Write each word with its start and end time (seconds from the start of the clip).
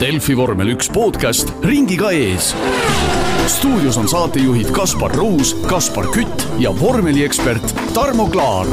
Delfi 0.00 0.32
vormel 0.32 0.70
üks 0.72 0.86
podcast 0.88 1.50
ringiga 1.60 2.08
ees. 2.16 2.54
stuudios 3.52 3.98
on 4.00 4.06
saatejuhid 4.08 4.70
Kaspar 4.72 5.12
Ruus, 5.12 5.50
Kaspar 5.68 6.06
Kütt 6.08 6.46
ja 6.58 6.70
vormeliekspert 6.72 7.74
Tarmo 7.92 8.24
Klaar. 8.32 8.70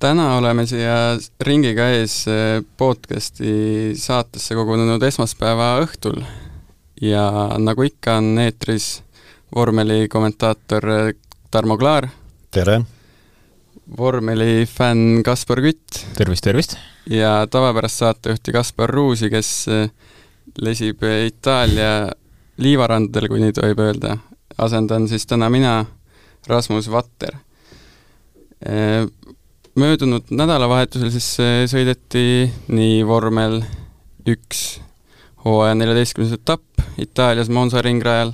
täna 0.00 0.30
oleme 0.38 0.64
siia 0.66 1.18
ringiga 1.44 1.90
ees 1.98 2.22
eh, 2.24 2.62
podcasti 2.76 3.92
saatesse 4.00 4.56
kogunenud 4.56 5.04
esmaspäeva 5.04 5.74
õhtul 5.84 6.22
ja 7.04 7.28
nagu 7.60 7.84
ikka, 7.84 8.16
on 8.16 8.40
eetris 8.46 9.02
vormelikommentaator 9.52 10.88
eh, 10.96 11.12
Tarmo 11.50 11.76
Klaar. 11.76 12.08
tere! 12.50 12.80
vormelifänn 13.98 15.20
Kaspar 15.22 15.60
Kütt. 15.60 16.06
tervist, 16.16 16.48
tervist! 16.48 16.78
Ja 17.10 17.46
tavapärast 17.50 17.96
saatejuhti 17.96 18.52
Kaspar 18.52 18.90
Ruusi, 18.90 19.30
kes 19.30 19.68
eh, 19.68 19.90
lesib 20.60 21.02
Itaalia 21.26 22.08
liivarandadel, 22.56 23.28
kui 23.28 23.42
nii 23.42 23.52
tohib 23.52 23.78
öelda. 23.78 24.16
asendan 24.58 25.08
siis 25.08 25.26
täna 25.26 25.50
mina, 25.50 25.84
Rasmus 26.46 26.90
Vatter. 26.90 27.34
Eh, 28.66 29.06
möödunud 29.74 30.30
nädalavahetusel 30.30 31.10
siis 31.10 31.40
eh, 31.40 31.64
sõideti 31.68 32.50
nii 32.68 33.06
vormel 33.06 33.62
üks 34.26 34.80
hooaja 35.44 35.74
neljateistkümnes 35.74 36.32
etapp 36.32 36.80
Itaalias 36.98 37.48
Monza 37.48 37.82
ringrajal, 37.82 38.32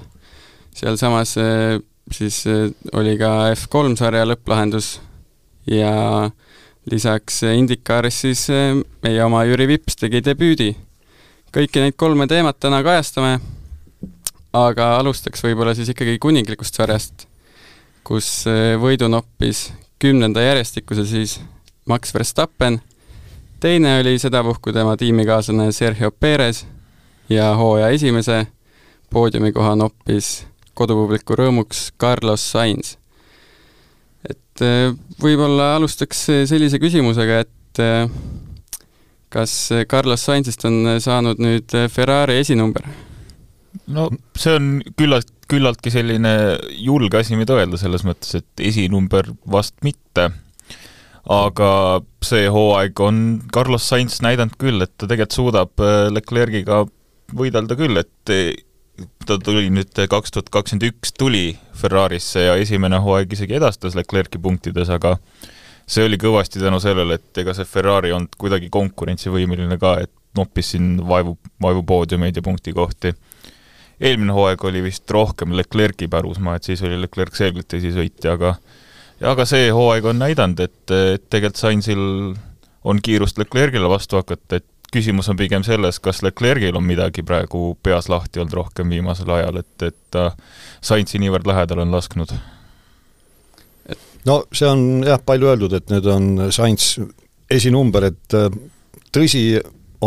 sealsamas 0.76 1.34
siis 2.12 2.44
oli 2.92 3.16
ka 3.18 3.50
F3 3.54 3.96
sarja 3.98 4.28
lõpplahendus 4.28 5.00
ja 5.66 6.30
lisaks 6.88 7.42
Indikaaris 7.42 8.20
siis 8.24 8.46
eh, 8.50 8.74
meie 9.02 9.24
oma 9.24 9.44
Jüri 9.44 9.66
Vips 9.68 9.98
tegi 10.00 10.22
debüüdi. 10.24 10.74
kõiki 11.50 11.82
neid 11.82 11.96
kolme 11.98 12.26
teemat 12.30 12.60
täna 12.60 12.82
kajastame, 12.86 13.40
aga 14.52 14.96
alustaks 14.98 15.42
võib-olla 15.42 15.74
siis 15.74 15.90
ikkagi 15.90 16.18
kuninglikust 16.18 16.74
sarjast, 16.74 17.26
kus 18.04 18.46
eh, 18.46 18.76
võidu 18.80 19.10
noppis 19.10 19.72
kümnenda 19.98 20.42
järjestikuse 20.42 21.04
siis 21.06 21.40
Max 21.86 22.14
Verstappen, 22.14 22.80
teine 23.60 23.98
oli 24.00 24.18
sedapuhku 24.18 24.72
tema 24.72 24.96
tiimikaaslane 24.96 25.72
Sergio 25.72 26.10
Perez 26.10 26.64
ja 27.28 27.54
hooaja 27.56 27.88
esimese 27.88 28.46
poodiumikoha 29.10 29.74
noppis 29.76 30.46
kodupubliku 30.74 31.36
rõõmuks 31.36 31.90
Carlos 32.00 32.46
Sainz 32.52 32.99
et 34.28 34.64
äh, 34.64 34.90
võib-olla 35.20 35.74
alustaks 35.78 36.26
äh, 36.32 36.42
sellise 36.48 36.80
küsimusega, 36.82 37.40
et 37.46 37.82
äh, 37.82 38.10
kas 39.30 39.54
Carlos 39.88 40.24
Sainzist 40.26 40.64
on 40.66 40.96
saanud 41.00 41.40
nüüd 41.40 41.76
Ferrari 41.92 42.40
esinumber? 42.42 42.88
no 43.94 44.08
see 44.34 44.56
on 44.58 44.70
küllalt, 44.98 45.30
küllaltki 45.50 45.92
selline 45.94 46.32
julge 46.74 47.20
asi, 47.20 47.36
mida 47.38 47.54
öelda 47.58 47.78
selles 47.78 48.02
mõttes, 48.06 48.34
et 48.40 48.64
esinumber 48.66 49.30
vast 49.50 49.76
mitte. 49.86 50.30
aga 51.30 51.70
see 52.26 52.48
hooaeg 52.50 53.00
on 53.06 53.20
Carlos 53.54 53.86
Sainz 53.86 54.18
näidanud 54.24 54.58
küll, 54.58 54.82
et 54.82 54.96
ta 54.98 55.06
tegelikult 55.06 55.36
suudab 55.36 55.84
Leclerc'iga 56.10 56.82
võidelda 57.38 57.76
küll, 57.78 58.02
et 58.02 58.34
ta 59.26 59.38
tuli 59.38 59.70
nüüd 59.72 59.96
kaks 60.10 60.34
tuhat 60.34 60.50
kakskümmend 60.52 60.88
üks, 60.90 61.14
tuli 61.18 61.58
Ferrarisse 61.76 62.46
ja 62.46 62.56
esimene 62.60 63.00
hooaeg 63.02 63.32
isegi 63.36 63.56
edastas 63.58 63.96
Leclerc'i 63.98 64.40
punktides, 64.42 64.90
aga 64.92 65.16
see 65.90 66.06
oli 66.06 66.18
kõvasti 66.20 66.62
tänu 66.62 66.80
sellele, 66.82 67.18
et 67.18 67.42
ega 67.42 67.54
see 67.56 67.68
Ferrari 67.68 68.10
ei 68.10 68.16
olnud 68.16 68.36
kuidagi 68.40 68.70
konkurentsivõimeline 68.72 69.78
ka, 69.80 69.96
et 70.04 70.12
noppis 70.38 70.74
siin 70.74 70.94
vaevu, 71.08 71.36
vaevupoodiumeid 71.62 72.36
ja 72.36 72.42
punktikohti. 72.42 73.14
eelmine 74.00 74.32
hooaeg 74.32 74.64
oli 74.64 74.82
vist 74.82 75.10
rohkem 75.10 75.52
Leclerc'i 75.56 76.08
pärusmaa, 76.08 76.56
et 76.56 76.68
siis 76.70 76.82
oli 76.82 77.00
Leclerc 77.00 77.36
selgelt 77.36 77.74
esisõitja, 77.74 78.38
aga 78.38 78.54
aga 79.20 79.44
see 79.44 79.70
hooaeg 79.70 80.04
on 80.04 80.22
näidanud, 80.22 80.60
et, 80.60 80.90
et 80.90 81.26
tegelikult 81.28 81.60
Sainzil 81.60 82.04
on 82.84 83.00
kiirust 83.02 83.38
Leclerc'ile 83.38 83.88
vastu 83.90 84.16
hakata, 84.16 84.60
et 84.60 84.79
küsimus 84.94 85.28
on 85.30 85.38
pigem 85.38 85.64
selles, 85.66 86.00
kas 86.02 86.22
Leclerc'il 86.26 86.76
on 86.76 86.86
midagi 86.86 87.22
praegu 87.26 87.74
peas 87.82 88.08
lahti 88.10 88.40
olnud 88.40 88.56
rohkem 88.58 88.90
viimasel 88.90 89.30
ajal, 89.36 89.60
et, 89.62 89.74
et 89.86 89.98
ta 90.10 90.30
Sainzi 90.80 91.20
niivõrd 91.22 91.46
lähedal 91.46 91.84
on 91.84 91.94
lasknud? 91.94 92.34
no 94.28 94.42
see 94.52 94.68
on 94.68 95.02
jah, 95.06 95.20
palju 95.24 95.48
öeldud, 95.52 95.74
et 95.76 95.92
nüüd 95.92 96.06
on 96.10 96.30
Sainz 96.52 96.94
esinumber, 97.50 98.10
et 98.10 98.36
äh, 98.36 98.48
tõsi 99.14 99.44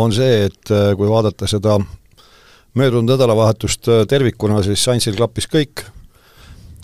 on 0.00 0.14
see, 0.14 0.46
et 0.48 0.72
äh, 0.74 0.92
kui 0.98 1.10
vaadata 1.10 1.48
seda 1.50 1.78
möödunud 2.78 3.14
nädalavahetust 3.14 3.90
äh, 3.90 4.04
tervikuna, 4.10 4.62
siis 4.66 4.84
Sainzil 4.84 5.18
klappis 5.18 5.48
kõik 5.50 5.84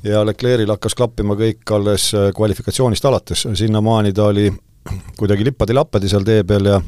ja 0.07 0.25
Leclerc'il 0.27 0.71
hakkas 0.73 0.97
klappima 0.97 1.37
kõik 1.39 1.75
alles 1.77 2.11
kvalifikatsioonist 2.37 3.07
alates, 3.09 3.47
sinnamaani 3.59 4.15
ta 4.17 4.31
oli 4.31 4.49
kuidagi 5.19 5.45
lippadi-lappadi 5.51 6.09
seal 6.09 6.25
tee 6.25 6.45
peal 6.49 6.71
ja 6.71 6.79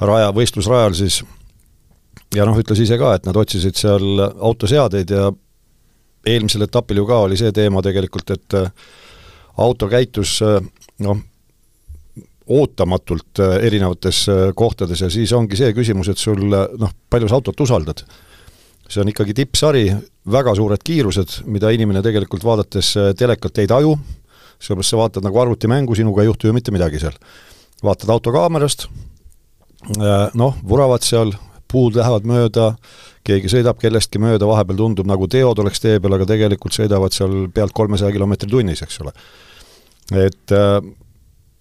raja, 0.00 0.32
võistlusrajal 0.34 0.94
siis 0.98 1.22
ja 2.34 2.46
noh, 2.46 2.58
ütles 2.58 2.80
ise 2.82 2.98
ka, 2.98 3.14
et 3.16 3.26
nad 3.28 3.36
otsisid 3.38 3.78
seal 3.78 4.24
autoseadeid 4.24 5.12
ja 5.14 5.30
eelmisel 6.26 6.66
etapil 6.66 7.02
ju 7.02 7.06
ka 7.08 7.20
oli 7.26 7.38
see 7.38 7.52
teema 7.54 7.82
tegelikult, 7.84 8.34
et 8.34 8.56
äh, 8.58 8.90
auto 9.62 9.88
käitus 9.92 10.38
äh, 10.44 10.58
noh, 11.04 11.20
ootamatult 12.44 13.40
äh, 13.40 13.56
erinevates 13.68 14.24
kohtades 14.56 15.04
ja 15.04 15.10
siis 15.12 15.32
ongi 15.36 15.58
see 15.58 15.72
küsimus, 15.76 16.10
et 16.10 16.20
sul 16.20 16.42
noh, 16.50 16.94
palju 17.10 17.30
sa 17.30 17.40
autot 17.40 17.64
usaldad. 17.66 18.04
see 18.88 19.00
on 19.00 19.08
ikkagi 19.08 19.34
tippsari, 19.34 19.86
väga 20.30 20.54
suured 20.54 20.82
kiirused, 20.84 21.40
mida 21.50 21.70
inimene 21.72 22.02
tegelikult 22.04 22.44
vaadates 22.44 22.92
telekalt 23.16 23.58
ei 23.58 23.66
taju, 23.66 23.96
sellepärast 24.60 24.92
sa 24.92 25.00
vaatad 25.00 25.24
nagu 25.24 25.40
arvutimängu, 25.40 25.96
sinuga 25.96 26.22
ei 26.22 26.28
juhtu 26.28 26.46
ju 26.46 26.52
mitte 26.52 26.72
midagi 26.72 27.00
seal. 27.00 27.16
vaatad 27.82 28.12
autokaamerast, 28.12 28.86
noh, 30.34 30.56
vuravad 30.68 31.04
seal, 31.04 31.34
puud 31.70 31.96
lähevad 31.98 32.26
mööda, 32.28 32.74
keegi 33.26 33.50
sõidab 33.50 33.80
kellestki 33.82 34.20
mööda, 34.22 34.46
vahepeal 34.46 34.78
tundub 34.78 35.08
nagu 35.08 35.26
teod 35.30 35.58
oleks 35.62 35.82
tee 35.82 35.98
peal, 36.00 36.16
aga 36.16 36.28
tegelikult 36.28 36.76
sõidavad 36.76 37.14
seal 37.16 37.48
pealt 37.54 37.74
kolmesaja 37.76 38.14
kilomeetri 38.14 38.50
tunnis, 38.50 38.82
eks 38.84 39.00
ole. 39.04 39.14
et 40.20 40.54
äh, 40.54 40.78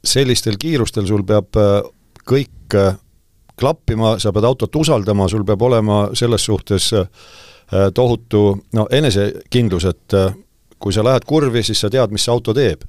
sellistel 0.04 0.60
kiirustel 0.60 1.08
sul 1.08 1.24
peab 1.28 1.56
äh, 1.60 1.80
kõik 2.28 2.78
klappima, 3.60 4.18
sa 4.20 4.32
pead 4.34 4.46
autot 4.50 4.76
usaldama, 4.76 5.28
sul 5.30 5.44
peab 5.46 5.62
olema 5.62 6.08
selles 6.18 6.46
suhtes 6.46 6.90
tohutu 7.94 8.42
no 8.74 8.86
enesekindlus, 8.92 9.86
et 9.86 10.16
kui 10.84 10.94
sa 10.94 11.04
lähed 11.06 11.26
kurvi, 11.28 11.64
siis 11.64 11.80
sa 11.84 11.90
tead, 11.94 12.12
mis 12.12 12.26
see 12.26 12.34
auto 12.34 12.54
teeb. 12.54 12.84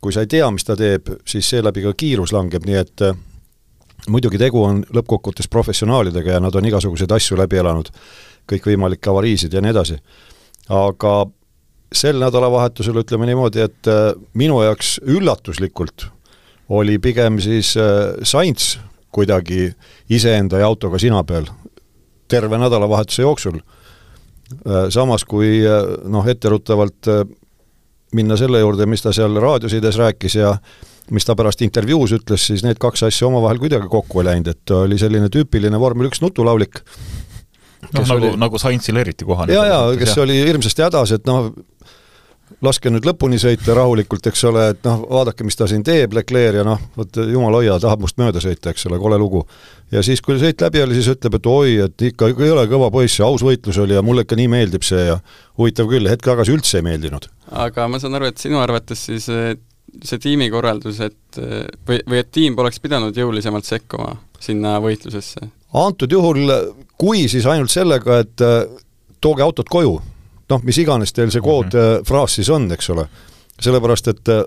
kui 0.00 0.12
sa 0.12 0.20
ei 0.20 0.28
tea, 0.28 0.50
mis 0.52 0.64
ta 0.64 0.74
teeb, 0.76 1.08
siis 1.24 1.48
seeläbi 1.48 1.80
ka 1.80 1.94
kiirus 1.96 2.32
langeb, 2.36 2.66
nii 2.68 2.76
et 2.76 3.02
muidugi 4.08 4.38
tegu 4.40 4.62
on 4.62 4.82
lõppkokkuvõttes 4.94 5.48
professionaalidega 5.50 6.36
ja 6.36 6.42
nad 6.42 6.54
on 6.54 6.66
igasuguseid 6.68 7.12
asju 7.16 7.38
läbi 7.40 7.60
elanud, 7.60 7.88
kõikvõimalikke 8.50 9.10
avariisid 9.10 9.54
ja 9.54 9.62
nii 9.64 9.72
edasi. 9.74 9.98
aga 10.68 11.14
sel 11.94 12.18
nädalavahetusel 12.20 12.98
ütleme 13.02 13.28
niimoodi, 13.28 13.64
et 13.64 13.90
äh, 13.90 14.12
minu 14.34 14.60
jaoks 14.64 14.98
üllatuslikult 15.06 16.08
oli 16.68 16.98
pigem 16.98 17.38
siis 17.42 17.74
äh, 17.76 18.16
Sainz 18.22 18.78
kuidagi 19.14 19.68
iseenda 20.10 20.58
ja 20.58 20.66
autoga 20.66 20.98
sina 20.98 21.22
peal 21.24 21.46
terve 22.28 22.58
nädalavahetuse 22.58 23.22
jooksul. 23.22 23.60
Äh, 23.60 24.88
samas 24.90 25.24
kui 25.24 25.60
noh, 26.04 26.26
etteruttavalt 26.26 27.10
minna 28.14 28.36
selle 28.38 28.60
juurde, 28.62 28.86
mis 28.86 29.02
ta 29.02 29.12
seal 29.12 29.36
raadiosides 29.42 29.98
rääkis 29.98 30.38
ja 30.38 30.56
mis 31.10 31.26
ta 31.26 31.36
pärast 31.36 31.64
intervjuus 31.66 32.14
ütles, 32.16 32.46
siis 32.48 32.64
need 32.64 32.80
kaks 32.80 33.04
asja 33.08 33.28
omavahel 33.28 33.60
kuidagi 33.62 33.90
kokku 33.90 34.22
ei 34.22 34.30
läinud, 34.30 34.48
et 34.54 34.74
oli 34.76 34.98
selline 35.00 35.28
tüüpiline 35.32 35.80
vormel 35.80 36.08
üks 36.08 36.22
nutulaulik. 36.24 36.80
noh, 37.90 38.00
nagu 38.00 38.16
oli..., 38.16 38.32
nagu 38.40 38.60
Sainzil 38.60 38.96
eriti 39.02 39.26
kohane. 39.28 39.52
jaa, 39.52 39.66
jaa, 39.68 39.92
kes 40.00 40.16
ja. 40.16 40.22
oli 40.24 40.40
hirmsasti 40.40 40.86
hädas, 40.86 41.12
et 41.18 41.28
noh, 41.28 41.52
laske 42.64 42.88
nüüd 42.92 43.04
lõpuni 43.04 43.36
sõita 43.40 43.74
rahulikult, 43.76 44.26
eks 44.30 44.44
ole, 44.48 44.68
et 44.72 44.80
noh, 44.86 45.04
vaadake, 45.10 45.44
mis 45.44 45.58
ta 45.58 45.68
siin 45.68 45.84
teeb, 45.84 46.14
Leclerc 46.16 46.60
ja 46.60 46.64
noh, 46.66 46.80
vot 46.96 47.20
jumal 47.20 47.58
hoia, 47.58 47.76
tahab 47.82 48.04
must 48.04 48.16
mööda 48.20 48.40
sõita, 48.42 48.72
eks 48.72 48.86
ole, 48.88 48.98
kole 49.02 49.18
lugu. 49.20 49.44
ja 49.92 50.02
siis, 50.06 50.22
kui 50.24 50.38
sõit 50.40 50.60
läbi 50.64 50.82
oli, 50.84 50.96
siis 50.96 51.10
ütleb, 51.12 51.36
et 51.36 51.50
oi, 51.50 51.76
et 51.88 52.06
ikka, 52.10 52.30
ikka 52.32 52.46
ei 52.46 52.54
ole 52.54 52.64
kõva 52.70 52.90
poiss 52.94 53.20
ja 53.20 53.28
aus 53.28 53.44
võitlus 53.44 53.78
oli 53.82 53.96
ja 53.96 54.02
mulle 54.02 54.24
ikka 54.24 54.38
nii 54.40 54.48
meeldib 54.56 54.86
see 54.86 55.04
ja 55.10 55.20
huvitav 55.58 55.90
küll, 55.90 56.08
hetk 56.08 56.24
tagasi 56.24 56.56
üldse 56.56 56.80
ei 56.80 56.88
meeldinud. 56.88 57.28
aga 57.64 57.88
ma 57.88 58.00
saan 58.00 58.16
aru, 58.16 58.32
et 58.32 58.40
sinu 58.40 58.60
arvates 58.62 59.08
siis 59.10 59.28
see 60.04 60.18
tiimikorraldus, 60.18 61.00
et 61.00 61.38
või, 61.86 62.00
või 62.08 62.18
et 62.18 62.30
tiim 62.34 62.56
poleks 62.56 62.80
pidanud 62.82 63.16
jõulisemalt 63.16 63.64
sekkuma 63.64 64.16
sinna 64.40 64.78
võitlusesse? 64.82 65.50
antud 65.74 66.12
juhul, 66.12 66.50
kui, 66.98 67.28
siis 67.28 67.46
ainult 67.50 67.72
sellega, 67.72 68.20
et 68.22 68.42
äh, 68.44 68.64
tooge 69.20 69.42
autod 69.42 69.70
koju. 69.70 70.00
noh, 70.48 70.60
mis 70.62 70.78
iganes 70.78 71.12
teil 71.16 71.30
see 71.32 71.40
kood 71.40 71.72
mm 71.72 71.80
-hmm. 71.80 72.04
fraas 72.04 72.34
siis 72.34 72.50
on, 72.50 72.72
eks 72.72 72.90
ole. 72.90 73.08
sellepärast, 73.60 74.08
et 74.08 74.28
äh, 74.28 74.44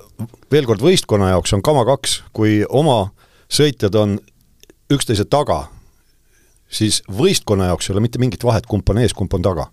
veel 0.52 0.66
kord, 0.66 0.82
võistkonna 0.82 1.30
jaoks 1.30 1.54
on 1.54 1.62
kama 1.62 1.86
kaks, 1.86 2.24
kui 2.34 2.66
oma 2.70 3.12
sõitjad 3.50 3.96
on 3.96 4.20
üksteise 4.92 5.26
taga, 5.26 5.68
siis 6.70 7.02
võistkonna 7.08 7.66
jaoks 7.66 7.90
ei 7.90 7.94
ole 7.94 8.02
mitte 8.02 8.20
mingit 8.20 8.44
vahet, 8.44 8.66
kumb 8.66 8.90
on 8.90 8.98
ees, 8.98 9.14
kumb 9.14 9.34
on 9.34 9.42
taga. 9.42 9.68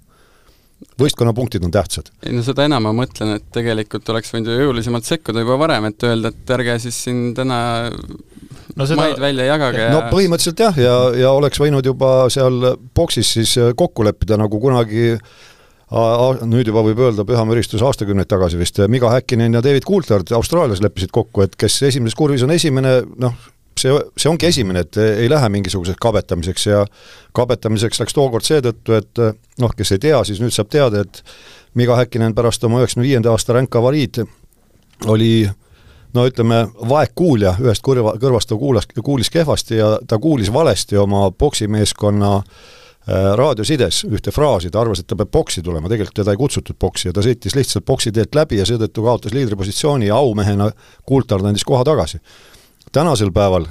Võistkonnapunktid 1.01 1.65
on 1.67 1.73
tähtsad. 1.75 2.11
ei 2.27 2.35
no 2.37 2.45
seda 2.47 2.67
enam 2.69 2.87
ma 2.89 2.95
mõtlen, 2.97 3.37
et 3.39 3.47
tegelikult 3.55 4.09
oleks 4.15 4.33
võinud 4.35 4.53
ju 4.53 4.69
jõulisemalt 4.69 5.09
sekkuda 5.09 5.45
juba 5.45 5.59
varem, 5.65 5.89
et 5.91 6.07
öelda, 6.07 6.31
et 6.35 6.55
ärge 6.57 6.77
siis 6.87 7.01
siin 7.07 7.25
täna 7.37 7.59
no 7.89 8.87
seda... 8.87 9.01
maid 9.01 9.23
välja 9.23 9.49
jagage 9.49 9.89
ja 9.89 9.95
no 9.95 10.05
põhimõtteliselt 10.13 10.63
jah, 10.67 10.79
ja, 10.81 10.95
ja 11.25 11.33
oleks 11.35 11.61
võinud 11.63 11.87
juba 11.87 12.13
seal 12.33 12.75
boksis 12.97 13.35
siis 13.39 13.57
kokku 13.77 14.07
leppida, 14.07 14.39
nagu 14.41 14.61
kunagi 14.63 15.15
nüüd 16.49 16.71
juba 16.71 16.83
võib 16.83 17.03
öelda 17.05 17.27
püha 17.29 17.43
müristus 17.47 17.83
aastakümneid 17.85 18.29
tagasi 18.31 18.59
vist, 18.59 18.81
Miga 18.91 19.11
Häkkinen 19.13 19.55
ja 19.55 19.63
David 19.63 19.85
Coulthard 19.87 20.33
Austraalias 20.35 20.83
leppisid 20.83 21.13
kokku, 21.15 21.45
et 21.45 21.59
kes 21.61 21.83
esimeses 21.91 22.17
kurvis 22.19 22.43
on 22.47 22.55
esimene, 22.55 22.97
noh, 23.21 23.37
see, 23.81 23.97
see 24.17 24.31
ongi 24.31 24.49
esimene, 24.51 24.85
et 24.85 24.99
ei 25.03 25.29
lähe 25.31 25.49
mingisuguseks 25.57 25.99
kabetamiseks 26.01 26.67
ja 26.67 26.85
kabetamiseks 27.37 28.01
läks 28.01 28.17
tookord 28.17 28.47
seetõttu, 28.47 28.97
et 28.99 29.25
noh, 29.63 29.75
kes 29.77 29.97
ei 29.97 30.03
tea, 30.07 30.23
siis 30.25 30.41
nüüd 30.43 30.55
saab 30.55 30.71
teada, 30.73 31.05
et 31.05 31.23
Miga 31.75 31.97
Häkkinen 31.99 32.35
pärast 32.35 32.65
oma 32.65 32.79
üheksakümne 32.83 33.09
viienda 33.09 33.33
aasta 33.35 33.57
ränkavariid 33.57 34.23
oli 35.11 35.49
no 36.15 36.25
ütleme, 36.29 36.65
vaegkuulja, 36.89 37.57
ühest 37.65 37.83
kõrva, 37.85 38.15
kõrvast 38.21 38.51
ta 38.51 38.59
kuulas, 38.59 38.89
kuulis 39.03 39.31
kehvasti 39.35 39.81
ja 39.81 39.95
ta 40.07 40.19
kuulis 40.23 40.53
valesti 40.55 40.99
oma 41.01 41.27
poksimeeskonna 41.35 42.31
äh, 42.39 43.31
raadiosides 43.41 44.05
ühte 44.09 44.33
fraasi, 44.35 44.71
ta 44.71 44.85
arvas, 44.85 45.03
et 45.03 45.11
ta 45.11 45.19
peab 45.19 45.33
boksi 45.35 45.63
tulema, 45.65 45.91
tegelikult 45.91 46.21
teda 46.23 46.35
ei 46.35 46.41
kutsutud 46.41 46.79
boksi 46.81 47.11
ja 47.11 47.17
ta 47.17 47.25
sõitis 47.27 47.59
lihtsalt 47.59 47.87
boksi 47.89 48.15
teelt 48.15 48.35
läbi 48.39 48.61
ja 48.61 48.67
seetõttu 48.69 49.05
kaotas 49.05 49.35
liidripositsiooni 49.35 50.11
ja 50.11 50.21
aumehena 50.21 50.71
Coulthard 51.09 51.51
andis 51.51 51.67
koha 51.67 51.85
tagasi. 51.87 52.23
Tänasel 52.95 53.33
päeval, 53.35 53.67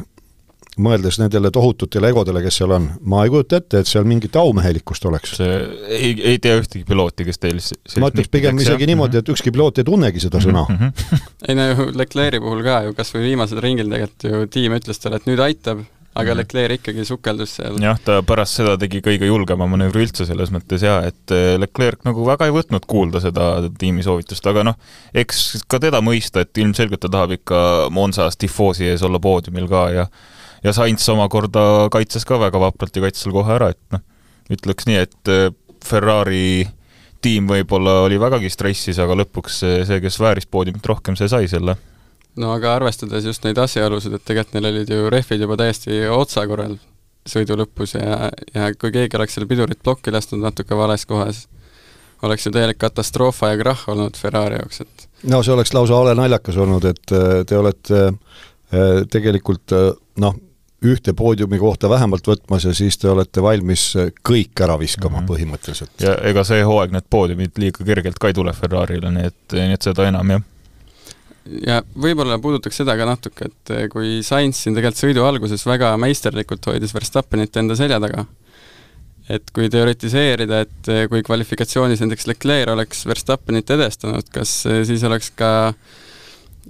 mõeldes 0.83 1.19
nendele 1.21 1.51
tohututele 1.53 2.09
egodele, 2.09 2.41
kes 2.43 2.57
seal 2.61 2.73
on, 2.75 2.87
ma 3.09 3.23
ei 3.25 3.31
kujuta 3.33 3.59
ette, 3.61 3.83
et 3.83 3.89
seal 3.89 4.07
mingit 4.09 4.35
aumehelikkust 4.39 5.05
oleks. 5.09 5.35
ei, 5.43 6.13
ei 6.17 6.39
tea 6.41 6.57
ühtegi 6.61 6.85
pilooti, 6.87 7.27
kes 7.27 7.41
teil 7.41 7.59
ma 8.01 8.09
ütleks 8.09 8.31
pigem 8.33 8.61
isegi 8.61 8.87
jah? 8.87 8.91
niimoodi, 8.93 9.21
et 9.21 9.33
ükski 9.33 9.53
piloot 9.53 9.81
ei 9.81 9.87
tunnegi 9.87 10.23
seda 10.23 10.41
sõna 10.43 10.65
mm. 10.65 10.79
-hmm. 10.79 11.25
ei 11.47 11.57
no 11.59 11.67
ju 11.69 11.89
Leclerc'i 11.99 12.41
puhul 12.41 12.63
ka 12.65 12.79
ju, 12.87 12.95
kas 12.97 13.13
või 13.13 13.27
viimasel 13.29 13.61
ringil 13.63 13.91
tegelikult 13.93 14.29
ju 14.29 14.47
tiim 14.57 14.77
ütles 14.79 15.03
talle, 15.03 15.21
et 15.21 15.29
nüüd 15.29 15.43
aitab, 15.45 15.85
aga 16.13 16.33
mhm. 16.33 16.39
Leclerc 16.41 16.81
ikkagi 16.81 17.05
sukeldus 17.07 17.55
seal. 17.57 17.79
jah, 17.81 17.97
ta 18.05 18.19
pärast 18.25 18.59
seda 18.59 18.75
tegi 18.81 19.01
kõige 19.05 19.27
julgema 19.29 19.65
manöövri 19.69 20.05
üldse 20.05 20.27
selles 20.29 20.51
mõttes 20.53 20.85
jaa, 20.85 20.99
et 21.09 21.33
eh, 21.33 21.55
Leclerc 21.61 22.05
nagu 22.07 22.25
väga 22.27 22.49
ei 22.49 22.53
võtnud 22.53 22.85
kuulda 22.89 23.21
seda 23.23 23.47
tiimi 23.79 24.05
soovitust, 24.05 24.45
aga 24.49 24.65
noh, 24.69 24.77
eks 25.17 25.65
ka 25.69 25.81
teda 25.83 26.03
mõista, 26.05 26.43
et 26.45 26.61
ilmselgelt 26.61 27.01
ta 27.05 27.11
tahab 27.13 27.33
ikka 27.39 27.63
Monsas 27.93 28.37
tifoosi 28.37 28.91
ees 28.91 29.05
olla 29.05 29.21
poodiumil 29.23 29.67
ka 29.71 29.87
ja 29.93 30.07
ja 30.63 30.71
Sainz 30.71 31.03
omakorda 31.11 31.89
kaitses 31.91 32.23
ka 32.27 32.37
väga 32.39 32.61
vapralt 32.61 32.95
ja 32.95 33.03
kaitses 33.03 33.25
selle 33.25 33.35
kohe 33.35 33.57
ära, 33.57 33.73
et 33.73 33.81
noh, 33.91 34.03
ütleks 34.53 34.87
nii, 34.89 35.01
et 35.07 35.33
eh, 35.33 35.49
Ferrari 35.83 36.69
tiim 37.23 37.47
võib-olla 37.47 38.03
oli 38.03 38.19
vägagi 38.19 38.51
stressis, 38.51 38.99
aga 38.99 39.15
lõpuks 39.23 39.63
see, 39.63 39.81
see, 39.87 39.99
kes 40.03 40.19
vääris 40.21 40.47
poodiumit 40.51 40.85
rohkem, 40.85 41.17
see 41.19 41.31
sai 41.31 41.49
selle 41.51 41.75
no 42.39 42.53
aga 42.55 42.75
arvestades 42.77 43.25
just 43.27 43.43
neid 43.45 43.59
asjaolusid, 43.61 44.17
et 44.17 44.25
tegelikult 44.25 44.57
neil 44.57 44.71
olid 44.71 44.89
ju 44.89 45.09
rehvid 45.13 45.45
juba 45.45 45.57
täiesti 45.59 46.03
otsakorral 46.09 46.77
sõidu 47.29 47.57
lõpus 47.59 47.95
ja, 47.95 48.29
ja 48.53 48.69
kui 48.75 48.91
keegi 48.93 49.17
oleks 49.19 49.37
seal 49.37 49.47
pidurit 49.47 49.81
plokki 49.83 50.11
lasknud 50.11 50.43
natuke 50.43 50.75
vales 50.77 51.05
kohas, 51.07 51.45
oleks 52.23 52.47
ju 52.47 52.53
täielik 52.55 52.79
katastroof 52.81 53.43
ja 53.47 53.57
krahh 53.59 53.85
olnud 53.93 54.17
Ferrari 54.19 54.59
jaoks, 54.59 54.81
et 54.83 55.29
no 55.31 55.43
see 55.43 55.53
oleks 55.55 55.73
lausa 55.75 55.99
hale 55.99 56.15
naljakas 56.19 56.57
olnud, 56.65 56.87
et 56.89 57.15
äh, 57.15 57.43
te 57.47 57.59
olete 57.59 58.01
äh, 58.09 59.03
tegelikult 59.11 59.75
äh, 59.75 59.91
noh, 60.23 60.35
ühte 60.83 61.13
poodiumi 61.15 61.55
kohta 61.61 61.87
vähemalt 61.87 62.25
võtmas 62.27 62.65
ja 62.67 62.73
siis 62.75 62.97
te 62.99 63.07
olete 63.07 63.43
valmis 63.43 63.85
kõik 64.27 64.65
ära 64.65 64.75
viskama 64.79 65.21
mm 65.21 65.21
-hmm. 65.21 65.29
põhimõtteliselt. 65.31 65.93
ja 66.03 66.17
ega 66.27 66.43
see 66.43 66.63
hooaeg 66.63 66.91
need 66.91 67.07
poodiumid 67.09 67.61
liiga 67.61 67.85
kergelt 67.87 68.19
ka 68.19 68.27
ei 68.27 68.35
tule 68.35 68.53
Ferrarile, 68.53 69.11
nii 69.11 69.29
et, 69.31 69.43
nii 69.53 69.77
et 69.77 69.91
seda 69.91 70.09
enam 70.09 70.35
jah 70.35 70.43
ja 71.45 71.81
võib-olla 71.99 72.37
puudutaks 72.41 72.79
seda 72.81 72.95
ka 72.99 73.07
natuke, 73.07 73.49
et 73.49 73.73
eh, 73.73 73.87
kui 73.91 74.21
Sainz 74.25 74.61
siin 74.63 74.77
tegelikult 74.77 75.01
sõidu 75.01 75.25
alguses 75.27 75.65
väga 75.67 75.93
meisterlikult 76.01 76.71
hoidis 76.71 76.93
Verstappenit 76.95 77.59
enda 77.59 77.77
selja 77.79 77.99
taga, 78.03 78.25
et 79.31 79.51
kui 79.55 79.69
teoritiseerida, 79.71 80.61
et 80.65 80.91
eh, 80.91 81.05
kui 81.11 81.23
kvalifikatsioonis 81.25 82.03
näiteks 82.03 82.29
Leclerc 82.31 82.73
oleks 82.75 83.03
Verstappenit 83.09 83.75
edestanud, 83.75 84.29
kas 84.33 84.61
eh, 84.69 84.83
siis 84.87 85.03
oleks 85.07 85.33
ka 85.39 85.73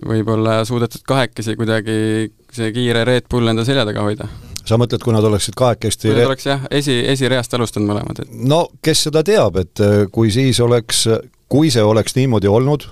võib-olla 0.10 0.64
suudetud 0.66 1.06
kahekesi 1.06 1.54
kuidagi 1.60 2.32
see 2.54 2.72
kiire 2.74 3.04
Red 3.06 3.30
Bull 3.30 3.52
enda 3.52 3.66
selja 3.68 3.86
taga 3.90 4.08
hoida? 4.08 4.30
sa 4.64 4.78
mõtled, 4.80 5.04
kui 5.04 5.12
nad 5.12 5.26
oleksid 5.28 5.58
kahekesti 5.60 6.08
kui 6.08 6.16
nad 6.16 6.30
oleks 6.32 6.46
jah, 6.48 6.62
esi, 6.72 6.96
esireast 7.12 7.54
alustanud 7.54 7.90
mõlemad, 7.92 8.24
et 8.24 8.36
no 8.48 8.64
kes 8.82 9.10
seda 9.10 9.22
teab, 9.28 9.60
et 9.60 9.82
kui 10.16 10.32
siis 10.32 10.62
oleks, 10.64 11.04
kui 11.52 11.68
see 11.74 11.84
oleks 11.84 12.16
niimoodi 12.16 12.48
olnud, 12.48 12.88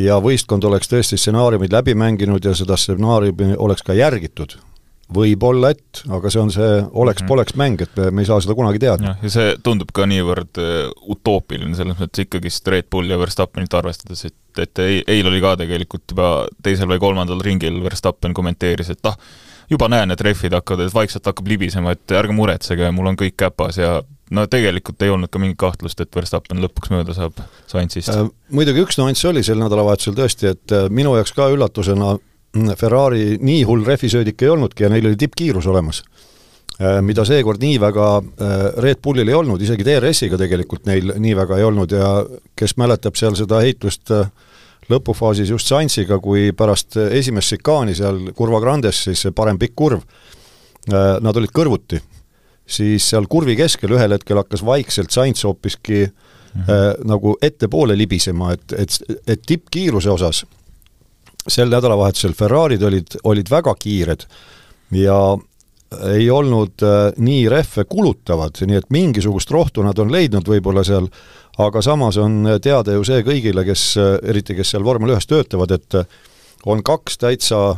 ja 0.00 0.20
võistkond 0.22 0.64
oleks 0.68 0.90
tõesti 0.90 1.18
stsenaariumid 1.20 1.72
läbi 1.72 1.94
mänginud 1.98 2.44
ja 2.44 2.54
seda 2.56 2.76
stsenaariumi 2.80 3.54
oleks 3.62 3.84
ka 3.86 3.96
järgitud, 3.96 4.56
võib-olla 5.16 5.70
et, 5.74 6.02
aga 6.12 6.30
see 6.32 6.42
on 6.42 6.52
see 6.54 6.70
oleks-poleks 7.02 7.54
mhm. 7.54 7.62
mäng, 7.62 7.84
et 7.84 8.00
me, 8.10 8.22
ei 8.22 8.28
saa 8.28 8.40
seda 8.42 8.56
kunagi 8.58 8.82
teada. 8.82 9.16
ja 9.22 9.32
see 9.32 9.54
tundub 9.64 9.92
ka 9.96 10.08
niivõrd 10.10 10.60
uh, 10.62 10.90
utoopiline, 11.14 11.74
selles 11.78 11.98
mõttes 12.00 12.26
ikkagist 12.26 12.68
Red 12.72 12.90
Bull 12.92 13.10
ja 13.10 13.18
Verstappenit 13.20 13.74
arvestades, 13.78 14.26
et, 14.28 14.62
et 14.62 14.84
eil 14.84 15.30
oli 15.30 15.42
ka 15.44 15.56
tegelikult 15.62 16.04
juba 16.12 16.30
teisel 16.62 16.90
või 16.90 17.02
kolmandal 17.02 17.42
ringil 17.44 17.80
Verstappen 17.84 18.34
kommenteeris, 18.36 18.92
et 18.92 19.12
ah, 19.12 19.18
juba 19.70 19.88
näen, 19.90 20.12
et 20.14 20.20
rehvid 20.22 20.54
hakkavad, 20.56 20.92
vaikselt 20.94 21.26
hakkab 21.26 21.48
libisema, 21.50 21.94
et 21.96 22.14
ärge 22.18 22.34
muretsege, 22.36 22.90
mul 22.94 23.10
on 23.12 23.18
kõik 23.18 23.36
käpas 23.40 23.80
ja 23.80 23.98
no 24.34 24.46
tegelikult 24.50 25.02
ei 25.02 25.12
olnud 25.12 25.30
ka 25.32 25.40
mingit 25.42 25.58
kahtlust, 25.60 26.00
et 26.02 26.16
Verstappen 26.16 26.62
lõpuks 26.62 26.92
mööda 26.92 27.14
saab 27.16 27.40
Sainzist 27.70 28.12
äh,. 28.12 28.24
Muidugi 28.54 28.82
üks 28.84 28.98
nüanss 29.00 29.26
oli 29.28 29.42
sel 29.46 29.60
nädalavahetusel 29.62 30.16
tõesti, 30.18 30.52
et 30.54 30.74
äh, 30.74 30.88
minu 30.90 31.14
jaoks 31.18 31.34
ka 31.36 31.48
üllatusena 31.54 32.16
mm, 32.16 32.78
Ferrari 32.78 33.36
nii 33.42 33.66
hull 33.68 33.86
rehvisöödik 33.86 34.42
ei 34.42 34.54
olnudki 34.54 34.86
ja 34.86 34.92
neil 34.92 35.10
oli 35.10 35.20
tippkiirus 35.20 35.68
olemas 35.72 36.02
äh,. 36.80 36.98
Mida 37.02 37.24
seekord 37.24 37.62
nii 37.62 37.78
väga 37.80 38.08
Red 38.82 39.00
Bullil 39.04 39.30
ei 39.30 39.38
olnud, 39.38 39.62
isegi 39.62 39.86
DRS-iga 39.86 40.38
tegelikult 40.40 40.84
neil 40.90 41.14
nii 41.22 41.38
väga 41.38 41.60
ei 41.60 41.64
olnud 41.64 41.94
ja 41.94 42.10
kes 42.58 42.76
mäletab 42.80 43.18
seal 43.18 43.38
seda 43.38 43.62
heitlust 43.64 44.10
äh, 44.14 44.28
lõpufaasis 44.90 45.50
just 45.50 45.66
Sainziga, 45.66 46.18
kui 46.22 46.52
pärast 46.56 46.96
esimest 46.96 47.54
šikaani 47.54 47.94
seal 47.94 48.20
Curva 48.36 48.60
Grandes, 48.60 49.04
siis 49.08 49.26
see 49.26 49.34
parem 49.34 49.58
pikk 49.58 49.74
kurv, 49.74 50.04
äh, 50.92 51.16
nad 51.20 51.36
olid 51.36 51.54
kõrvuti 51.54 52.02
siis 52.66 53.06
seal 53.12 53.28
kurvi 53.30 53.56
keskel 53.58 53.94
ühel 53.94 54.16
hetkel 54.16 54.40
hakkas 54.40 54.64
vaikselt 54.66 55.14
Sainz 55.14 55.44
hoopiski 55.46 56.06
mm 56.06 56.62
-hmm. 56.62 56.70
äh, 56.70 56.94
nagu 57.04 57.36
ettepoole 57.42 57.98
libisema, 57.98 58.52
et, 58.52 58.72
et, 58.72 58.98
et 59.26 59.42
tippkiiruse 59.46 60.10
osas 60.10 60.44
sel 61.48 61.70
nädalavahetusel 61.70 62.34
Ferrari'd 62.34 62.82
olid, 62.82 63.06
olid 63.24 63.50
väga 63.50 63.74
kiired 63.78 64.26
ja 64.90 65.38
ei 66.10 66.30
olnud 66.30 66.82
äh, 66.82 67.12
nii 67.16 67.48
rehve 67.52 67.86
kulutavad, 67.88 68.58
nii 68.66 68.80
et 68.82 68.90
mingisugust 68.90 69.50
rohtu 69.54 69.84
nad 69.86 69.98
on 70.02 70.12
leidnud 70.12 70.48
võib-olla 70.48 70.84
seal, 70.86 71.08
aga 71.62 71.82
samas 71.82 72.18
on 72.20 72.44
teada 72.62 72.96
ju 72.96 73.04
see 73.06 73.22
kõigile, 73.26 73.64
kes, 73.64 73.94
eriti 74.28 74.56
kes 74.58 74.74
seal 74.74 74.84
vormel 74.84 75.14
ühes 75.14 75.28
töötavad, 75.30 75.72
et 75.72 76.00
on 76.66 76.82
kaks 76.84 77.20
täitsa 77.22 77.76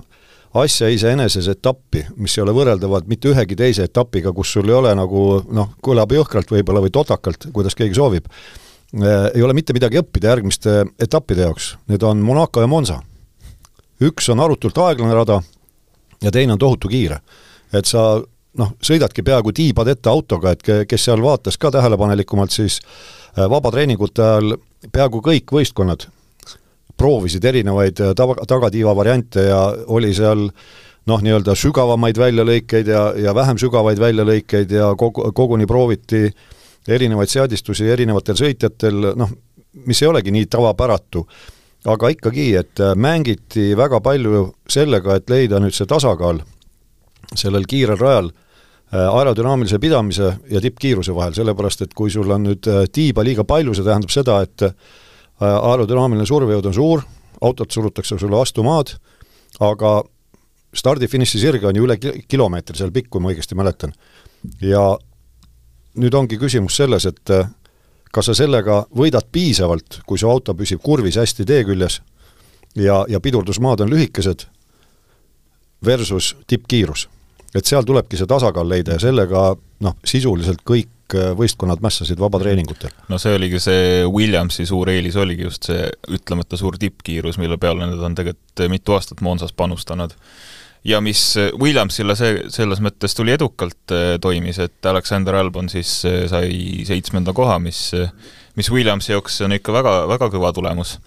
asja 0.55 0.89
iseeneses 0.89 1.49
etappi, 1.49 2.05
mis 2.17 2.37
ei 2.39 2.43
ole 2.45 2.55
võrreldavad 2.57 3.09
mitte 3.11 3.33
ühegi 3.33 3.57
teise 3.59 3.85
etapiga, 3.89 4.33
kus 4.33 4.53
sul 4.57 4.69
ei 4.71 4.77
ole 4.77 4.95
nagu 4.97 5.25
noh, 5.55 5.75
kõlab 5.85 6.13
jõhkralt 6.17 6.51
võib-olla 6.53 6.83
või 6.85 6.93
totakalt, 6.95 7.51
kuidas 7.53 7.77
keegi 7.79 7.99
soovib, 7.99 8.31
äh, 8.97 9.29
ei 9.35 9.45
ole 9.45 9.57
mitte 9.57 9.77
midagi 9.77 10.01
õppida 10.01 10.33
järgmiste 10.33 10.81
etappide 10.99 11.47
jaoks, 11.47 11.75
need 11.93 12.03
on 12.07 12.25
Monaco 12.25 12.65
ja 12.65 12.71
Monza. 12.71 13.03
üks 14.01 14.29
on 14.31 14.41
arutult 14.41 14.79
aeglane 14.79 15.15
rada 15.15 15.41
ja 16.23 16.31
teine 16.31 16.53
on 16.53 16.59
tohutu 16.59 16.89
kiire. 16.89 17.21
Et 17.73 17.87
sa 17.87 18.21
noh, 18.59 18.75
sõidadki 18.85 19.25
peaaegu 19.27 19.53
tiibad 19.55 19.91
ette 19.93 20.11
autoga, 20.11 20.53
et 20.55 20.89
kes 20.89 21.09
seal 21.09 21.23
vaatas 21.23 21.59
ka 21.61 21.71
tähelepanelikumalt, 21.75 22.55
siis 22.55 22.81
äh, 22.81 23.47
vabatreeningute 23.51 24.25
ajal 24.25 24.57
peaaegu 24.93 25.23
kõik 25.25 25.55
võistkonnad 25.59 26.09
proovisid 26.99 27.45
erinevaid 27.45 28.03
äh, 28.03 28.15
tava, 28.19 28.39
tagatiiva 28.49 28.95
variante 28.97 29.49
ja 29.49 29.63
oli 29.87 30.13
seal 30.17 30.49
noh, 31.09 31.25
nii-öelda 31.25 31.55
sügavamaid 31.57 32.19
väljalõikeid 32.21 32.93
ja, 32.93 33.03
ja 33.17 33.35
vähem 33.37 33.61
sügavaid 33.61 34.01
väljalõikeid 34.03 34.73
ja 34.77 34.93
kogu, 34.99 35.31
koguni 35.33 35.67
prooviti 35.67 36.27
erinevaid 36.89 37.31
seadistusi 37.31 37.89
erinevatel 37.93 38.37
sõitjatel, 38.39 39.13
noh, 39.17 39.31
mis 39.87 40.03
ei 40.03 40.11
olegi 40.11 40.33
nii 40.35 40.49
tavapäratu. 40.51 41.27
aga 41.89 42.09
ikkagi, 42.11 42.55
et 42.57 42.81
äh, 42.81 42.95
mängiti 42.97 43.77
väga 43.77 44.01
palju 44.01 44.49
sellega, 44.69 45.17
et 45.17 45.31
leida 45.31 45.61
nüüd 45.63 45.75
see 45.75 45.87
tasakaal 45.87 46.43
sellel 47.35 47.67
kiirel 47.69 47.99
rajal 48.01 48.31
äh, 48.31 49.05
aerodünaamilise 49.05 49.79
pidamise 49.79 50.37
ja 50.51 50.61
tippkiiruse 50.65 51.15
vahel, 51.15 51.37
sellepärast 51.37 51.87
et 51.87 51.95
kui 51.95 52.11
sul 52.11 52.31
on 52.31 52.49
nüüd 52.49 52.69
tiiba 52.93 53.25
liiga 53.27 53.45
palju, 53.45 53.75
see 53.77 53.87
tähendab 53.87 54.15
seda, 54.15 54.41
et 54.47 54.69
aerodünaamiline 55.39 56.27
survejõud 56.27 56.67
on 56.71 56.75
suur, 56.75 57.03
autot 57.41 57.71
surutakse 57.71 58.19
sulle 58.19 58.37
vastu 58.37 58.65
maad, 58.67 58.97
aga 59.63 60.01
stardi-finiši 60.75 61.41
sirge 61.41 61.69
on 61.69 61.77
ju 61.77 61.87
üle 61.87 61.97
kilomeetri 62.01 62.79
seal 62.79 62.93
pikk, 62.95 63.11
kui 63.13 63.23
ma 63.23 63.33
õigesti 63.33 63.57
mäletan. 63.59 63.93
ja 64.61 64.97
nüüd 65.99 66.15
ongi 66.15 66.39
küsimus 66.39 66.77
selles, 66.79 67.07
et 67.07 67.31
äh, 67.35 67.49
kas 68.13 68.31
sa 68.31 68.35
sellega 68.35 68.85
võidad 68.95 69.27
piisavalt, 69.33 70.01
kui 70.07 70.19
su 70.19 70.29
auto 70.31 70.55
püsib 70.55 70.83
kurvis 70.85 71.19
hästi 71.19 71.47
tee 71.47 71.65
küljes 71.65 72.01
ja, 72.77 73.05
ja 73.09 73.21
pidurdusmaad 73.21 73.85
on 73.85 73.91
lühikesed, 73.91 74.47
versus 75.85 76.37
tippkiirus. 76.47 77.09
Et 77.55 77.65
seal 77.65 77.87
tulebki 77.87 78.21
see 78.21 78.29
tasakaal 78.29 78.69
leida 78.69 78.99
ja 78.99 79.03
sellega 79.03 79.51
noh, 79.85 79.97
sisuliselt 80.05 80.65
kõik 80.69 81.17
äh, 81.17 81.33
võistkonnad 81.39 81.83
mässasid 81.85 82.21
vabatreeningutel. 82.21 82.93
no 83.09 83.19
see 83.23 83.35
oligi 83.39 83.63
see 83.63 84.05
Williamsi 84.07 84.67
suur 84.69 84.91
eelis, 84.93 85.17
oligi 85.17 85.49
just 85.49 85.71
see 85.71 85.89
ütlemata 86.09 86.61
suur 86.61 86.79
tippkiirus, 86.79 87.41
mille 87.41 87.59
peale 87.59 87.87
nad 87.87 88.05
on 88.05 88.19
tegelikult 88.19 88.69
mitu 88.69 88.97
aastat 88.99 89.25
Monsas 89.25 89.53
panustanud 89.57 90.17
ja 90.85 91.01
mis 91.01 91.37
äh, 91.37 91.51
Williamsile 91.61 92.17
see, 92.19 92.43
selles 92.53 92.81
mõttes 92.85 93.17
tuli 93.17 93.35
edukalt 93.35 93.95
äh, 93.95 94.17
toimis, 94.23 94.61
et 94.63 94.87
Alexander 94.87 95.39
Albon 95.39 95.69
siis 95.73 96.01
äh, 96.09 96.25
sai 96.31 96.85
seitsmenda 96.89 97.35
koha, 97.37 97.59
mis 97.63 97.91
mis 98.59 98.71
Williamsi 98.75 99.13
jaoks 99.13 99.41
on 99.47 99.55
ikka 99.55 99.73
väga, 99.73 99.95
väga 100.11 100.31
kõva 100.35 100.53
tulemus. 100.55 100.99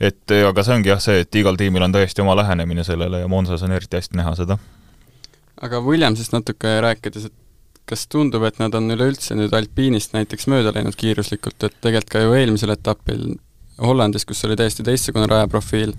et 0.00 0.30
aga 0.30 0.62
see 0.62 0.76
ongi 0.78 0.92
jah, 0.92 1.00
see, 1.02 1.24
et 1.24 1.34
igal 1.34 1.56
tiimil 1.58 1.82
on 1.82 1.92
täiesti 1.92 2.22
oma 2.22 2.36
lähenemine 2.38 2.84
sellele 2.84 3.24
ja 3.24 3.28
Monsas 3.28 3.62
on 3.66 3.72
eriti 3.72 3.98
hästi 3.98 4.16
näha 4.16 4.34
seda. 4.38 4.58
Aga 5.64 5.80
Williamsist 5.84 6.34
natuke 6.34 6.78
rääkides, 6.84 7.28
et 7.30 7.36
kas 7.88 8.06
tundub, 8.12 8.44
et 8.44 8.60
nad 8.60 8.74
on 8.76 8.92
üleüldse 8.92 9.36
nüüd 9.38 9.54
alpiinist 9.56 10.14
näiteks 10.16 10.48
mööda 10.52 10.74
läinud 10.76 10.96
kiiruslikult, 10.98 11.62
et 11.64 11.76
tegelikult 11.80 12.12
ka 12.12 12.24
ju 12.24 12.34
eelmisel 12.36 12.74
etapil 12.74 13.30
Hollandis, 13.78 14.26
kus 14.26 14.42
oli 14.44 14.56
täiesti 14.58 14.82
teistsugune 14.82 15.28
rajaprofiil, 15.30 15.92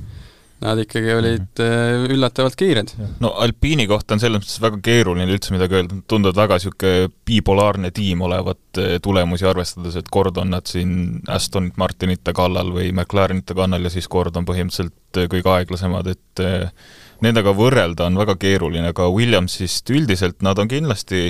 nad 0.60 0.80
ikkagi 0.82 1.14
olid 1.16 1.62
mm. 1.64 2.08
üllatavalt 2.12 2.58
kiired. 2.60 2.92
no 3.24 3.32
Alpiini 3.46 3.86
kohta 3.88 4.18
on 4.18 4.22
selles 4.22 4.42
mõttes 4.42 4.60
väga 4.60 4.82
keeruline 4.84 5.30
üldse 5.32 5.56
midagi 5.56 5.78
öelda, 5.80 6.02
tunduvad 6.12 6.42
väga 6.42 6.58
niisugune 6.60 7.12
bipolaarne 7.30 7.94
tiim 7.96 8.26
olevat 8.28 8.82
äh, 8.84 8.98
tulemusi 9.04 9.48
arvestades, 9.48 9.96
et 9.96 10.12
kord 10.12 10.38
on 10.44 10.52
nad 10.52 10.68
siin 10.68 11.22
Aston 11.32 11.72
Martinite 11.80 12.36
kallal 12.36 12.74
või 12.76 12.92
McLarenite 12.92 13.56
kannal 13.56 13.88
ja 13.88 13.94
siis 13.94 14.12
kord 14.12 14.36
on 14.36 14.48
põhimõtteliselt 14.50 15.24
äh, 15.24 15.32
kõige 15.32 15.56
aeglasemad, 15.56 16.12
et 16.12 16.44
nendega 17.26 17.54
võrrelda 17.56 18.08
on 18.08 18.18
väga 18.20 18.36
keeruline, 18.40 18.92
aga 18.94 19.10
Williamsist 19.12 19.90
üldiselt 19.92 20.44
nad 20.46 20.60
on 20.60 20.70
kindlasti 20.72 21.30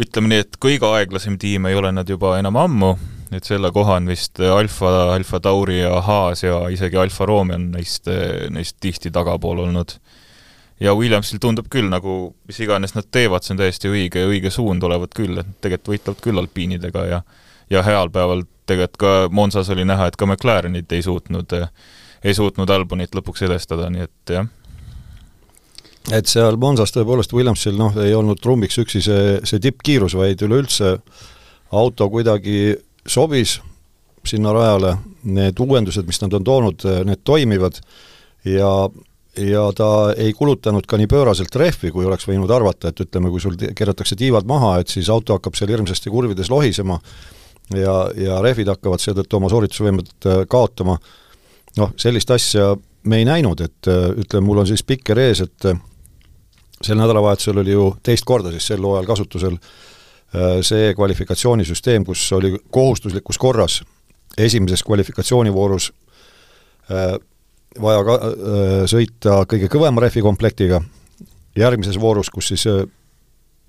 ütleme 0.00 0.30
nii, 0.30 0.44
et 0.44 0.58
kõige 0.62 0.88
aeglasem 0.94 1.36
tiim 1.40 1.66
ei 1.68 1.76
ole 1.76 1.90
nad 1.92 2.08
juba 2.08 2.36
enam 2.38 2.56
ammu, 2.60 2.94
et 3.34 3.46
selle 3.46 3.70
koha 3.74 3.98
on 4.00 4.08
vist 4.10 4.40
Alfa, 4.40 4.92
Alfa 5.14 5.40
Tauri 5.42 5.80
ja 5.80 6.00
Haas 6.04 6.44
ja 6.44 6.62
isegi 6.72 6.98
Alfa 6.98 7.26
Romeo 7.28 7.58
on 7.58 7.70
neist, 7.74 8.08
neist 8.50 8.78
tihti 8.80 9.10
tagapool 9.14 9.66
olnud. 9.66 9.98
ja 10.80 10.94
Williamsil 10.96 11.38
tundub 11.38 11.66
küll 11.68 11.90
nagu 11.92 12.34
mis 12.48 12.60
iganes 12.60 12.94
nad 12.94 13.10
teevad, 13.12 13.44
see 13.44 13.52
on 13.52 13.60
täiesti 13.60 13.90
õige, 13.90 14.24
õige 14.24 14.50
suund 14.50 14.82
olevat 14.82 15.12
küll, 15.14 15.38
et 15.42 15.50
tegelikult 15.60 15.92
võitlevad 15.94 16.22
küll 16.24 16.44
alpiinidega 16.44 17.06
ja 17.06 17.22
ja 17.70 17.82
heal 17.86 18.10
päeval 18.10 18.42
tegelikult 18.66 18.98
ka 18.98 19.28
Monsas 19.30 19.68
oli 19.70 19.84
näha, 19.84 20.08
et 20.08 20.16
ka 20.16 20.26
McLarenid 20.26 20.90
ei 20.92 21.02
suutnud, 21.02 21.52
ei 22.24 22.34
suutnud 22.34 22.70
Albonit 22.70 23.14
lõpuks 23.14 23.44
edestada, 23.46 23.90
nii 23.90 24.08
et 24.08 24.34
jah 24.34 24.48
et 26.08 26.30
seal 26.30 26.56
Monsas 26.60 26.94
tõepoolest 26.94 27.34
Williamsil 27.36 27.76
noh, 27.78 27.96
ei 28.00 28.14
olnud 28.16 28.40
trummiks 28.40 28.80
üksi 28.80 29.02
see, 29.04 29.34
see 29.44 29.60
tippkiirus, 29.62 30.16
vaid 30.16 30.40
üleüldse 30.46 30.96
auto 31.76 32.08
kuidagi 32.10 32.72
sobis 33.06 33.58
sinna 34.26 34.52
rajale, 34.52 34.96
need 35.24 35.60
uuendused, 35.60 36.06
mis 36.08 36.20
nad 36.20 36.34
on 36.36 36.44
toonud, 36.44 36.84
need 37.08 37.22
toimivad 37.24 37.78
ja, 38.44 38.70
ja 39.40 39.62
ta 39.76 39.90
ei 40.16 40.32
kulutanud 40.36 40.88
ka 40.88 40.98
nii 41.00 41.08
pööraselt 41.10 41.56
rehvi, 41.56 41.92
kui 41.94 42.08
oleks 42.08 42.28
võinud 42.28 42.50
arvata, 42.52 42.90
et 42.90 43.00
ütleme, 43.04 43.32
kui 43.32 43.40
sul 43.40 43.56
keeratakse 43.56 44.18
tiivad 44.20 44.48
maha, 44.48 44.78
et 44.80 44.92
siis 44.92 45.08
auto 45.12 45.38
hakkab 45.38 45.56
seal 45.56 45.72
hirmsasti 45.72 46.12
kurvides 46.12 46.52
lohisema 46.52 46.98
ja, 47.76 47.96
ja 48.16 48.40
rehvid 48.44 48.70
hakkavad 48.72 49.02
seetõttu 49.02 49.38
oma 49.38 49.50
sooritusvõimet 49.52 50.28
äh, 50.28 50.42
kaotama, 50.50 50.98
noh, 51.78 51.92
sellist 52.00 52.32
asja 52.34 52.74
me 53.08 53.20
ei 53.20 53.28
näinud, 53.28 53.62
et 53.64 53.90
äh, 53.90 54.10
ütleme, 54.20 54.46
mul 54.46 54.62
on 54.64 54.68
siis 54.68 54.84
spikker 54.84 55.20
ees, 55.22 55.44
et 55.46 55.70
äh, 55.70 55.80
sel 56.84 56.98
nädalavahetusel 56.98 57.58
oli 57.60 57.74
ju 57.74 57.86
teist 58.02 58.24
korda 58.24 58.52
siis 58.54 58.66
sel 58.72 58.82
hooajal 58.84 59.08
kasutusel 59.08 59.56
äh, 59.56 60.60
see 60.66 60.94
kvalifikatsioonisüsteem, 60.96 62.04
kus 62.08 62.24
oli 62.32 62.54
kohustuslikus 62.70 63.38
korras 63.38 63.82
esimeses 64.38 64.82
kvalifikatsioonivoorus 64.86 65.90
äh, 66.90 67.18
vaja 67.80 68.06
ka 68.06 68.16
äh, 68.16 68.74
sõita 68.90 69.42
kõige 69.50 69.68
kõvema 69.72 70.06
rehvikomplektiga, 70.06 70.80
järgmises 71.58 72.00
voorus, 72.00 72.30
kus 72.32 72.52
siis 72.54 72.66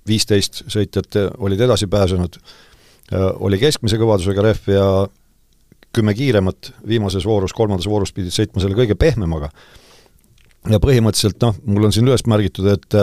viisteist 0.08 0.64
sõitjat 0.72 1.18
olid 1.38 1.60
edasi 1.62 1.86
pääsenud, 1.86 2.38
oli 3.44 3.58
keskmise 3.60 3.98
kõvadusega 4.00 4.42
rehv 4.42 4.70
ja 4.72 4.86
kümme 5.94 6.14
kiiremat 6.14 6.72
viimases 6.88 7.26
voorus, 7.28 7.52
kolmandas 7.54 7.86
voorus 7.86 8.10
pidid 8.14 8.34
sõitma 8.34 8.62
selle 8.62 8.78
kõige 8.78 8.96
pehmemaga. 8.98 9.50
Ja 10.70 10.78
põhimõtteliselt 10.82 11.42
noh, 11.42 11.56
mul 11.66 11.88
on 11.88 11.94
siin 11.94 12.06
üles 12.06 12.26
märgitud, 12.30 12.68
et 12.70 12.96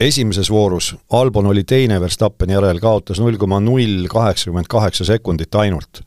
esimeses 0.00 0.50
voorus 0.50 0.94
Albon 1.10 1.46
oli 1.46 1.64
teine 1.64 2.00
Verstappeni 2.00 2.56
järel, 2.56 2.80
kaotas 2.80 3.20
null 3.20 3.36
koma 3.38 3.60
null 3.60 4.06
kaheksakümmend 4.10 4.70
kaheksa 4.70 5.04
sekundit 5.04 5.54
ainult. 5.54 6.02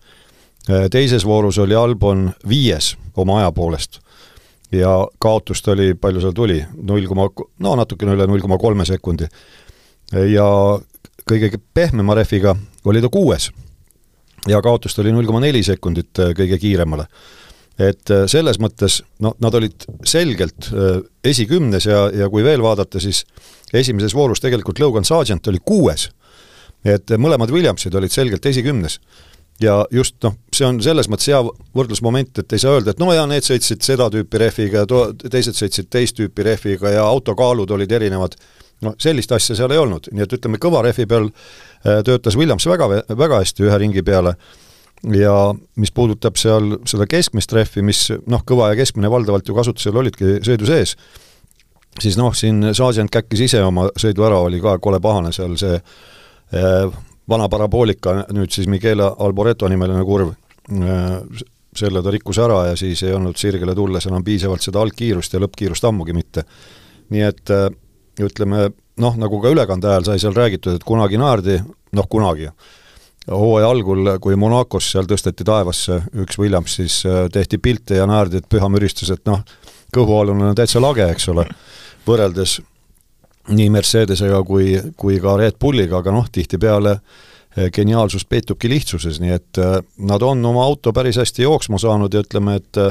Teises 0.92 1.26
voorus 1.26 1.60
oli 1.62 1.76
Albon 1.76 2.30
viies 2.50 2.96
oma 3.16 3.40
aja 3.40 3.52
poolest 3.52 4.00
ja 4.72 5.08
kaotust 5.22 5.68
oli, 5.68 5.94
palju 5.94 6.24
seal 6.24 6.34
tuli, 6.36 6.58
null 6.82 7.06
koma, 7.08 7.30
no 7.60 7.76
natukene 7.78 8.16
üle 8.18 8.26
null 8.28 8.42
koma 8.42 8.58
kolme 8.58 8.86
sekundi. 8.86 9.28
ja 10.12 10.48
kõige 11.30 11.60
pehmema 11.74 12.16
rehviga 12.16 12.56
oli 12.86 13.02
ta 13.02 13.10
kuues 13.10 13.52
ja 14.48 14.62
kaotust 14.62 15.00
oli 15.00 15.12
null 15.12 15.26
koma 15.26 15.40
neli 15.40 15.64
sekundit 15.64 16.20
kõige 16.38 16.58
kiiremale 16.62 17.06
et 17.80 18.12
selles 18.32 18.60
mõttes 18.62 19.02
noh, 19.20 19.34
nad 19.44 19.56
olid 19.58 19.84
selgelt 20.08 20.70
esikümnes 21.28 21.88
ja, 21.90 22.06
ja 22.14 22.30
kui 22.32 22.44
veel 22.46 22.64
vaadata, 22.64 23.02
siis 23.04 23.26
esimeses 23.74 24.16
voorus 24.16 24.42
tegelikult 24.44 24.80
Logan 24.80 25.06
Sargent 25.06 25.48
oli 25.48 25.60
kuues. 25.66 26.10
et 26.86 27.12
mõlemad 27.18 27.52
Williamsid 27.52 27.96
olid 27.96 28.12
selgelt 28.12 28.46
esikümnes. 28.46 29.00
ja 29.62 29.86
just 29.92 30.16
noh, 30.24 30.36
see 30.54 30.66
on 30.68 30.82
selles 30.84 31.08
mõttes 31.08 31.30
hea 31.32 31.40
võrdlusmoment, 31.76 32.40
et 32.40 32.54
ei 32.54 32.60
saa 32.60 32.76
öelda, 32.76 32.92
et 32.92 33.00
no 33.00 33.14
ja 33.14 33.26
need 33.26 33.44
sõitsid 33.44 33.82
seda 33.82 34.10
tüüpi 34.12 34.40
rehviga 34.40 34.84
ja 34.84 34.86
to-, 34.86 35.14
teised 35.32 35.56
sõitsid 35.56 35.88
teist 35.90 36.18
tüüpi 36.18 36.44
rehviga 36.44 36.92
ja 36.92 37.06
autokaalud 37.08 37.72
olid 37.72 37.92
erinevad, 37.92 38.36
noh, 38.84 38.96
sellist 39.00 39.32
asja 39.32 39.56
seal 39.56 39.72
ei 39.72 39.80
olnud, 39.80 40.12
nii 40.12 40.26
et 40.26 40.36
ütleme, 40.36 40.60
kõva 40.60 40.84
rehvi 40.84 41.08
peal 41.08 41.30
äh, 41.32 42.04
töötas 42.04 42.36
Williams 42.36 42.68
väga, 42.68 42.90
väga 43.16 43.40
hästi 43.44 43.68
ühe 43.70 43.80
ringi 43.80 44.04
peale 44.04 44.36
ja 45.04 45.54
mis 45.76 45.92
puudutab 45.92 46.38
seal 46.40 46.78
seda 46.88 47.08
keskmist 47.10 47.54
rehvi, 47.54 47.84
mis 47.86 48.08
noh, 48.28 48.44
kõva 48.48 48.72
ja 48.72 48.80
keskmine 48.80 49.12
valdavalt 49.12 49.48
ju 49.48 49.56
kasutusel 49.58 49.98
olidki 50.02 50.40
sõidu 50.46 50.68
sees, 50.70 50.96
siis 52.02 52.18
noh, 52.20 52.34
siin 52.36 52.72
Saasient 52.74 53.12
käkkis 53.14 53.46
ise 53.50 53.64
oma 53.64 53.90
sõidu 54.00 54.26
ära, 54.28 54.40
oli 54.46 54.62
ka 54.64 54.78
kole 54.84 55.00
pahane 55.04 55.34
seal 55.36 55.58
see 55.60 55.76
eh, 55.78 56.88
vana 57.30 57.50
paraboolika, 57.52 58.22
nüüd 58.36 58.54
siis 58.54 58.70
Michele 58.72 59.12
Alboreto 59.20 59.70
nimeline 59.72 60.06
kurv 60.08 60.34
eh,, 60.34 61.44
selle 61.76 62.00
ta 62.00 62.12
rikkus 62.14 62.40
ära 62.40 62.62
ja 62.70 62.76
siis 62.80 63.02
ei 63.04 63.12
olnud 63.12 63.36
sirgele 63.36 63.74
tulles 63.76 64.06
enam 64.08 64.24
piisavalt 64.24 64.64
seda 64.64 64.80
algkiirust 64.80 65.34
ja 65.36 65.42
lõppkiirust 65.44 65.88
ammugi 65.90 66.16
mitte. 66.16 66.46
nii 67.12 67.26
et 67.28 67.52
eh, 67.54 67.68
ütleme, 68.26 68.70
noh, 69.04 69.18
nagu 69.20 69.42
ka 69.44 69.52
ülekande 69.52 69.92
ajal 69.92 70.08
sai 70.08 70.24
seal 70.24 70.36
räägitud, 70.36 70.78
et 70.78 70.88
kunagi 70.88 71.20
naerdi, 71.20 71.60
noh 71.96 72.08
kunagi, 72.10 72.48
hooaja 73.32 73.70
algul, 73.70 74.10
kui 74.22 74.38
Monacos 74.38 74.92
seal 74.92 75.08
tõsteti 75.10 75.46
taevasse 75.48 76.00
üks 76.22 76.38
Williams, 76.42 76.78
siis 76.80 77.00
eh, 77.10 77.26
tehti 77.34 77.58
pilte 77.58 78.00
ja 78.00 78.06
naerdi, 78.10 78.42
et 78.42 78.50
püha 78.50 78.70
müristus, 78.72 79.12
et 79.14 79.24
noh, 79.30 79.42
kõhualune 79.96 80.52
on 80.52 80.58
täitsa 80.58 80.82
lage, 80.84 81.08
eks 81.10 81.30
ole. 81.34 81.48
Võrreldes 82.06 82.60
nii 83.56 83.70
Mercedesega 83.74 84.42
kui, 84.46 84.76
kui 84.98 85.18
ka 85.22 85.38
Red 85.40 85.58
Bulliga, 85.62 86.02
aga 86.02 86.14
noh, 86.14 86.30
tihtipeale 86.32 86.96
eh, 87.00 87.72
geniaalsus 87.74 88.28
peitubki 88.30 88.70
lihtsuses, 88.70 89.20
nii 89.24 89.36
et 89.40 89.62
eh, 89.62 89.78
nad 90.06 90.26
on 90.26 90.46
oma 90.46 90.66
auto 90.66 90.94
päris 90.94 91.18
hästi 91.22 91.48
jooksma 91.48 91.82
saanud 91.82 92.14
ja 92.14 92.26
ütleme, 92.26 92.60
et 92.62 92.84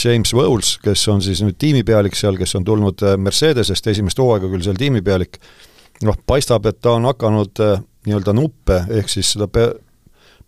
James 0.00 0.30
Bowles, 0.32 0.78
kes 0.80 1.02
on 1.12 1.20
siis 1.22 1.42
nüüd 1.44 1.58
tiimipealik 1.60 2.16
seal, 2.16 2.38
kes 2.40 2.56
on 2.56 2.64
tulnud 2.64 3.04
Mercedesest 3.20 3.86
esimest 3.92 4.18
hooaega 4.18 4.48
küll 4.48 4.64
seal 4.64 4.78
tiimipealik, 4.80 5.36
noh, 6.08 6.16
paistab, 6.26 6.64
et 6.66 6.80
ta 6.80 6.96
on 6.96 7.04
hakanud 7.10 7.60
nii-öelda 8.06 8.32
nuppe, 8.36 8.84
ehk 8.98 9.08
siis 9.12 9.34
seda 9.34 9.48
pe-, 9.48 9.72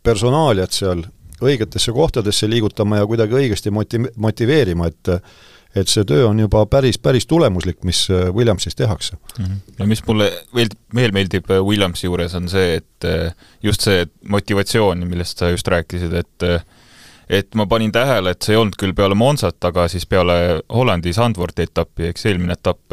personaaliat 0.02 0.72
seal 0.72 1.04
õigetesse 1.42 1.92
kohtadesse 1.92 2.48
liigutama 2.48 3.02
ja 3.02 3.06
kuidagi 3.08 3.36
õigesti 3.36 3.72
moti-, 3.74 4.06
motiveerima, 4.16 4.88
et 4.92 5.14
et 5.76 5.90
see 5.92 6.06
töö 6.08 6.24
on 6.30 6.38
juba 6.40 6.62
päris, 6.72 6.96
päris 6.96 7.26
tulemuslik, 7.28 7.82
mis 7.84 8.06
äh, 8.08 8.30
Williamsis 8.34 8.74
tehakse 8.74 9.16
mm. 9.16 9.44
-hmm. 9.44 9.74
ja 9.78 9.86
mis 9.86 10.00
mulle 10.06 10.30
veel, 10.54 10.70
veel 10.94 11.12
meeldib 11.12 11.50
äh, 11.50 11.60
Williamsi 11.60 12.06
juures, 12.06 12.34
on 12.34 12.48
see, 12.48 12.76
et 12.76 13.04
äh, 13.04 13.34
just 13.62 13.84
see 13.84 14.06
motivatsioon, 14.28 15.06
millest 15.08 15.38
sa 15.38 15.50
just 15.50 15.68
rääkisid, 15.68 16.12
et 16.12 16.64
et 17.28 17.54
ma 17.54 17.66
panin 17.66 17.92
tähele, 17.92 18.30
et 18.30 18.42
see 18.42 18.54
ei 18.54 18.60
olnud 18.60 18.76
küll 18.78 18.94
peale 18.94 19.14
Monsat, 19.14 19.64
aga 19.64 19.88
siis 19.88 20.06
peale 20.06 20.62
Hollandi 20.72 21.12
Sandvorti 21.12 21.62
etappi, 21.62 22.06
eks 22.06 22.26
eelmine 22.26 22.52
etapp, 22.52 22.92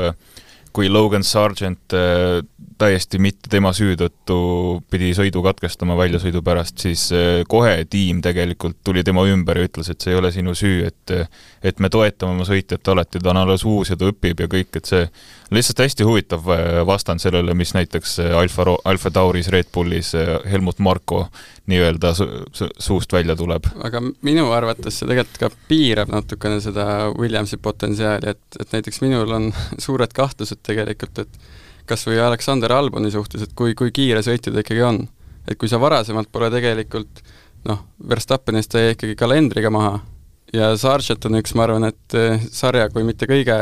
kui 0.73 0.89
Logan 0.89 1.23
Sargent 1.23 1.93
täiesti 2.77 3.19
mitte 3.21 3.49
tema 3.51 3.71
süü 3.75 3.95
tõttu 3.99 4.37
pidi 4.91 5.11
sõidu 5.17 5.43
katkestama 5.45 5.95
väljasõidu 5.99 6.41
pärast, 6.45 6.77
siis 6.83 7.05
äh, 7.15 7.41
kohe 7.49 7.85
tiim 7.89 8.21
tegelikult 8.23 8.79
tuli 8.83 9.03
tema 9.03 9.25
ümber 9.29 9.59
ja 9.59 9.67
ütles, 9.67 9.89
et 9.91 10.01
see 10.01 10.13
ei 10.13 10.19
ole 10.19 10.31
sinu 10.35 10.55
süü, 10.57 10.87
et 10.87 11.13
et 11.63 11.79
me 11.79 11.89
toetame 11.91 12.35
oma 12.35 12.45
sõitjat 12.47 12.87
alati, 12.91 13.21
ta 13.23 13.31
on 13.31 13.39
alles 13.43 13.63
uus 13.67 13.93
ja 13.93 13.97
ta 13.99 14.09
õpib 14.11 14.43
ja 14.43 14.49
kõik, 14.51 14.75
et 14.79 14.89
see 14.89 15.05
lihtsalt 15.53 15.83
hästi 15.85 16.07
huvitav 16.07 16.49
äh, 16.53 16.81
vastand 16.87 17.23
sellele, 17.23 17.55
mis 17.57 17.73
näiteks 17.77 18.19
Alfa, 18.39 18.67
Alfa 18.89 19.11
Tauris, 19.13 19.51
Red 19.53 19.71
Bullis 19.73 20.13
Helmut 20.49 20.79
Marko 20.79 21.27
nii-öelda 21.71 22.13
su 22.17 22.27
su 22.51 22.67
suust 22.79 23.13
välja 23.13 23.35
tuleb. 23.35 23.67
aga 23.83 24.01
minu 24.21 24.49
arvates 24.51 24.99
see 24.99 25.07
tegelikult 25.07 25.39
ka 25.39 25.67
piirab 25.67 26.11
natukene 26.11 26.59
seda 26.61 26.85
Williamsi 27.17 27.57
potentsiaali, 27.57 28.33
et, 28.35 28.59
et 28.59 28.75
näiteks 28.75 29.01
minul 29.01 29.31
on 29.31 29.51
suured 29.85 30.13
kahtlused 30.15 30.63
tegelikult, 30.63 31.23
et 31.23 31.62
kas 31.89 32.07
või 32.07 32.19
Aleksander 32.23 32.71
Alboni 32.71 33.11
suhtes, 33.11 33.43
et 33.43 33.53
kui, 33.57 33.75
kui 33.75 33.91
kiire 33.95 34.23
sõitja 34.25 34.53
ta 34.53 34.63
ikkagi 34.63 34.83
on. 34.85 35.03
et 35.47 35.57
kui 35.59 35.67
sa 35.67 35.79
varasemalt 35.79 36.31
pole 36.31 36.47
tegelikult 36.51 37.23
noh, 37.67 37.83
Verstappenist 38.09 38.73
jäi 38.73 38.93
ikkagi 38.95 39.15
kalendriga 39.19 39.69
maha 39.73 39.97
ja 40.53 40.73
Sargent 40.77 41.25
on 41.27 41.39
üks, 41.39 41.55
ma 41.57 41.67
arvan, 41.67 41.89
et 41.89 42.17
eh, 42.17 42.47
sarja 42.51 42.89
kui 42.93 43.05
mitte 43.07 43.27
kõige 43.29 43.57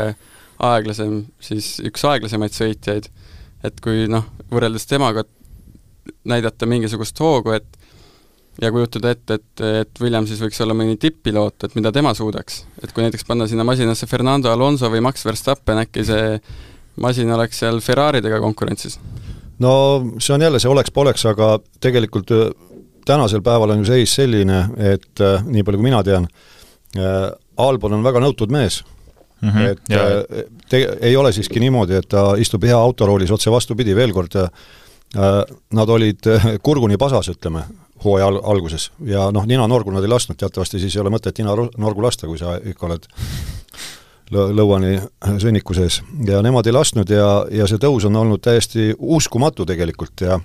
aeglasem, 0.62 1.22
siis 1.42 1.74
üks 1.82 2.04
aeglasemaid 2.06 2.54
sõitjaid, 2.54 3.08
et 3.66 3.80
kui 3.82 4.06
noh, 4.10 4.26
võrreldes 4.52 4.86
temaga 4.90 5.24
näidata 6.28 6.68
mingisugust 6.68 7.18
hoogu, 7.22 7.54
et 7.56 7.78
ja 8.60 8.68
kujutada 8.74 9.14
ette, 9.14 9.38
et, 9.38 9.62
et 9.82 10.02
Williamsis 10.02 10.42
võiks 10.42 10.60
olla 10.60 10.76
mõni 10.76 10.98
tipp-piloot, 11.00 11.64
et 11.64 11.76
mida 11.78 11.92
tema 11.94 12.12
suudaks. 12.14 12.64
et 12.82 12.92
kui 12.92 13.04
näiteks 13.04 13.24
panna 13.24 13.46
sinna 13.48 13.64
masinasse 13.64 14.06
Fernando 14.06 14.52
Alonso 14.52 14.90
või 14.92 15.00
Max 15.04 15.24
Verstappen, 15.24 15.80
äkki 15.82 16.04
see 16.04 16.36
masin 17.00 17.30
oleks 17.32 17.62
seal 17.62 17.80
Ferraridega 17.80 18.40
konkurentsis? 18.40 18.98
no 19.62 20.02
see 20.18 20.34
on 20.34 20.42
jälle 20.42 20.60
see 20.60 20.70
oleks-poleks, 20.70 21.26
aga 21.30 21.52
tegelikult 21.80 22.30
äh, 22.34 22.48
tänasel 23.06 23.42
päeval 23.42 23.74
on 23.74 23.84
ju 23.84 23.90
seis 23.90 24.14
selline, 24.14 24.64
et 24.76 25.20
äh, 25.20 25.44
nii 25.44 25.64
palju, 25.66 25.80
kui 25.80 25.90
mina 25.90 26.02
tean, 26.06 26.28
äh, 26.96 27.30
Albon 27.62 27.98
on 27.98 28.04
väga 28.04 28.22
nõutud 28.22 28.52
mees 28.52 28.82
mm. 29.40 29.48
-hmm, 29.48 29.70
et 29.70 29.92
ja. 29.92 30.00
te, 30.68 30.82
ei 31.00 31.16
ole 31.16 31.32
siiski 31.32 31.60
niimoodi, 31.60 32.00
et 32.00 32.08
ta 32.08 32.32
istub 32.38 32.64
hea 32.64 32.78
autoroolis, 32.78 33.30
otse 33.30 33.50
vastupidi, 33.50 33.94
veel 33.96 34.12
kord, 34.12 34.38
nad 35.76 35.90
olid 35.92 36.24
kurguni 36.62 36.96
pasas, 36.96 37.28
ütleme, 37.28 37.66
hooaja 38.04 38.26
al-, 38.26 38.40
alguses 38.54 38.90
ja 39.04 39.26
noh, 39.30 39.44
ninanorgu 39.46 39.92
nad 39.92 40.02
ei 40.02 40.08
lasknud, 40.08 40.38
teatavasti 40.40 40.80
siis 40.80 40.96
ei 40.96 41.02
ole 41.02 41.12
mõtet 41.12 41.38
ninanorgu 41.38 42.02
lasta, 42.02 42.26
kui 42.26 42.40
sa 42.40 42.56
ikka 42.64 42.86
oled 42.88 43.04
lõuani 44.32 44.96
sõnniku 45.42 45.74
sees 45.76 46.00
ja 46.26 46.40
nemad 46.44 46.66
ei 46.66 46.74
lasknud 46.74 47.10
ja, 47.10 47.44
ja 47.52 47.66
see 47.68 47.80
tõus 47.82 48.06
on 48.08 48.16
olnud 48.16 48.42
täiesti 48.42 48.92
uskumatu 48.98 49.66
tegelikult 49.68 50.24
ja 50.24 50.40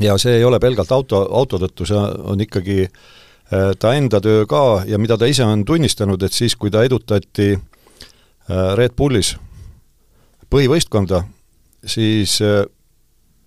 ja 0.00 0.16
see 0.18 0.38
ei 0.38 0.44
ole 0.44 0.60
pelgalt 0.60 0.92
auto, 0.92 1.22
auto 1.36 1.58
tõttu, 1.60 1.86
see 1.88 1.98
on 1.98 2.40
ikkagi 2.40 2.78
äh, 2.86 3.72
ta 3.78 3.94
enda 3.98 4.20
töö 4.24 4.46
ka 4.48 4.82
ja 4.88 4.98
mida 4.98 5.18
ta 5.18 5.28
ise 5.28 5.44
on 5.44 5.64
tunnistanud, 5.68 6.22
et 6.22 6.32
siis, 6.32 6.56
kui 6.56 6.70
ta 6.72 6.84
edutati 6.86 7.52
äh, 7.52 8.74
Red 8.78 8.96
Bullis 8.96 9.34
põhivõistkonda, 10.52 11.22
siis 11.84 12.38
äh, 12.44 12.62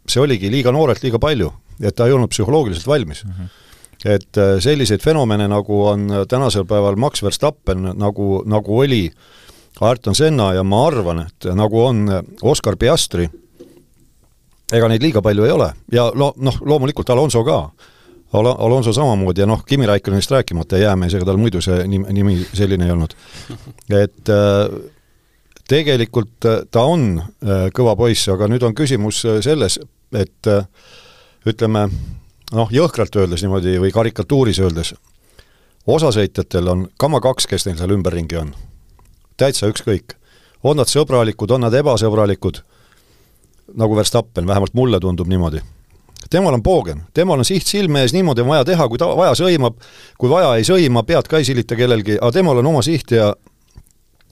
see 0.06 0.22
oligi 0.22 0.52
liiga 0.54 0.74
noorelt 0.76 1.04
liiga 1.04 1.22
palju, 1.22 1.52
et 1.82 1.96
ta 1.96 2.08
ei 2.08 2.16
olnud 2.16 2.34
psühholoogiliselt 2.34 2.88
valmis 2.88 3.26
mm. 3.26 3.38
-hmm 3.38 3.62
et 4.06 4.38
selliseid 4.60 5.02
fenomene, 5.02 5.48
nagu 5.48 5.78
on 5.88 6.12
tänasel 6.30 6.66
päeval 6.70 6.96
Max 6.96 7.24
Verstappen, 7.24 7.88
nagu, 7.98 8.44
nagu 8.46 8.78
oli 8.78 9.08
äh, 9.08 9.45
Ayrton 9.82 10.15
Senna 10.15 10.53
ja 10.53 10.63
ma 10.63 10.86
arvan, 10.88 11.25
et 11.25 11.48
nagu 11.55 11.82
on 11.84 12.05
Oscar 12.48 12.77
Piastri, 12.79 13.27
ega 14.73 14.88
neid 14.89 15.04
liiga 15.04 15.21
palju 15.21 15.45
ei 15.45 15.52
ole 15.52 15.69
ja 15.93 16.08
lo-, 16.15 16.34
noh, 16.38 16.62
loomulikult 16.65 17.10
Alonso 17.13 17.43
ka. 17.45 17.60
Al-, 18.36 18.56
Alonso 18.65 18.93
samamoodi 18.93 19.43
ja 19.43 19.47
noh, 19.47 19.62
Kimi 19.67 19.86
Raikkonenist 19.86 20.32
rääkimata, 20.32 20.80
jäämeesega 20.82 21.28
tal 21.28 21.38
muidu 21.39 21.62
see 21.63 21.86
nimi, 21.88 22.13
nimi 22.13 22.38
selline 22.54 22.88
ei 22.88 22.91
olnud. 22.91 23.15
et 23.89 24.32
äh, 24.34 24.76
tegelikult 25.69 26.47
äh, 26.50 26.63
ta 26.71 26.84
on 26.89 27.21
kõva 27.76 27.95
poiss, 27.97 28.28
aga 28.30 28.47
nüüd 28.52 28.63
on 28.63 28.76
küsimus 28.78 29.23
selles, 29.41 29.80
et 30.13 30.50
ütleme, 31.50 31.88
noh, 32.54 32.71
jõhkralt 32.71 33.15
öeldes 33.17 33.41
niimoodi 33.41 33.80
või 33.82 33.91
karikatuuris 33.93 34.60
öeldes, 34.62 34.93
osasõitjatel 35.88 36.69
on 36.69 36.86
kama 37.02 37.21
kaks, 37.23 37.47
kes 37.50 37.65
neil 37.65 37.80
seal 37.82 37.95
ümberringi 37.97 38.38
on 38.41 38.54
täitsa 39.38 39.69
ükskõik. 39.71 40.15
on 40.63 40.78
nad 40.78 40.89
sõbralikud, 40.89 41.52
on 41.52 41.62
nad 41.62 41.74
ebasõbralikud, 41.74 42.62
nagu 43.78 43.95
Verstappen, 43.95 44.48
vähemalt 44.48 44.74
mulle 44.74 45.00
tundub 45.00 45.28
niimoodi. 45.28 45.62
temal 46.30 46.54
on 46.54 46.63
poogen, 46.63 47.04
temal 47.13 47.39
on 47.39 47.45
siht 47.45 47.67
silme 47.67 48.02
ees, 48.02 48.13
niimoodi 48.13 48.41
on 48.41 48.48
vaja 48.48 48.65
teha, 48.65 48.88
kui 48.89 48.98
ta 48.98 49.08
vaja 49.15 49.36
sõimab, 49.36 49.76
kui 50.17 50.30
vaja 50.30 50.56
ei 50.56 50.63
sõima, 50.63 51.04
pead 51.04 51.28
ka 51.28 51.38
ei 51.38 51.45
silita 51.45 51.76
kellelgi, 51.76 52.17
aga 52.17 52.32
temal 52.32 52.58
on 52.58 52.65
oma 52.65 52.82
siht 52.82 53.12
ja 53.12 53.34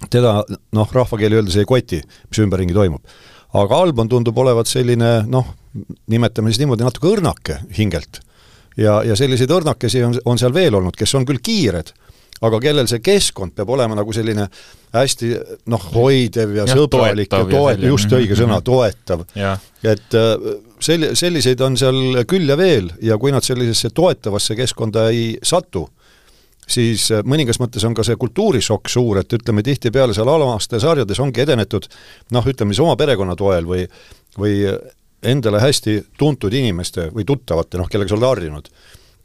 teda 0.10 0.44
noh, 0.72 0.90
rahvakeeli 0.92 1.36
öeldes 1.36 1.58
ei 1.58 1.66
koti, 1.66 2.02
mis 2.30 2.40
ümberringi 2.40 2.74
toimub. 2.74 3.04
aga 3.54 3.78
Albon 3.78 4.10
tundub 4.10 4.38
olevat 4.38 4.68
selline 4.68 5.24
noh, 5.28 5.54
nimetame 6.08 6.50
siis 6.50 6.60
niimoodi, 6.64 6.84
natuke 6.84 7.08
õrnake 7.08 7.60
hingelt. 7.78 8.20
ja, 8.78 9.04
ja 9.04 9.16
selliseid 9.16 9.52
õrnakesi 9.52 10.04
on, 10.04 10.18
on 10.26 10.38
seal 10.38 10.54
veel 10.54 10.76
olnud, 10.76 10.96
kes 10.96 11.16
on 11.16 11.26
küll 11.26 11.44
kiired 11.44 11.94
aga 12.44 12.60
kellel 12.64 12.90
see 12.92 13.02
keskkond 13.04 13.56
peab 13.58 13.72
olema 13.74 13.96
nagu 13.98 14.14
selline 14.16 14.48
hästi 14.94 15.32
noh, 15.72 15.88
hoidev 15.96 16.54
ja, 16.58 16.68
ja 16.68 16.78
sõbralik 16.78 17.32
ja 17.32 17.42
toetav, 17.50 17.88
just 17.88 18.14
õige 18.14 18.38
sõna, 18.38 18.60
mhm. 18.60 18.66
toetav. 18.68 19.26
et 19.84 20.18
äh, 20.20 20.48
sel-, 20.84 21.12
selliseid 21.18 21.62
on 21.66 21.78
seal 21.80 22.24
küll 22.30 22.50
ja 22.50 22.58
veel 22.60 22.92
ja 23.02 23.18
kui 23.22 23.34
nad 23.34 23.46
sellisesse 23.46 23.94
toetavasse 23.96 24.58
keskkonda 24.60 25.08
ei 25.14 25.38
satu, 25.44 25.88
siis 26.68 27.10
äh, 27.12 27.24
mõningas 27.26 27.62
mõttes 27.64 27.86
on 27.88 27.96
ka 27.98 28.06
see 28.06 28.20
kultuurishokk 28.20 28.92
suur, 28.92 29.24
et 29.24 29.40
ütleme, 29.40 29.66
tihtipeale 29.66 30.16
seal 30.16 30.30
alamaste 30.30 30.82
sarjades 30.84 31.24
ongi 31.24 31.46
edenetud 31.46 31.88
noh, 32.36 32.52
ütleme 32.52 32.76
siis 32.76 32.84
oma 32.86 32.98
perekonna 33.00 33.38
toel 33.40 33.70
või 33.70 33.88
või 34.34 34.64
endale 35.24 35.60
hästi 35.62 36.00
tuntud 36.18 36.54
inimeste 36.54 37.10
või 37.14 37.26
tuttavate, 37.26 37.78
noh, 37.78 37.90
kellega 37.90 38.10
sa 38.10 38.18
oled 38.18 38.28
harjunud, 38.28 38.70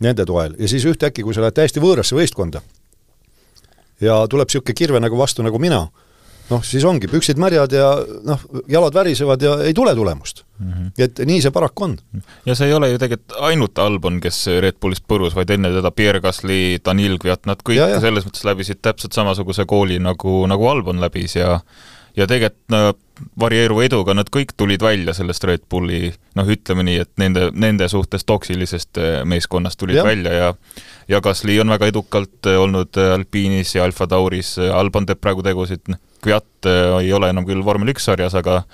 nende 0.04 0.26
toel 0.28 0.54
ja 0.58 0.68
siis 0.70 0.84
ühtäkki, 0.86 1.24
kui 1.26 1.34
sa 1.34 1.42
lähed 1.42 1.56
täiesti 1.56 1.82
võõrasse 1.82 2.16
võistkonda, 2.16 2.62
ja 4.00 4.20
tuleb 4.30 4.48
niisugune 4.48 4.74
kirve 4.74 5.00
nagu 5.00 5.18
vastu 5.18 5.42
nagu 5.46 5.58
mina, 5.62 5.86
noh, 6.48 6.62
siis 6.64 6.84
ongi 6.88 7.10
püksid 7.10 7.40
märjad 7.40 7.74
ja 7.76 7.88
noh, 8.26 8.44
jalad 8.70 8.96
värisevad 8.96 9.42
ja 9.42 9.56
ei 9.66 9.74
tule 9.76 9.94
tulemust 9.96 10.44
mm. 10.58 10.72
-hmm. 10.72 10.90
et 11.04 11.20
nii 11.26 11.42
see 11.44 11.54
paraku 11.54 11.84
on. 11.84 11.98
ja 12.46 12.54
see 12.54 12.68
ei 12.68 12.74
ole 12.74 12.90
ju 12.90 12.98
tegelikult 12.98 13.36
ainult 13.50 13.78
Albon, 13.78 14.20
kes 14.20 14.46
Red 14.60 14.80
Bullist 14.80 15.04
põrus, 15.08 15.36
vaid 15.36 15.50
enne 15.50 15.72
teda 15.74 15.90
Pierre 15.90 16.20
Gasly, 16.20 16.78
Danil 16.84 17.18
Kviat, 17.18 17.46
nad 17.46 17.62
kõik 17.62 17.80
ja, 17.80 17.88
ja. 17.88 18.00
selles 18.00 18.26
mõttes 18.26 18.44
läbisid 18.44 18.82
täpselt 18.82 19.12
samasuguse 19.12 19.66
kooli, 19.66 19.98
nagu, 19.98 20.46
nagu 20.46 20.68
Albon 20.68 21.00
läbis 21.00 21.36
ja 21.36 21.60
ja 22.18 22.26
tegelikult 22.26 22.74
no, 22.74 22.80
varieeruva 23.40 23.84
eduga 23.86 24.14
nad 24.14 24.28
kõik 24.32 24.54
tulid 24.58 24.82
välja 24.82 25.14
sellest 25.16 25.44
Red 25.46 25.64
Bulli 25.70 26.10
noh, 26.38 26.50
ütleme 26.50 26.84
nii, 26.86 27.00
et 27.04 27.10
nende, 27.20 27.48
nende 27.54 27.88
suhtes 27.90 28.26
toksilisest 28.28 29.00
eh, 29.02 29.18
meeskonnast 29.28 29.78
tulid 29.78 30.00
ja. 30.00 30.04
välja 30.06 30.34
ja 30.34 30.52
ja 31.08 31.20
Gasly 31.24 31.58
on 31.62 31.70
väga 31.72 31.90
edukalt 31.92 32.50
eh, 32.50 32.58
olnud 32.60 32.98
eh, 32.98 33.14
Alpinis 33.14 33.74
ja 33.74 33.86
Alfa 33.86 34.06
Tauris, 34.10 34.56
Albon 34.58 35.06
teeb 35.08 35.20
praegu 35.22 35.44
tegusid, 35.46 35.84
noh, 35.88 36.02
Kviat 36.18 36.66
ei 36.98 37.12
ole 37.14 37.28
enam 37.30 37.44
küll 37.46 37.60
vormel 37.62 37.92
üks 37.92 38.08
sarjas, 38.08 38.34
aga 38.34 38.64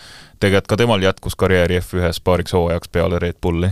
tegelikult 0.40 0.70
ka 0.70 0.78
temal 0.80 1.02
jätkus 1.04 1.34
karjääri 1.36 1.76
F1-s 1.82 2.22
paariks 2.24 2.54
hooajaks 2.56 2.88
peale 2.88 3.18
Red 3.20 3.36
Bulli. 3.44 3.68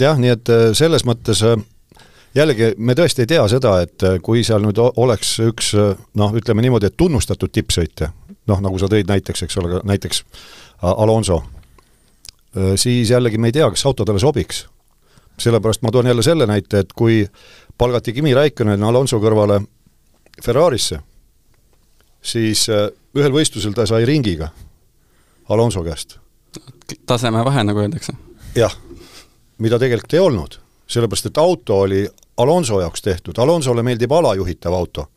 jah, 0.00 0.16
nii 0.16 0.32
et 0.32 0.52
selles 0.78 1.04
mõttes 1.04 1.42
jällegi, 2.34 2.70
me 2.80 2.96
tõesti 2.96 3.26
ei 3.26 3.28
tea 3.34 3.44
seda, 3.52 3.74
et 3.84 4.06
kui 4.24 4.40
seal 4.40 4.64
nüüd 4.64 4.80
oleks 4.80 5.34
üks 5.44 5.74
noh, 6.16 6.32
ütleme 6.32 6.64
niimoodi, 6.64 6.88
et 6.88 6.96
tunnustatud 6.96 7.52
tippsõitja, 7.52 8.08
noh, 8.50 8.60
nagu 8.64 8.78
sa 8.80 8.88
tõid 8.90 9.08
näiteks, 9.10 9.46
eks 9.46 9.58
ole, 9.62 9.80
näiteks 9.86 10.24
Alonso, 10.82 11.42
siis 12.80 13.10
jällegi 13.10 13.38
me 13.38 13.50
ei 13.50 13.56
tea, 13.56 13.68
kas 13.70 13.86
auto 13.86 14.04
talle 14.04 14.20
sobiks. 14.20 14.66
sellepärast 15.40 15.82
ma 15.82 15.90
toon 15.90 16.06
jälle 16.06 16.22
selle 16.22 16.46
näite, 16.46 16.78
et 16.78 16.92
kui 16.92 17.26
palgati 17.78 18.12
Kimi 18.12 18.34
Räikkönen 18.34 18.82
Alonso 18.84 19.20
kõrvale 19.20 19.60
Ferrarisse, 20.44 21.00
siis 22.22 22.66
ühel 23.16 23.32
võistlusel 23.32 23.72
ta 23.74 23.86
sai 23.86 24.04
ringiga 24.04 24.50
Alonso 25.48 25.82
käest. 25.84 26.18
tasemevahe, 27.06 27.64
nagu 27.64 27.78
öeldakse. 27.78 28.12
jah, 28.54 28.76
mida 29.58 29.78
tegelikult 29.78 30.14
ei 30.14 30.20
olnud, 30.20 30.58
sellepärast 30.86 31.26
et 31.26 31.38
auto 31.38 31.80
oli 31.80 32.08
Alonso 32.36 32.80
jaoks 32.80 33.02
tehtud, 33.02 33.38
Alonsole 33.38 33.82
meeldib 33.82 34.12
alajuhitav 34.12 34.74
auto 34.74 35.08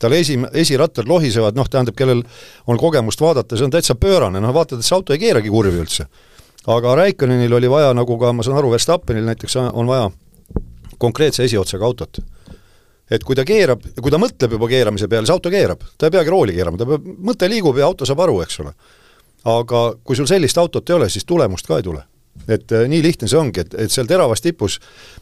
tal 0.00 0.16
esi, 0.16 0.38
esirattad 0.56 1.08
lohisevad, 1.08 1.56
noh, 1.58 1.68
tähendab, 1.70 1.96
kellel 1.98 2.22
on 2.66 2.80
kogemust 2.80 3.20
vaadata, 3.20 3.58
see 3.58 3.66
on 3.68 3.74
täitsa 3.74 3.96
pöörane, 4.00 4.40
noh 4.40 4.54
vaatad, 4.56 4.80
et 4.80 4.88
see 4.88 4.96
auto 4.96 5.14
ei 5.14 5.20
keeragi 5.22 5.52
kurvi 5.52 5.82
üldse. 5.82 6.08
aga 6.66 6.94
Raikkonenil 6.96 7.52
oli 7.56 7.70
vaja, 7.70 7.92
nagu 7.96 8.18
ka 8.20 8.32
ma 8.36 8.44
saan 8.44 8.58
aru, 8.60 8.72
Verstappenil 8.74 9.24
näiteks 9.28 9.56
on 9.60 9.86
vaja 9.86 10.10
konkreetse 10.98 11.44
esiotsaga 11.44 11.84
autot. 11.84 12.20
et 13.10 13.24
kui 13.24 13.34
ta 13.34 13.44
keerab, 13.44 13.82
kui 14.00 14.10
ta 14.10 14.18
mõtleb 14.22 14.52
juba 14.54 14.68
keeramise 14.70 15.08
peale, 15.08 15.26
siis 15.26 15.34
auto 15.34 15.50
keerab, 15.50 15.80
ta 15.98 16.06
ei 16.06 16.14
peagi 16.14 16.30
rooli 16.30 16.54
keerama, 16.54 16.78
ta 16.78 16.86
peab, 16.86 17.06
mõte 17.18 17.48
liigub 17.50 17.76
ja 17.78 17.86
auto 17.86 18.06
saab 18.06 18.20
aru, 18.20 18.40
eks 18.42 18.60
ole. 18.60 18.72
aga 19.44 19.80
kui 20.04 20.16
sul 20.16 20.28
sellist 20.30 20.58
autot 20.58 20.90
ei 20.90 20.96
ole, 20.96 21.08
siis 21.08 21.24
tulemust 21.24 21.66
ka 21.66 21.80
ei 21.80 21.82
tule 21.82 22.04
et 22.48 22.72
äh, 22.72 22.86
nii 22.88 23.02
lihtne 23.04 23.28
see 23.28 23.38
ongi, 23.38 23.64
et, 23.64 23.74
et 23.84 23.92
seal 23.92 24.08
teravas 24.08 24.42
tipus 24.44 24.78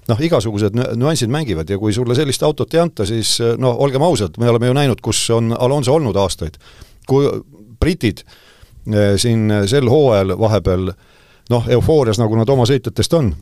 noh, 0.08 0.20
igasugused 0.20 0.76
nüansid 0.76 1.32
mängivad 1.32 1.70
ja 1.70 1.78
kui 1.80 1.94
sulle 1.94 2.16
sellist 2.18 2.42
autot 2.46 2.74
ei 2.74 2.82
anta, 2.82 3.06
siis 3.08 3.36
äh, 3.44 3.54
no 3.60 3.74
olgem 3.84 4.04
ausad, 4.04 4.38
me 4.38 4.50
oleme 4.50 4.70
ju 4.70 4.76
näinud, 4.78 5.02
kus 5.04 5.22
on 5.34 5.54
Alonso 5.58 5.94
olnud 5.98 6.16
aastaid. 6.16 6.58
kui 7.08 7.28
britid 7.80 8.24
äh, 8.24 9.16
siin 9.16 9.50
sel 9.66 9.88
hooajal 9.90 10.36
vahepeal 10.38 10.90
noh, 11.50 11.70
eufoorias, 11.78 12.20
nagu 12.20 12.36
nad 12.36 12.48
oma 12.52 12.66
sõitjatest 12.68 13.16
on, 13.16 13.32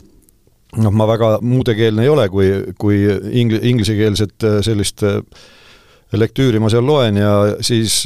noh, 0.77 0.93
ma 0.95 1.09
väga 1.09 1.37
muudekeelne 1.43 2.07
ei 2.07 2.13
ole, 2.13 2.29
kui, 2.29 2.51
kui 2.79 3.03
ing-, 3.07 3.59
inglisekeelset 3.63 4.51
sellist 4.67 5.03
lektüüri 6.17 6.61
ma 6.63 6.71
seal 6.71 6.87
loen 6.87 7.19
ja 7.19 7.33
siis 7.67 8.05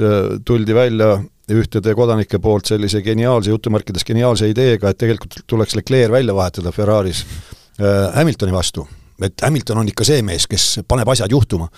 tuldi 0.48 0.74
välja 0.74 1.18
ühtede 1.56 1.94
kodanike 1.96 2.38
poolt 2.42 2.70
sellise 2.70 3.02
geniaalse, 3.02 3.50
jutumärkides 3.50 4.04
geniaalse 4.06 4.50
ideega, 4.50 4.90
et 4.90 4.98
tegelikult 5.00 5.42
tuleks 5.50 5.76
Leclerc 5.78 6.12
välja 6.12 6.34
vahetada 6.36 6.72
Ferraris 6.72 7.24
äh, 7.24 8.10
Hamiltoni 8.14 8.52
vastu. 8.52 8.86
et 9.20 9.42
Hamilton 9.42 9.78
on 9.82 9.88
ikka 9.88 10.04
see 10.08 10.22
mees, 10.24 10.46
kes 10.48 10.78
paneb 10.88 11.08
asjad 11.12 11.30
juhtuma. 11.30 11.68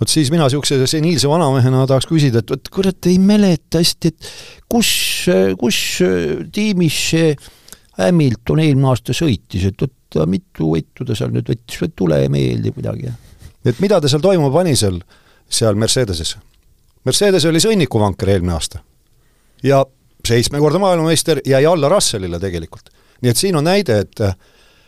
vot 0.00 0.10
siis 0.10 0.30
mina 0.34 0.48
niisuguse 0.48 0.86
seniilse 0.86 1.28
vanamehena 1.28 1.86
tahaks 1.86 2.08
küsida, 2.10 2.42
et 2.42 2.50
vot 2.50 2.68
kurat, 2.74 3.06
ei 3.06 3.18
mäleta 3.18 3.78
hästi, 3.78 4.08
et 4.08 4.32
kus, 4.68 4.90
kus 5.60 5.78
tiimis 6.52 6.98
see 7.12 7.36
Hamilton 7.98 8.64
eelmine 8.64 8.90
aasta 8.90 9.14
sõitis, 9.14 9.68
et 9.70 9.86
vot 9.86 10.20
mitu 10.26 10.72
võitu 10.74 11.06
ta 11.06 11.14
seal 11.18 11.30
nüüd 11.34 11.50
võttis, 11.52 11.94
tule 11.94 12.20
meelde 12.32 12.74
kuidagi. 12.74 13.14
et 13.64 13.80
mida 13.80 14.00
ta 14.00 14.10
seal 14.10 14.22
toimuma 14.24 14.50
pani 14.54 14.76
seal, 14.76 15.00
seal 15.48 15.78
Mercedeses? 15.78 16.36
Mercedes 17.06 17.44
oli 17.46 17.62
sõnnikuvanker 17.62 18.34
eelmine 18.34 18.58
aasta 18.58 18.82
ja 19.62 19.84
seitsmekordne 20.28 20.78
maailmameister 20.78 21.40
jäi 21.46 21.66
alla 21.66 21.88
Russellile 21.88 22.40
tegelikult. 22.40 22.90
nii 23.22 23.30
et 23.30 23.36
siin 23.36 23.56
on 23.56 23.64
näide, 23.64 23.98
et 23.98 24.20
äh, 24.20 24.36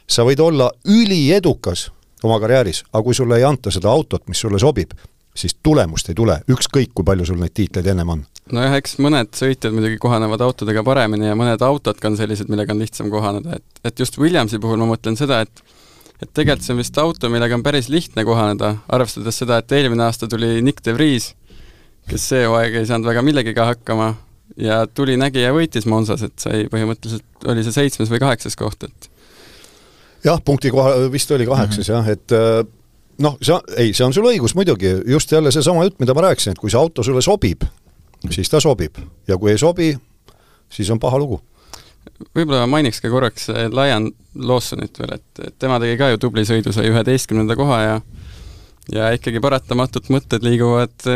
sa 0.07 0.25
võid 0.27 0.41
olla 0.43 0.71
üliedukas 0.87 1.91
oma 2.23 2.41
karjääris, 2.41 2.85
aga 2.93 3.03
kui 3.03 3.15
sulle 3.15 3.39
ei 3.41 3.45
anta 3.45 3.71
seda 3.71 3.91
autot, 3.91 4.29
mis 4.29 4.41
sulle 4.41 4.59
sobib, 4.59 4.93
siis 5.35 5.57
tulemust 5.63 6.11
ei 6.11 6.15
tule, 6.19 6.41
ükskõik 6.51 6.93
kui 6.95 7.07
palju 7.07 7.27
sul 7.27 7.41
neid 7.41 7.55
tiitleid 7.55 7.87
ennem 7.93 8.15
on. 8.17 8.25
nojah, 8.53 8.77
eks 8.79 8.99
mõned 9.03 9.33
sõitjad 9.37 9.75
muidugi 9.75 9.99
kohanevad 10.03 10.43
autodega 10.45 10.85
paremini 10.87 11.31
ja 11.31 11.37
mõned 11.39 11.63
autod 11.65 12.01
ka 12.01 12.11
on 12.11 12.19
sellised, 12.19 12.51
millega 12.51 12.75
on 12.75 12.83
lihtsam 12.83 13.11
kohaneda, 13.11 13.59
et, 13.61 13.85
et 13.85 14.03
just 14.03 14.19
Williamsi 14.19 14.59
puhul 14.63 14.81
ma 14.81 14.91
mõtlen 14.95 15.19
seda, 15.19 15.43
et 15.47 15.63
et 16.21 16.29
tegelikult 16.37 16.67
see 16.67 16.75
on 16.75 16.81
vist 16.83 16.99
auto, 17.01 17.31
millega 17.33 17.57
on 17.57 17.63
päris 17.65 17.87
lihtne 17.89 18.27
kohaneda, 18.29 18.75
arvestades 18.93 19.39
seda, 19.41 19.61
et 19.63 19.73
eelmine 19.73 20.05
aasta 20.05 20.29
tuli 20.29 20.59
Nick 20.61 20.85
de 20.85 20.93
Vries, 20.93 21.31
kes 22.11 22.27
see 22.33 22.43
hooaeg 22.45 22.77
ei 22.77 22.89
saanud 22.89 23.09
väga 23.09 23.23
millegagi 23.25 23.65
hakkama, 23.65 24.11
ja 24.57 24.83
tuli, 24.87 25.17
nägi 25.21 25.45
ja 25.45 25.53
võitis 25.55 25.87
Monsas, 25.87 26.23
et 26.27 26.37
sai 26.43 26.67
põhimõtteliselt, 26.73 27.27
oli 27.51 27.65
see 27.67 27.77
seitsmes 27.77 28.11
või 28.13 28.23
kaheksas 28.23 28.59
koht, 28.59 28.85
et 28.89 29.11
jah, 30.25 30.41
punkti 30.45 30.73
koha, 30.73 31.11
vist 31.13 31.31
oli 31.31 31.47
kaheksas 31.49 31.89
mm 31.89 31.95
-hmm. 31.95 31.99
jah, 31.99 32.09
et 32.09 32.33
äh, 32.33 32.65
noh, 33.19 33.37
sa, 33.43 33.61
ei, 33.77 33.93
see 33.95 34.07
on 34.07 34.15
sul 34.17 34.29
õigus 34.31 34.55
muidugi, 34.55 34.95
just 35.07 35.33
jälle 35.33 35.53
seesama 35.53 35.85
jutt, 35.85 36.01
mida 36.01 36.15
ma 36.15 36.29
rääkisin, 36.29 36.57
et 36.57 36.59
kui 36.59 36.71
see 36.71 36.81
auto 36.81 37.03
sulle 37.03 37.23
sobib, 37.23 37.65
siis 38.31 38.51
ta 38.51 38.61
sobib 38.61 38.99
ja 39.29 39.39
kui 39.39 39.51
ei 39.51 39.59
sobi, 39.59 39.95
siis 40.71 40.91
on 40.91 41.01
paha 41.01 41.19
lugu. 41.19 41.41
võib-olla 42.35 42.67
mainiks 42.67 43.01
ka 43.01 43.11
korraks 43.11 43.49
Lion 43.49 44.11
Lawsonit 44.35 44.99
veel, 44.99 45.15
et, 45.15 45.47
et 45.47 45.55
tema 45.59 45.81
tegi 45.81 45.99
ka 45.99 46.09
ju 46.11 46.19
tubli 46.19 46.45
sõidu, 46.45 46.73
sai 46.73 46.89
üheteistkümnenda 46.89 47.57
koha 47.57 47.83
ja 47.83 48.01
ja 48.93 49.11
ikkagi 49.15 49.41
paratamatult 49.41 50.09
mõtted 50.11 50.43
liiguvad 50.43 51.07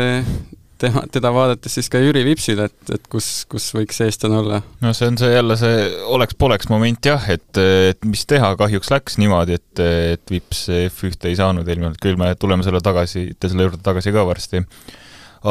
tema, 0.81 1.03
teda 1.11 1.31
vaadates 1.33 1.77
siis 1.77 1.89
ka 1.91 1.99
Jüri 2.01 2.23
Vipsil, 2.27 2.59
et, 2.65 2.77
et 2.93 3.07
kus, 3.11 3.29
kus 3.51 3.67
võiks 3.75 4.01
eestlane 4.05 4.39
olla? 4.41 4.59
no 4.83 4.93
see 4.97 5.09
on 5.11 5.17
see 5.19 5.31
jälle 5.31 5.57
see 5.59 5.87
oleks-poleks 6.17 6.69
moment 6.71 7.09
jah, 7.09 7.29
et, 7.31 7.47
et 7.61 8.07
mis 8.07 8.25
teha, 8.29 8.53
kahjuks 8.59 8.91
läks 8.93 9.19
niimoodi, 9.21 9.59
et, 9.59 9.83
et 10.15 10.35
Vips 10.35 10.67
F1-te 10.89 11.31
ei 11.31 11.39
saanud 11.39 11.67
eelmine 11.67 11.93
kord, 11.93 12.03
küll 12.03 12.21
me 12.21 12.31
tuleme 12.39 12.65
selle 12.67 12.83
tagasi, 12.85 13.27
selle 13.41 13.67
juurde 13.67 13.81
tagasi 13.85 14.13
ka 14.15 14.25
varsti. 14.27 14.63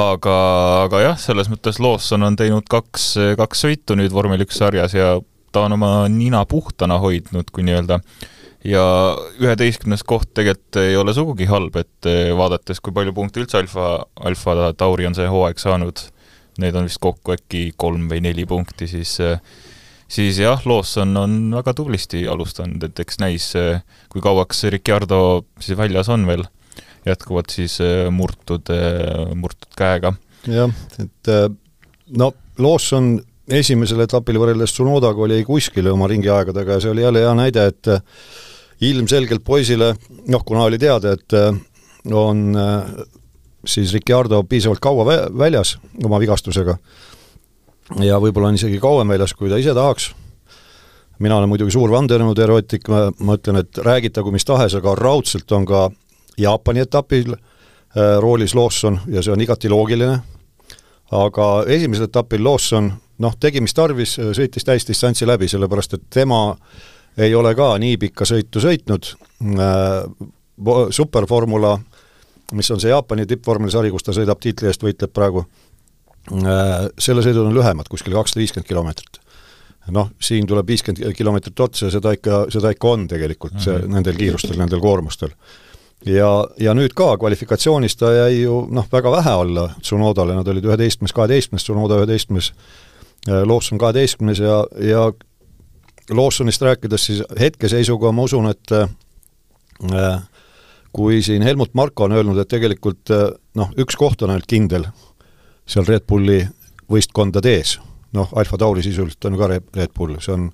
aga, 0.04 0.36
aga 0.84 1.04
jah, 1.08 1.18
selles 1.20 1.50
mõttes 1.52 1.80
Lawson 1.82 2.26
on 2.28 2.38
teinud 2.38 2.68
kaks, 2.70 3.14
kaks 3.40 3.66
sõitu 3.66 3.98
nüüd 3.98 4.14
vormel 4.14 4.44
üks 4.46 4.60
sarjas 4.60 4.96
ja 4.96 5.16
ta 5.54 5.68
on 5.68 5.76
oma 5.76 5.96
nina 6.10 6.42
puhtana 6.50 6.98
hoidnud, 7.02 7.50
kui 7.54 7.66
nii-öelda 7.66 8.00
ja 8.64 8.84
üheteistkümnes 9.40 10.02
koht 10.08 10.32
tegelikult 10.36 10.80
ei 10.80 10.96
ole 10.96 11.14
sugugi 11.16 11.46
halb, 11.48 11.76
et 11.80 12.08
eh, 12.08 12.32
vaadates, 12.36 12.80
kui 12.80 12.94
palju 12.96 13.14
punkte 13.16 13.42
üldse 13.42 13.60
Alfa, 13.60 13.88
Alfa 14.24 14.72
Tauri 14.78 15.08
on 15.08 15.16
see 15.16 15.28
hooaeg 15.30 15.60
saanud, 15.60 16.00
neid 16.62 16.76
on 16.78 16.88
vist 16.88 17.02
kokku 17.02 17.34
äkki 17.36 17.66
kolm 17.80 18.08
või 18.10 18.22
neli 18.24 18.46
punkti, 18.48 18.88
siis 18.90 19.18
eh, 19.24 19.36
siis 20.08 20.40
jah, 20.40 20.62
Lawson 20.68 21.16
on 21.20 21.36
väga 21.58 21.74
tublisti 21.76 22.24
alustanud, 22.30 22.88
et 22.88 23.04
eks 23.04 23.20
näis, 23.20 23.50
eh, 23.60 23.84
kui 24.12 24.24
kauaks 24.24 24.64
Ricardo 24.72 25.20
siis 25.60 25.78
väljas 25.78 26.08
on 26.12 26.24
veel, 26.28 26.46
jätkuvalt 27.04 27.52
siis 27.52 27.76
murtud, 28.16 28.70
murtud 29.36 29.76
käega. 29.76 30.14
jah, 30.48 30.72
et 31.02 31.32
no 32.16 32.30
Lawson 32.64 33.18
esimesel 33.44 34.00
etapil 34.06 34.38
võrreldes 34.40 34.72
Tsunodaga 34.72 35.26
oli 35.26 35.42
kuskil 35.44 35.90
oma 35.92 36.08
ringiaegadega 36.08 36.78
ja 36.78 36.80
see 36.80 36.94
oli 36.94 37.04
jälle 37.04 37.26
hea 37.26 37.34
näide, 37.36 37.66
et 37.74 37.90
ilmselgelt 38.80 39.44
poisile, 39.44 39.94
noh, 40.28 40.44
kuna 40.44 40.64
oli 40.68 40.78
teada, 40.78 41.14
et 41.14 41.32
äh, 41.36 41.54
on 42.12 42.56
äh, 42.56 43.06
siis 43.66 43.92
Ricardo 43.92 44.42
piisavalt 44.44 44.80
kaua 44.80 45.06
vä 45.06 45.18
väljas 45.38 45.78
oma 46.04 46.20
vigastusega 46.20 46.76
ja 48.00 48.18
võib-olla 48.20 48.50
on 48.50 48.58
isegi 48.58 48.80
kauem 48.80 49.08
väljas, 49.08 49.34
kui 49.34 49.50
ta 49.50 49.60
ise 49.60 49.74
tahaks, 49.74 50.10
mina 51.18 51.36
olen 51.36 51.48
muidugi 51.48 51.72
suur 51.72 51.92
vandenõuteoreetik, 51.92 52.88
ma, 52.88 53.06
ma 53.20 53.38
ütlen, 53.38 53.60
et 53.62 53.78
räägitagu 53.78 54.32
mis 54.34 54.44
tahes, 54.44 54.74
aga 54.74 54.94
raudselt 54.98 55.52
on 55.52 55.66
ka 55.68 55.88
Jaapani 56.40 56.82
etapil 56.82 57.36
äh, 57.36 58.16
roolis 58.20 58.54
Lawson 58.54 58.98
ja 59.06 59.22
see 59.22 59.32
on 59.32 59.44
igati 59.44 59.70
loogiline, 59.70 60.18
aga 61.14 61.48
esimesel 61.70 62.08
etapil 62.10 62.44
Lawson 62.44 62.90
noh, 63.22 63.36
tegi 63.40 63.62
mis 63.62 63.74
tarvis, 63.76 64.16
sõitis 64.18 64.66
täisdistantsi 64.66 65.28
läbi, 65.28 65.48
sellepärast 65.48 65.94
et 65.94 66.08
tema 66.10 66.48
äh, 66.50 66.90
ei 67.18 67.34
ole 67.34 67.54
ka 67.54 67.74
nii 67.80 67.98
pikka 68.06 68.26
sõitu 68.28 68.62
sõitnud, 68.62 69.10
äh, 69.54 70.30
superformula, 70.90 71.76
mis 72.52 72.70
on 72.70 72.80
see 72.82 72.92
Jaapani 72.92 73.26
tippvormelisari, 73.26 73.90
kus 73.94 74.06
ta 74.06 74.14
sõidab 74.16 74.40
tiitli 74.42 74.70
eest, 74.70 74.82
võitleb 74.84 75.12
praegu, 75.14 75.44
äh, 76.32 76.88
selle 76.98 77.22
sõidud 77.22 77.46
on 77.48 77.54
lühemad, 77.56 77.90
kuskil 77.90 78.16
kakssada 78.16 78.42
viiskümmend 78.42 78.68
kilomeetrit. 78.68 79.20
noh, 79.92 80.08
siin 80.16 80.46
tuleb 80.48 80.64
viiskümmend 80.66 81.12
kilomeetrit 81.12 81.60
otsa 81.60 81.86
ja 81.86 81.92
seda 81.92 82.14
ikka, 82.16 82.46
seda 82.48 82.70
ikka 82.72 82.88
on 82.88 83.02
tegelikult 83.08 83.58
see, 83.60 83.74
mhm. 83.76 83.92
nendel 83.92 84.16
kiirustel, 84.16 84.56
nendel 84.56 84.80
koormustel. 84.80 85.34
ja, 86.06 86.30
ja 86.58 86.72
nüüd 86.74 86.94
ka 86.96 87.18
kvalifikatsioonis 87.20 87.96
ta 87.96 88.12
jäi 88.12 88.40
ju 88.42 88.62
noh, 88.72 88.88
väga 88.92 89.10
vähe 89.12 89.30
alla 89.30 89.66
Tsunodale, 89.82 90.34
nad 90.34 90.48
olid 90.48 90.64
üheteistkümnes, 90.64 91.12
kaheteistkümnes, 91.12 91.64
Tsunoda 91.68 92.00
üheteistkümnes, 92.00 92.52
äh, 93.28 93.44
Lawson 93.44 93.78
kaheteistkümnes 93.78 94.40
ja, 94.40 94.64
ja 94.80 95.12
Lawsonist 96.10 96.62
rääkides, 96.62 97.06
siis 97.06 97.22
hetkeseisuga 97.40 98.12
ma 98.12 98.26
usun, 98.28 98.50
et 98.50 98.72
äh, 98.76 100.22
kui 100.92 101.22
siin 101.22 101.42
Helmut 101.42 101.74
Marko 101.74 102.04
on 102.04 102.12
öelnud, 102.12 102.38
et 102.38 102.48
tegelikult 102.48 103.10
äh, 103.10 103.26
noh, 103.56 103.72
üks 103.80 103.96
koht 103.96 104.22
on 104.22 104.34
ainult 104.34 104.48
kindel 104.50 104.86
seal 105.66 105.86
Red 105.88 106.04
Bulli 106.08 106.42
võistkondade 106.92 107.52
ees, 107.56 107.78
noh, 108.12 108.28
Alfa 108.36 108.60
Tauri 108.60 108.84
sisuliselt 108.84 109.24
on 109.30 109.38
ka 109.40 109.48
Red 109.54 109.94
Bull, 109.96 110.18
see 110.20 110.34
on 110.36 110.50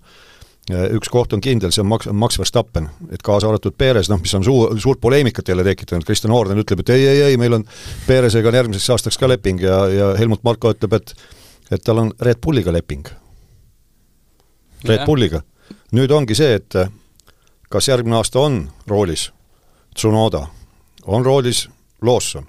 äh, 0.71 0.87
üks 0.95 1.11
koht 1.11 1.35
on 1.35 1.43
kindel, 1.43 1.75
see 1.75 1.83
on 1.83 1.91
Max, 1.91 2.07
Max 2.15 2.39
Verstappen, 2.39 2.87
et 3.11 3.25
kaasa 3.27 3.51
arvatud 3.51 3.75
Perez, 3.75 4.11
noh, 4.13 4.21
mis 4.23 4.35
on 4.39 4.47
suur, 4.47 4.79
suurt 4.79 5.03
poleemikat 5.03 5.51
jälle 5.51 5.67
tekitanud, 5.67 6.07
Kristjan 6.07 6.37
Orden 6.37 6.63
ütleb, 6.63 6.85
et 6.85 6.95
ei, 6.95 7.09
ei, 7.09 7.25
ei, 7.33 7.41
meil 7.41 7.59
on 7.59 7.67
Perezega 8.07 8.53
on 8.53 8.61
järgmiseks 8.61 8.95
aastaks 8.95 9.19
ka 9.19 9.29
leping 9.29 9.67
ja, 9.67 9.83
ja 9.91 10.13
Helmut 10.21 10.47
Marko 10.47 10.71
ütleb, 10.77 10.95
et 11.01 11.17
et 11.71 11.83
tal 11.87 12.01
on 12.03 12.15
Red 12.19 12.41
Bulliga 12.43 12.73
leping 12.75 13.07
Red 14.85 15.07
Bulliga. 15.07 15.43
nüüd 15.93 16.11
ongi 16.11 16.35
see, 16.35 16.55
et 16.55 16.75
eh, 16.75 16.89
kas 17.71 17.89
järgmine 17.89 18.17
aasta 18.17 18.41
on 18.41 18.63
roolis 18.87 19.31
Tsunoda, 19.95 20.47
on 21.07 21.25
roolis 21.25 21.69
Lawson, 22.03 22.47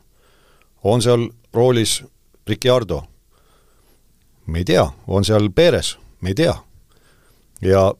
on 0.84 1.02
seal 1.02 1.30
roolis 1.54 2.04
Ricciardo, 2.48 3.04
me 4.46 4.62
ei 4.62 4.66
tea, 4.66 4.86
on 5.08 5.26
seal 5.26 5.50
Perez, 5.50 5.96
me 6.22 6.30
ei 6.30 6.36
tea. 6.36 6.56
ja 7.62 7.92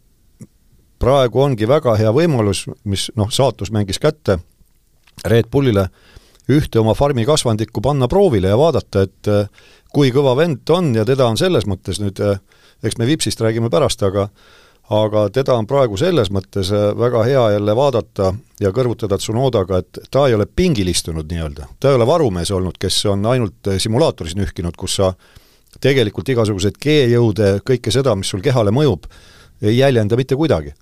praegu 1.00 1.42
ongi 1.42 1.68
väga 1.68 1.96
hea 1.98 2.14
võimalus, 2.14 2.68
mis 2.84 3.10
noh, 3.16 3.30
saatus 3.30 3.72
mängis 3.72 4.00
kätte 4.00 4.40
Red 5.26 5.50
Bullile, 5.52 5.88
ühte 6.50 6.80
oma 6.80 6.94
farmi 6.98 7.26
kasvandikku 7.26 7.82
panna 7.82 8.08
proovile 8.08 8.50
ja 8.50 8.58
vaadata, 8.58 9.02
et 9.02 9.28
eh, 9.28 9.48
kui 9.94 10.12
kõva 10.12 10.36
vend 10.38 10.64
ta 10.66 10.80
on 10.80 10.94
ja 10.96 11.06
teda 11.06 11.28
on 11.28 11.38
selles 11.38 11.68
mõttes 11.70 12.00
nüüd 12.02 12.20
äh, 12.24 12.40
eks 12.84 12.98
me 12.98 13.08
Vipsist 13.08 13.42
räägime 13.42 13.70
pärast, 13.70 14.04
aga 14.04 14.30
aga 14.92 15.26
teda 15.32 15.56
on 15.56 15.68
praegu 15.70 15.98
selles 16.00 16.32
mõttes 16.34 16.72
äh, 16.76 16.90
väga 16.98 17.24
hea 17.28 17.44
jälle 17.56 17.76
vaadata 17.76 18.32
ja 18.60 18.72
kõrvutada 18.76 19.18
Tsunodaga, 19.18 19.82
et 19.82 20.00
ta 20.12 20.26
ei 20.28 20.36
ole 20.36 20.46
pingil 20.46 20.90
istunud 20.92 21.30
nii-öelda. 21.32 21.68
ta 21.80 21.92
ei 21.92 22.00
ole 22.00 22.08
varumees 22.08 22.52
olnud, 22.52 22.78
kes 22.80 23.06
on 23.14 23.26
ainult 23.26 23.72
äh, 23.72 23.80
simulaatoris 23.80 24.36
nühkinud, 24.36 24.76
kus 24.78 24.98
sa 25.00 25.14
tegelikult 25.82 26.30
igasuguseid 26.30 26.80
G-jõude, 26.84 27.54
kõike 27.68 27.94
seda, 27.94 28.16
mis 28.20 28.32
sul 28.34 28.44
kehale 28.44 28.74
mõjub, 28.76 29.08
ei 29.62 29.78
jäljenda 29.78 30.18
mitte 30.20 30.36
kuidagi. 30.36 30.74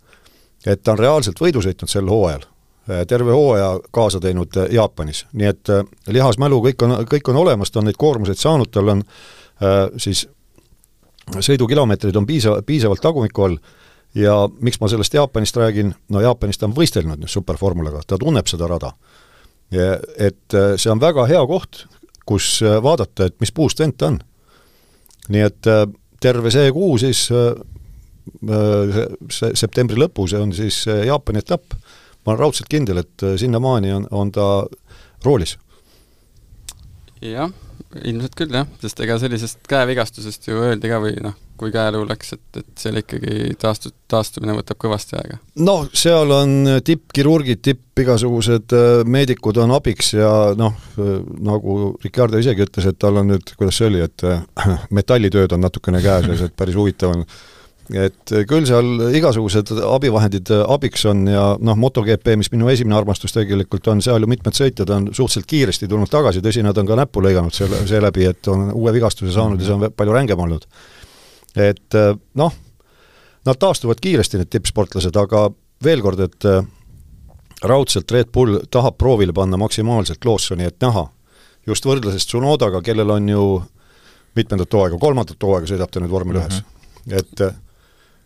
et 0.65 0.81
ta 0.83 0.91
on 0.91 0.99
reaalselt 0.99 1.39
võidu 1.39 1.61
sõitnud 1.61 1.91
sel 1.91 2.09
hooajal, 2.09 2.47
äh, 2.89 3.05
terve 3.05 3.31
hooaja 3.31 3.77
kaasa 3.91 4.19
teinud 4.19 4.57
Jaapanis, 4.71 5.25
nii 5.33 5.53
et 5.53 5.69
lihasmälu, 6.07 6.63
kõik 6.65 6.87
on, 6.87 6.97
kõik 7.05 7.29
on 7.29 7.43
olemas, 7.45 7.71
ta 7.71 7.79
on 7.79 7.91
neid 7.91 7.97
koormuseid 7.97 8.41
saanud, 8.41 8.73
tal 8.73 8.95
on 8.95 9.05
äh, 9.05 9.85
siis 9.97 10.25
sõidukilomeetrid 11.37 12.17
on 12.17 12.25
piisa-, 12.27 12.59
piisavalt 12.65 13.01
tagumiku 13.03 13.45
all 13.45 13.59
ja 14.15 14.33
miks 14.61 14.79
ma 14.81 14.89
sellest 14.89 15.13
Jaapanist 15.13 15.57
räägin, 15.57 15.93
no 16.09 16.21
Jaapanis 16.21 16.57
ta 16.57 16.67
on 16.67 16.75
võistelnud 16.75 17.21
nüüd 17.21 17.31
superformulaga, 17.31 18.01
ta 18.07 18.17
tunneb 18.17 18.47
seda 18.49 18.67
rada. 18.69 18.93
Et 19.71 20.57
äh, 20.57 20.73
see 20.81 20.89
on 20.89 21.01
väga 21.01 21.27
hea 21.29 21.41
koht, 21.47 21.85
kus 22.25 22.57
äh, 22.65 22.79
vaadata, 22.83 23.29
et 23.29 23.37
mis 23.41 23.53
puust 23.53 23.79
vend 23.79 23.97
ta 23.97 24.09
on. 24.09 24.19
nii 25.29 25.45
et 25.45 25.69
äh, 25.69 25.85
terve 26.19 26.49
see 26.51 26.71
kuu 26.73 26.97
siis, 26.97 27.27
see 29.29 29.51
septembri 29.55 29.95
lõpu, 29.99 30.25
see 30.27 30.41
on 30.41 30.51
siis 30.53 30.81
Jaapani 30.87 31.39
etapp, 31.39 31.77
ma 32.25 32.33
olen 32.33 32.39
raudselt 32.41 32.67
kindel, 32.69 32.97
et 33.03 33.23
sinnamaani 33.39 33.93
on, 33.93 34.07
on 34.11 34.31
ta 34.31 34.47
roolis. 35.23 35.57
jah, 37.21 37.53
ilmselt 37.97 38.35
küll 38.37 38.53
jah, 38.53 38.67
sest 38.81 38.99
ega 39.01 39.17
sellisest 39.21 39.63
käevigastusest 39.69 40.49
ju 40.49 40.59
öeldi 40.61 40.91
ka 40.91 40.99
või 41.01 41.15
noh, 41.25 41.33
kui 41.59 41.71
käeluu 41.73 42.05
läks, 42.07 42.35
et, 42.37 42.59
et 42.61 42.81
seal 42.83 42.99
ikkagi 43.01 43.55
taastu-, 43.59 43.91
taastumine 44.11 44.53
võtab 44.59 44.79
kõvasti 44.81 45.17
aega? 45.19 45.39
noh, 45.65 45.87
seal 45.97 46.31
on 46.35 46.79
tippkirurgid, 46.85 47.63
tipp 47.65 48.03
igasugused 48.03 48.75
äh, 48.77 49.01
meedikud 49.09 49.57
on 49.63 49.73
abiks 49.75 50.13
ja 50.13 50.31
noh, 50.59 50.77
äh, 51.01 51.15
nagu 51.45 51.79
Ricardo 52.03 52.41
isegi 52.41 52.67
ütles, 52.67 52.89
et 52.91 52.99
tal 53.01 53.17
on 53.21 53.33
nüüd, 53.33 53.55
kuidas 53.57 53.81
see 53.81 53.89
oli, 53.89 54.03
et 54.05 54.27
äh, 54.27 54.43
metallitööd 54.99 55.57
on 55.57 55.65
natukene 55.65 56.03
käes 56.05 56.29
ja 56.29 56.37
see 56.43 56.53
päris 56.55 56.77
huvitav 56.79 57.17
on 57.17 57.25
et 57.89 58.33
küll 58.49 58.67
seal 58.69 59.13
igasugused 59.17 59.71
abivahendid 59.81 60.51
abiks 60.67 61.05
on 61.09 61.23
ja 61.27 61.45
noh, 61.57 61.77
MotoGP, 61.79 62.35
mis 62.37 62.51
minu 62.53 62.69
esimene 62.69 62.97
armastus 62.99 63.33
tegelikult 63.33 63.87
on, 63.89 64.03
seal 64.05 64.21
ju 64.21 64.29
mitmed 64.29 64.53
sõitjad 64.53 64.93
on 64.93 65.09
suhteliselt 65.09 65.49
kiiresti 65.49 65.89
tulnud 65.89 66.11
tagasi, 66.11 66.43
tõsi, 66.45 66.61
nad 66.65 66.77
on 66.77 66.89
ka 66.89 66.99
näppu 66.99 67.23
lõiganud 67.25 67.55
selle, 67.55 67.81
seeläbi, 67.89 68.27
et 68.29 68.51
on 68.51 68.69
uue 68.77 68.93
vigastuse 68.93 69.33
saanud 69.33 69.61
ja 69.61 69.69
see 69.69 69.77
on 69.77 69.87
palju 69.89 70.15
rängem 70.15 70.45
olnud 70.45 70.67
et 71.55 71.95
äh, 71.97 72.11
noh, 72.37 72.53
nad 73.45 73.57
taastuvad 73.59 74.01
kiiresti, 74.01 74.37
need 74.37 74.51
tippsportlased, 74.53 75.15
aga 75.17 75.47
veel 75.83 76.03
kord, 76.03 76.21
et 76.21 76.45
raudselt 77.63 78.11
Red 78.11 78.31
Bull 78.33 78.59
tahab 78.71 78.97
proovile 78.99 79.33
panna 79.35 79.57
maksimaalselt 79.59 80.25
Lawsoni, 80.25 80.67
et 80.67 80.79
näha, 80.83 81.05
just 81.67 81.85
võrdluses 81.85 82.27
Tsunodaga, 82.27 82.81
kellel 82.85 83.09
on 83.15 83.29
ju 83.29 83.45
mitmendat 84.37 84.73
hooaega, 84.73 84.99
kolmandat 85.01 85.41
hooaega 85.43 85.67
sõidab 85.71 85.91
ta 85.91 86.03
nüüd 86.03 86.13
vormel 86.13 86.39
ühes 86.39 86.61
mm. 86.61 86.69
-hmm. 87.09 87.17
et, 87.19 87.68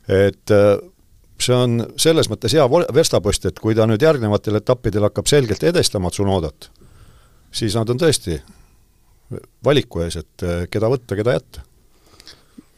et 0.08 0.52
äh, 0.52 0.78
see 1.40 1.56
on 1.56 1.84
selles 2.00 2.30
mõttes 2.32 2.56
hea 2.56 2.66
verstapost, 2.94 3.46
et 3.46 3.60
kui 3.60 3.76
ta 3.76 3.88
nüüd 3.90 4.02
järgnevatel 4.02 4.62
etappidel 4.62 5.10
hakkab 5.10 5.28
selgelt 5.28 5.64
edestama 5.64 6.12
Tsunodat, 6.12 6.70
siis 7.52 7.76
nad 7.76 7.90
on 7.90 8.00
tõesti 8.00 8.40
valiku 9.66 10.04
ees, 10.04 10.20
et 10.22 10.44
keda 10.72 10.90
võtta, 10.92 11.18
keda 11.18 11.38
jätta 11.40 11.64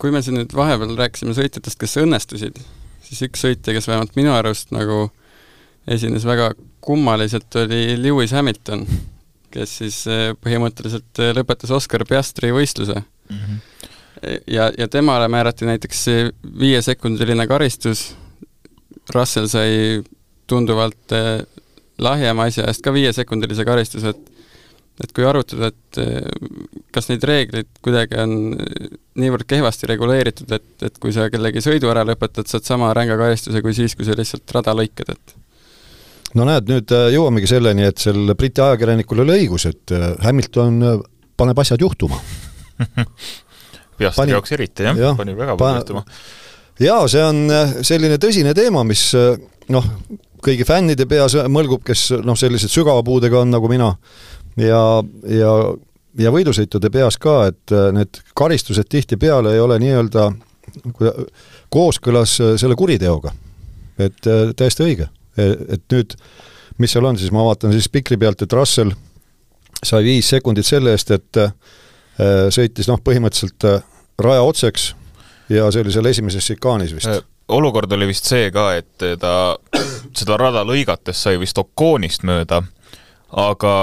kui 0.01 0.11
me 0.13 0.21
siin 0.23 0.38
nüüd 0.39 0.53
vahepeal 0.55 0.95
rääkisime 0.99 1.35
sõitjatest, 1.35 1.79
kes 1.79 1.97
õnnestusid, 2.01 2.57
siis 3.05 3.21
üks 3.27 3.45
sõitja, 3.45 3.75
kes 3.75 3.88
vähemalt 3.89 4.15
minu 4.17 4.33
arust 4.35 4.73
nagu 4.75 5.07
esines 5.91 6.25
väga 6.27 6.51
kummaliselt, 6.85 7.47
oli 7.61 7.95
Lewis 7.99 8.33
Hamilton, 8.35 8.85
kes 9.53 9.77
siis 9.81 10.01
eh, 10.11 10.33
põhimõtteliselt 10.41 11.21
lõpetas 11.38 11.71
Oscar 11.75 12.03
Piastri 12.07 12.51
võistluse 12.55 12.97
mm. 12.99 13.38
-hmm. 13.38 13.63
Ja, 14.47 14.69
ja 14.77 14.88
temale 14.91 15.27
määrati 15.31 15.65
näiteks 15.65 16.05
viiesekundiline 16.59 17.47
karistus, 17.47 18.15
Russell 19.13 19.47
sai 19.51 20.03
tunduvalt 20.47 21.13
eh, 21.15 21.41
lahjema 22.01 22.49
asja 22.49 22.65
eest 22.69 22.83
ka 22.85 22.93
viiesekundilise 22.93 23.65
karistuse, 23.65 24.15
et 24.15 24.31
et 25.03 25.11
kui 25.11 25.25
arutada, 25.27 25.67
et 25.73 25.97
eh, 25.99 26.27
kas 26.95 27.09
neid 27.09 27.23
reegleid 27.27 27.67
kuidagi 27.83 28.15
on 28.21 28.35
niivõrd 29.19 29.47
kehvasti 29.49 29.89
reguleeritud, 29.91 30.53
et, 30.55 30.67
et 30.88 30.99
kui 31.03 31.11
sa 31.15 31.27
kellegi 31.31 31.63
sõidu 31.63 31.89
ära 31.91 32.05
lõpetad, 32.07 32.47
saad 32.47 32.67
sama 32.67 32.93
ränga 32.95 33.17
karistuse 33.19 33.59
kui 33.63 33.75
siis, 33.75 33.95
kui 33.95 34.07
sa 34.07 34.15
lihtsalt 34.15 34.55
rada 34.55 34.75
lõikad, 34.77 35.11
et. 35.11 35.35
No 36.35 36.47
näed, 36.47 36.67
nüüd 36.71 36.91
äh, 36.95 37.09
jõuamegi 37.15 37.51
selleni, 37.51 37.85
et 37.88 37.99
sel 38.01 38.31
Briti 38.39 38.63
ajakirjanikul 38.63 39.23
oli 39.23 39.35
õigus, 39.41 39.67
et 39.67 39.95
äh, 39.95 40.13
Hamilton 40.23 40.79
äh, 40.83 40.97
paneb 41.35 41.59
asjad 41.59 41.83
juhtuma 41.83 42.19
Piastri 43.97 44.34
jaoks 44.34 44.51
eriti 44.58 44.88
jah 44.88 44.97
ja,, 44.99 45.13
pani 45.17 45.38
väga 45.38 45.58
palju 45.60 45.81
juhtuma. 45.81 46.05
jaa, 46.79 47.01
see 47.12 47.23
on 47.23 47.43
selline 47.81 48.19
tõsine 48.21 48.53
teema, 48.58 48.84
mis 48.88 49.10
noh, 49.71 49.91
kõigi 50.45 50.65
fännide 50.67 51.08
peas 51.10 51.36
mõlgub, 51.49 51.84
kes 51.86 52.12
noh, 52.25 52.38
sellised 52.38 52.71
sügava 52.71 53.03
puudega 53.05 53.41
on 53.41 53.53
nagu 53.53 53.69
mina, 53.71 53.91
ja, 54.62 54.81
ja, 55.29 55.53
ja 56.21 56.34
võidusõitude 56.34 56.91
peas 56.93 57.17
ka, 57.21 57.38
et 57.51 57.75
äh, 57.75 57.89
need 57.95 58.21
karistused 58.38 58.89
tihtipeale 58.91 59.55
ei 59.55 59.63
ole 59.63 59.79
nii-öelda 59.84 60.29
kooskõlas 61.73 62.38
äh, 62.41 62.53
selle 62.62 62.77
kuriteoga. 62.79 63.34
et 63.97 64.27
äh, 64.27 64.51
täiesti 64.58 64.84
õige, 64.84 65.08
e, 65.38 65.51
et 65.77 65.84
nüüd, 65.91 66.17
mis 66.77 66.91
seal 66.91 67.05
on 67.08 67.17
siis, 67.17 67.31
ma 67.31 67.45
vaatan 67.47 67.71
siis 67.71 67.89
pikri 67.89 68.17
pealt, 68.19 68.41
et 68.41 68.53
Russell 68.53 68.91
sai 69.86 70.03
viis 70.03 70.29
sekundit 70.29 70.65
selle 70.65 70.91
eest, 70.95 71.12
et 71.12 71.39
sõitis 72.17 72.88
noh, 72.88 73.01
põhimõtteliselt 73.04 73.65
raja 74.21 74.43
otseks 74.47 74.93
ja 75.51 75.69
see 75.71 75.84
oli 75.84 75.93
seal 75.93 76.12
esimeses 76.12 76.45
šikaanis 76.47 76.93
vist 76.95 77.25
olukord 77.47 77.91
oli 77.91 78.08
vist 78.10 78.25
see 78.30 78.49
ka, 78.54 78.69
et 78.80 79.08
ta 79.21 79.34
seda 80.17 80.38
rada 80.41 80.65
lõigates 80.65 81.25
sai 81.28 81.39
vist 81.41 81.58
Okoonist 81.62 82.25
mööda, 82.25 82.62
aga 83.36 83.73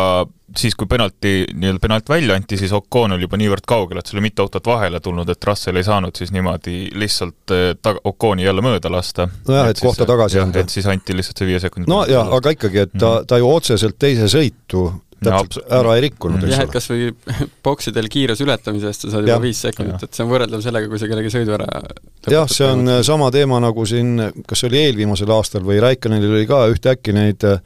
siis, 0.57 0.75
kui 0.77 0.89
penalti, 0.91 1.33
nii-öelda 1.55 1.81
penalt 1.83 2.09
välja 2.09 2.37
anti, 2.37 2.59
siis 2.61 2.73
Ocon 2.77 3.15
oli 3.17 3.27
juba 3.27 3.39
niivõrd 3.41 3.65
kaugel, 3.69 4.01
et 4.01 4.09
seal 4.09 4.19
oli 4.19 4.27
mitu 4.27 4.45
autot 4.45 4.67
vahele 4.69 5.01
tulnud, 5.01 5.29
et 5.33 5.49
Russell 5.49 5.81
ei 5.81 5.87
saanud 5.87 6.19
siis 6.19 6.33
niimoodi 6.35 6.91
lihtsalt 6.99 7.55
taga, 7.83 8.03
Oconi 8.09 8.45
jälle 8.45 8.65
mööda 8.65 8.91
lasta. 8.93 9.29
nojah, 9.49 9.71
et 9.73 9.81
kohta 9.81 10.07
tagasi 10.09 10.43
anda. 10.43 10.61
et 10.61 10.75
siis 10.75 10.87
anti 10.87 11.17
lihtsalt 11.17 11.41
see 11.41 11.49
viie 11.49 11.63
sekundi 11.63 11.91
no 11.91 12.03
jaa, 12.09 12.27
aga 12.37 12.53
ikkagi, 12.57 12.85
et 12.87 12.93
ta, 12.99 13.19
mhm. 13.21 13.31
ta 13.31 13.41
ju 13.41 13.49
otseselt 13.49 13.99
teise 13.99 14.29
sõitu 14.33 14.89
täpselt. 15.27 15.65
No, 15.69 15.79
ära 15.79 15.95
ei 15.97 16.05
rikkunud, 16.07 16.43
eks 16.43 16.49
ole. 16.49 16.55
jah, 16.55 16.65
et 16.67 16.75
kas 16.75 16.89
või 16.91 17.09
boksidel 17.67 18.09
kiiruse 18.13 18.45
ületamise 18.47 18.91
eest 18.91 19.07
sa 19.07 19.13
saad 19.15 19.29
juba 19.29 19.41
viis 19.43 19.63
sekundit, 19.65 20.05
et 20.07 20.19
see 20.19 20.25
on 20.27 20.31
võrreldav 20.33 20.65
sellega, 20.65 20.91
kui 20.91 21.01
sa 21.01 21.09
kellegi 21.11 21.33
sõidu 21.35 21.57
ära 21.57 21.69
jah, 22.31 22.51
see 22.51 22.69
on 22.69 22.93
sama 23.07 23.31
teema 23.35 23.61
nagu 23.63 23.87
siin, 23.89 24.15
kas 24.49 24.63
see 24.63 24.71
oli 24.71 24.83
eelviimasel 24.87 25.33
aastal 25.35 25.65
või 25.67 25.81
Raikkonenil 25.83 26.37
oli 26.37 26.49
ka 26.51 26.65
ühtäkki 26.73 27.15
neid 27.17 27.47
äh, 27.49 27.61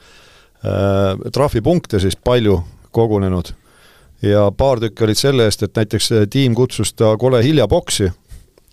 trahvipunkte 1.32 2.00
siis 2.02 2.16
palju 2.16 2.60
kogunenud. 2.96 3.52
Ja 4.24 4.46
paar 4.56 4.80
tükki 4.80 5.04
olid 5.04 5.18
selle 5.20 5.44
eest, 5.44 5.62
et 5.62 5.76
näiteks 5.76 6.08
tiim 6.32 6.54
kutsus 6.56 6.94
ta 6.96 7.12
kole 7.20 7.42
hilja 7.44 7.66
boksi 7.68 8.08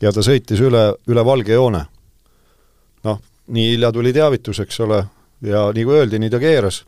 ja 0.01 0.11
ta 0.15 0.23
sõitis 0.23 0.61
üle, 0.63 0.93
üle 1.11 1.25
valge 1.25 1.53
joone. 1.53 1.85
noh, 3.03 3.19
nii 3.51 3.73
hilja 3.73 3.91
tuli 3.91 4.13
teavitus, 4.15 4.61
eks 4.63 4.79
ole, 4.85 5.01
ja 5.43 5.65
nii 5.75 5.83
kui 5.83 5.97
öeldi, 5.99 6.19
nii 6.19 6.31
ta 6.31 6.39
keeras 6.39 6.83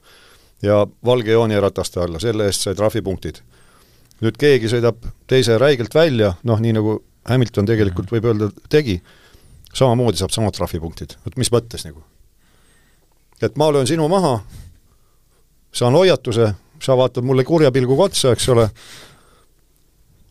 ja 0.65 0.81
valge 1.05 1.31
joon 1.31 1.53
jäi 1.53 1.61
rataste 1.61 2.01
alla, 2.01 2.19
selle 2.19 2.49
eest 2.49 2.65
sai 2.65 2.75
trahvipunktid. 2.75 3.41
nüüd 4.23 4.37
keegi 4.39 4.69
sõidab 4.71 5.01
teise 5.27 5.57
räigelt 5.59 5.95
välja, 5.95 6.33
noh 6.43 6.59
nii 6.63 6.73
nagu 6.77 6.99
Hamilton 7.29 7.67
tegelikult 7.67 8.11
võib 8.13 8.29
öelda, 8.29 8.49
tegi, 8.71 8.99
samamoodi 9.75 10.21
saab 10.21 10.31
samad 10.31 10.55
trahvipunktid, 10.55 11.17
vot 11.25 11.35
mis 11.41 11.51
mõttes 11.51 11.87
nagu? 11.87 12.03
et 13.43 13.57
ma 13.59 13.67
löön 13.73 13.87
sinu 13.87 14.07
maha, 14.07 14.39
saan 15.75 15.93
hoiatuse, 15.93 16.53
sa 16.81 16.95
vaatad 16.97 17.25
mulle 17.27 17.43
kurja 17.43 17.71
pilguga 17.71 18.07
otsa, 18.07 18.31
eks 18.31 18.47
ole, 18.53 18.69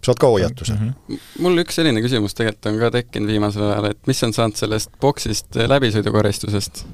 saad 0.05 0.21
ka 0.21 0.31
hoiatuse 0.33 0.73
mm. 0.73 0.93
-hmm. 1.09 1.21
mul 1.45 1.61
üks 1.63 1.77
selline 1.81 2.01
küsimus 2.05 2.35
tegelikult 2.35 2.73
on 2.73 2.79
ka 2.81 2.91
tekkinud 2.91 3.29
viimasel 3.29 3.69
ajal, 3.69 3.91
et 3.93 4.07
mis 4.07 4.23
on 4.25 4.33
saanud 4.33 4.57
sellest 4.57 4.91
boksist 5.01 5.57
läbisõidukaristusest? 5.57 6.87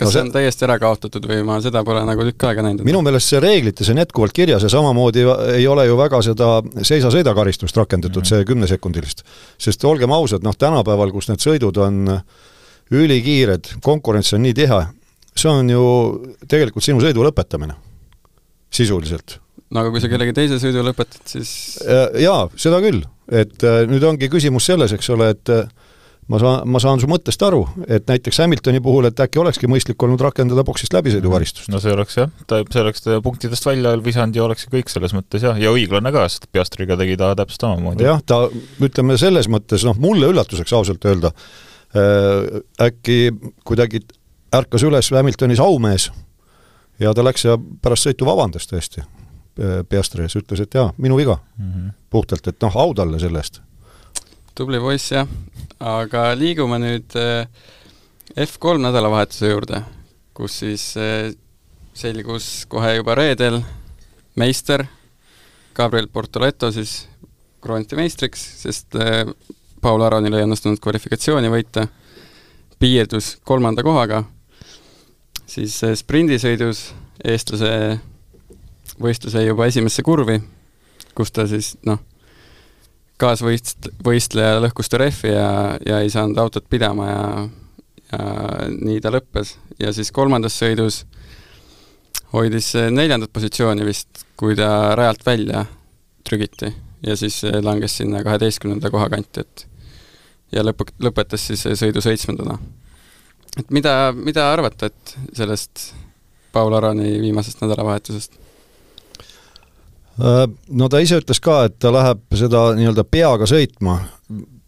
Kas 0.00 0.08
no 0.08 0.12
see, 0.12 0.18
see 0.18 0.26
on 0.26 0.32
täiesti 0.34 0.66
ära 0.66 0.76
kaotatud 0.82 1.26
või 1.30 1.42
ma 1.46 1.58
seda 1.64 1.82
pole 1.86 2.02
nagu 2.08 2.26
tükk 2.30 2.46
aega 2.48 2.64
näinud? 2.66 2.84
minu 2.88 3.02
meelest 3.06 3.32
see 3.34 3.42
reeglites 3.42 3.90
on 3.92 4.00
jätkuvalt 4.00 4.36
kirjas 4.36 4.64
ja 4.66 4.72
samamoodi 4.72 5.26
ei 5.56 5.66
ole 5.68 5.86
ju 5.88 5.98
väga 6.00 6.22
seda 6.26 6.52
seisa-sõida 6.80 7.34
karistust 7.36 7.76
rakendatud 7.76 8.22
mm, 8.22 8.26
-hmm. 8.26 8.40
see 8.40 8.48
kümnesekundilist. 8.48 9.24
sest 9.58 9.84
olgem 9.84 10.12
ausad, 10.16 10.46
noh 10.46 10.56
tänapäeval, 10.56 11.12
kus 11.12 11.28
need 11.28 11.44
sõidud 11.44 11.78
on 11.84 12.16
ülikiired, 12.90 13.76
konkurents 13.84 14.32
on 14.34 14.42
nii 14.42 14.56
tihe, 14.56 14.80
see 15.36 15.50
on 15.50 15.70
ju 15.70 15.84
tegelikult 16.48 16.84
sinu 16.84 17.02
sõidu 17.02 17.22
lõpetamine 17.26 17.76
sisuliselt. 18.74 19.38
no 19.70 19.82
aga 19.82 19.92
kui 19.92 20.02
sa 20.02 20.10
kellegi 20.10 20.34
teise 20.34 20.58
sõidu 20.62 20.82
lõpetad, 20.86 21.22
siis 21.30 21.52
äh, 21.84 22.08
jaa, 22.24 22.48
seda 22.58 22.80
küll, 22.82 23.04
et 23.30 23.62
äh, 23.66 23.84
nüüd 23.90 24.04
ongi 24.06 24.30
küsimus 24.32 24.66
selles, 24.70 24.94
eks 24.96 25.10
ole, 25.14 25.30
et 25.36 25.52
äh, 25.54 25.68
ma 26.30 26.38
saan, 26.38 26.68
ma 26.70 26.80
saan 26.82 27.00
su 27.02 27.08
mõttest 27.10 27.42
aru, 27.42 27.64
et 27.90 28.06
näiteks 28.08 28.38
Hamiltoni 28.44 28.80
puhul, 28.84 29.08
et 29.08 29.22
äkki 29.22 29.40
olekski 29.42 29.68
mõistlik 29.70 30.00
olnud 30.06 30.22
rakendada 30.22 30.62
boksist 30.66 30.94
läbisõidukaristust. 30.94 31.70
no 31.72 31.80
see 31.82 31.94
oleks 31.94 32.18
jah, 32.20 32.30
ta, 32.50 32.60
see 32.62 32.82
oleks 32.84 33.04
ta 33.04 33.18
punktidest 33.24 33.66
välja 33.66 33.96
visanud 34.04 34.38
ja 34.38 34.44
oleks 34.46 34.68
kõik 34.70 34.92
selles 34.92 35.14
mõttes 35.16 35.42
jah, 35.46 35.58
ja 35.58 35.72
õiglane 35.74 36.12
ka, 36.14 36.26
sest 36.30 36.46
Piastriga 36.54 36.98
tegi 37.00 37.16
ta 37.20 37.32
täpselt 37.38 37.66
samamoodi. 37.66 38.06
jah, 38.06 38.22
ta, 38.22 38.44
ütleme 38.82 39.18
selles 39.20 39.50
mõttes, 39.50 39.86
noh, 39.86 39.98
mulle 40.00 40.30
üllatuseks 40.30 40.74
ausalt 40.78 41.06
öelda 41.10 41.32
äh,, 41.34 42.60
äkki 42.86 43.32
kuidagi 43.66 44.04
ärkas 44.54 44.86
üles 44.86 45.10
Hamiltonis 45.14 45.62
aumees 45.62 46.10
ja 47.02 47.14
ta 47.16 47.24
läks 47.26 47.48
ja 47.48 47.56
pärast 47.58 48.06
sõitu 48.06 48.28
vabandas 48.28 48.70
tõesti 48.70 49.02
äh, 49.02 49.82
Piastri 49.88 50.28
ees, 50.28 50.38
ütles, 50.38 50.62
et 50.62 50.78
jaa, 50.78 50.92
minu 50.98 51.18
viga 51.18 51.40
mm. 51.40 51.72
-hmm. 51.72 51.90
puhtalt, 52.14 52.46
et 52.46 52.62
noh, 52.62 52.78
au 52.84 52.94
talle 52.94 53.18
selle 53.18 53.42
eest 53.42 53.62
tubli 54.60 54.80
poiss, 54.82 55.12
jah. 55.14 55.28
Aga 55.80 56.30
liigume 56.36 56.78
nüüd 56.80 57.14
eh, 57.16 57.46
F3 58.36 58.80
nädalavahetuse 58.84 59.50
juurde, 59.50 59.80
kus 60.36 60.60
siis 60.60 60.84
eh, 61.00 61.30
selgus 61.96 62.66
kohe 62.70 62.94
juba 62.98 63.16
reedel 63.18 63.60
meister 64.38 64.84
Gabriel 65.74 66.10
Portoleto 66.12 66.70
siis 66.74 67.06
krooniti 67.64 67.96
meistriks, 67.96 68.42
sest 68.60 68.98
eh, 69.00 69.24
Paul 69.80 70.04
Aronil 70.04 70.36
ei 70.36 70.44
õnnestunud 70.44 70.82
kvalifikatsiooni 70.84 71.48
võita, 71.52 71.86
piirdus 72.80 73.34
kolmanda 73.44 73.84
kohaga, 73.84 74.22
siis 75.48 75.78
sprindisõidus 76.00 76.90
eestlase 77.24 77.72
võistlus 79.00 79.36
jäi 79.36 79.46
juba 79.48 79.68
esimesse 79.68 80.04
kurvi, 80.04 80.38
kus 81.16 81.32
ta 81.32 81.46
siis 81.48 81.74
noh, 81.88 82.00
kaasvõist-, 83.20 83.90
võistleja 84.04 84.60
lõhkus 84.64 84.90
ta 84.90 85.00
rehvi 85.02 85.34
ja, 85.34 85.50
ja 85.86 86.00
ei 86.00 86.10
saanud 86.12 86.38
autot 86.40 86.68
pidama 86.70 87.08
ja 87.08 87.24
ja 88.10 88.68
nii 88.70 89.00
ta 89.02 89.12
lõppes. 89.14 89.56
ja 89.78 89.92
siis 89.94 90.10
kolmandas 90.12 90.56
sõidus 90.58 91.04
hoidis 92.32 92.72
neljandat 92.90 93.32
positsiooni 93.32 93.86
vist, 93.86 94.24
kui 94.36 94.56
ta 94.58 94.94
rajalt 94.98 95.24
välja 95.26 95.64
trügiti 96.26 96.72
ja 97.06 97.16
siis 97.16 97.40
langes 97.62 97.96
sinna 98.00 98.24
kaheteistkümnenda 98.24 98.90
koha 98.90 99.08
kanti, 99.12 99.40
et 99.40 99.66
ja 100.52 100.64
lõpu, 100.66 100.88
lõpetas 101.02 101.46
siis 101.50 101.64
sõidu 101.78 102.02
seitsmendana. 102.04 102.58
et 103.58 103.70
mida, 103.70 104.12
mida 104.14 104.50
arvata, 104.52 104.86
et 104.90 105.16
sellest 105.32 105.92
Paul 106.52 106.74
Arani 106.74 107.20
viimasest 107.22 107.62
nädalavahetusest? 107.62 108.39
Äh, 110.20 110.46
no 110.76 110.88
ta 110.92 111.00
ise 111.00 111.20
ütles 111.20 111.40
ka, 111.40 111.64
et 111.68 111.78
ta 111.80 111.92
läheb 111.94 112.22
seda 112.36 112.70
nii-öelda 112.76 113.06
peaga 113.08 113.48
sõitma. 113.48 114.00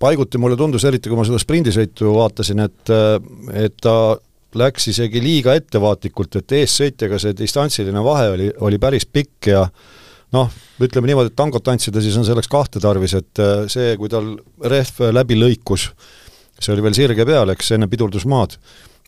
paiguti 0.02 0.38
mulle 0.40 0.56
tundus, 0.58 0.82
eriti 0.88 1.10
kui 1.10 1.14
ma 1.14 1.22
seda 1.22 1.38
sprindisõitu 1.38 2.10
vaatasin, 2.16 2.58
et, 2.64 2.90
et 3.54 3.76
ta 3.78 4.16
läks 4.58 4.88
isegi 4.90 5.20
liiga 5.22 5.54
ettevaatlikult, 5.54 6.40
et 6.40 6.54
eessõitjaga 6.58 7.20
see 7.22 7.36
distantsiline 7.38 8.02
vahe 8.02 8.32
oli, 8.32 8.48
oli 8.66 8.80
päris 8.82 9.06
pikk 9.06 9.52
ja 9.52 9.62
noh, 10.34 10.50
ütleme 10.82 11.06
niimoodi, 11.06 11.30
et 11.30 11.38
tangot 11.38 11.62
tantsida 11.62 12.02
siis 12.02 12.18
on 12.18 12.26
selleks 12.26 12.50
kahte 12.50 12.82
tarvis, 12.82 13.14
et 13.14 13.44
see, 13.70 13.94
kui 14.00 14.10
tal 14.10 14.34
rehv 14.74 15.06
läbi 15.14 15.38
lõikus, 15.38 15.92
see 16.58 16.74
oli 16.74 16.82
veel 16.88 16.98
sirge 16.98 17.28
peal, 17.28 17.54
eks, 17.54 17.70
enne 17.76 17.86
pidurdusmaad, 17.92 18.58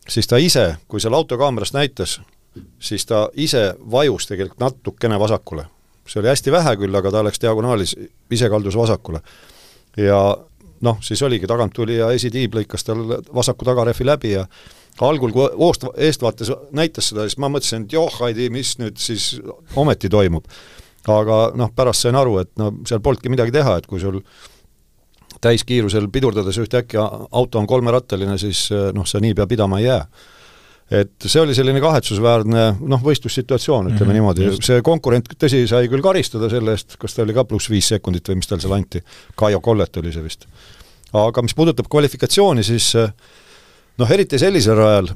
siis 0.07 0.31
ta 0.31 0.39
ise, 0.39 0.69
kui 0.87 1.03
seal 1.03 1.19
autokaamerast 1.19 1.75
näitas, 1.75 2.21
siis 2.79 3.03
ta 3.03 3.27
ise 3.35 3.73
vajus 3.91 4.31
tegelikult 4.31 4.63
natukene 4.63 5.19
vasakule 5.19 5.67
see 6.05 6.21
oli 6.21 6.31
hästi 6.31 6.53
vähe 6.53 6.75
küll, 6.79 6.95
aga 6.95 7.11
ta 7.11 7.23
läks 7.25 7.41
diagonaalis, 7.41 7.95
ise 8.31 8.49
kaldus 8.49 8.77
vasakule. 8.77 9.21
ja 9.97 10.19
noh, 10.85 10.97
siis 11.01 11.21
oligi, 11.23 11.47
tagant 11.47 11.73
tuli 11.73 11.97
ja 11.97 12.11
esitiib 12.13 12.57
lõikas 12.59 12.85
tal 12.85 13.03
vasaku 13.33 13.65
tagarehvi 13.65 14.05
läbi 14.05 14.33
ja 14.35 14.45
algul, 15.01 15.31
kui 15.35 15.47
oost, 15.67 15.87
eestvaates 15.97 16.51
näitas 16.75 17.11
seda, 17.11 17.25
siis 17.25 17.39
ma 17.41 17.49
mõtlesin, 17.51 17.85
et 17.85 17.95
joh, 17.95 18.11
Heidi, 18.21 18.49
mis 18.53 18.75
nüüd 18.79 18.99
siis 19.01 19.35
ometi 19.75 20.09
toimub. 20.11 20.45
aga 21.07 21.51
noh, 21.53 21.69
pärast 21.75 22.01
sain 22.01 22.15
aru, 22.17 22.39
et 22.41 22.49
no 22.57 22.71
seal 22.87 22.99
polnudki 22.99 23.29
midagi 23.29 23.53
teha, 23.53 23.75
et 23.77 23.85
kui 23.85 23.99
sul 24.01 24.21
täiskiirusel 25.41 26.07
pidurdades 26.09 26.57
ühtäkki 26.57 26.97
auto 26.97 27.59
on 27.59 27.67
kolmerattaline, 27.67 28.37
siis 28.41 28.69
noh, 28.93 29.05
sa 29.05 29.21
niipea 29.21 29.45
pidama 29.47 29.79
ei 29.79 29.85
jää 29.85 30.07
et 30.91 31.25
see 31.25 31.41
oli 31.41 31.55
selline 31.57 31.81
kahetsusväärne 31.81 32.65
noh, 32.77 33.01
võistlussituatsioon, 33.01 33.89
ütleme 33.89 34.13
mm 34.13 34.19
-hmm, 34.19 34.43
niimoodi, 34.45 34.65
see 34.65 34.81
konkurent, 34.85 35.31
tõsi, 35.41 35.63
sai 35.67 35.89
küll 35.89 36.03
karistada 36.05 36.49
selle 36.49 36.75
eest, 36.77 36.97
kas 37.01 37.15
ta 37.15 37.23
oli 37.23 37.33
ka 37.33 37.43
pluss 37.43 37.69
viis 37.69 37.87
sekundit 37.89 38.29
või 38.29 38.41
mis 38.41 38.47
tal 38.47 38.61
seal 38.61 38.75
anti, 38.77 39.01
Kaio 39.35 39.61
Kollet 39.61 39.97
oli 39.97 40.13
see 40.13 40.23
vist. 40.23 40.45
aga 41.13 41.41
mis 41.41 41.55
puudutab 41.55 41.87
kvalifikatsiooni, 41.89 42.63
siis 42.63 42.93
noh, 43.97 44.11
eriti 44.11 44.39
sellisel 44.39 44.77
rajal, 44.77 45.09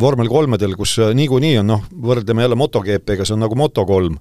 vormel 0.00 0.28
kolmedel, 0.28 0.76
kus 0.76 0.96
niikuinii 1.14 1.58
on 1.58 1.66
noh, 1.66 1.82
võrdleme 1.90 2.42
jälle 2.42 2.54
MotoGP-ga, 2.54 3.24
see 3.24 3.34
on 3.34 3.40
nagu 3.40 3.54
Moto3, 3.54 4.16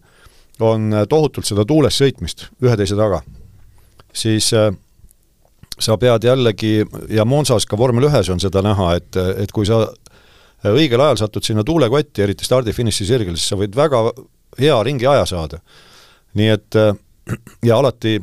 on 0.60 0.92
tohutult 1.10 1.46
seda 1.46 1.66
tuules 1.66 1.98
sõitmist 1.98 2.48
ühe-teise 2.64 2.96
taga, 2.96 3.22
siis 4.14 4.54
sa 5.80 5.98
pead 6.00 6.24
jällegi, 6.24 6.86
ja 7.10 7.26
Monsas 7.26 7.66
ka 7.66 7.78
vormel 7.78 8.08
ühes 8.08 8.30
on 8.32 8.40
seda 8.40 8.62
näha, 8.64 8.96
et, 8.96 9.18
et 9.44 9.52
kui 9.52 9.66
sa 9.68 9.84
õigel 10.74 11.02
ajal 11.02 11.20
satud 11.26 11.46
sinna 11.46 11.64
tuulekotti, 11.64 12.24
eriti 12.26 12.48
stardi-finiši 12.48 13.06
sirgel, 13.06 13.36
siis 13.38 13.52
sa 13.52 13.60
võid 13.60 13.76
väga 13.76 14.02
hea 14.60 14.78
ringi 14.84 15.08
aja 15.08 15.26
saada. 15.26 15.60
nii 16.36 16.48
et 16.52 16.76
äh, 16.76 16.96
ja 17.70 17.78
alati 17.78 18.20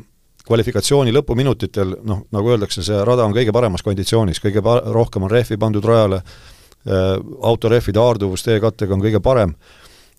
kvalifikatsiooni 0.47 1.13
lõpuminutitel, 1.15 1.95
noh, 2.03 2.25
nagu 2.35 2.51
öeldakse, 2.51 2.83
see 2.83 2.97
rada 3.07 3.23
on 3.25 3.35
kõige 3.35 3.53
paremas 3.55 3.83
konditsioonis, 3.85 4.41
kõige 4.43 4.63
pa-, 4.63 4.81
rohkem 4.91 5.23
on 5.23 5.31
rehvi 5.31 5.57
pandud 5.57 5.85
rajale, 5.85 6.19
äh, 6.19 7.15
autorehvide 7.41 8.01
haarduvus 8.01 8.43
teekattega 8.43 8.95
on 8.95 9.03
kõige 9.05 9.23
parem, 9.23 9.55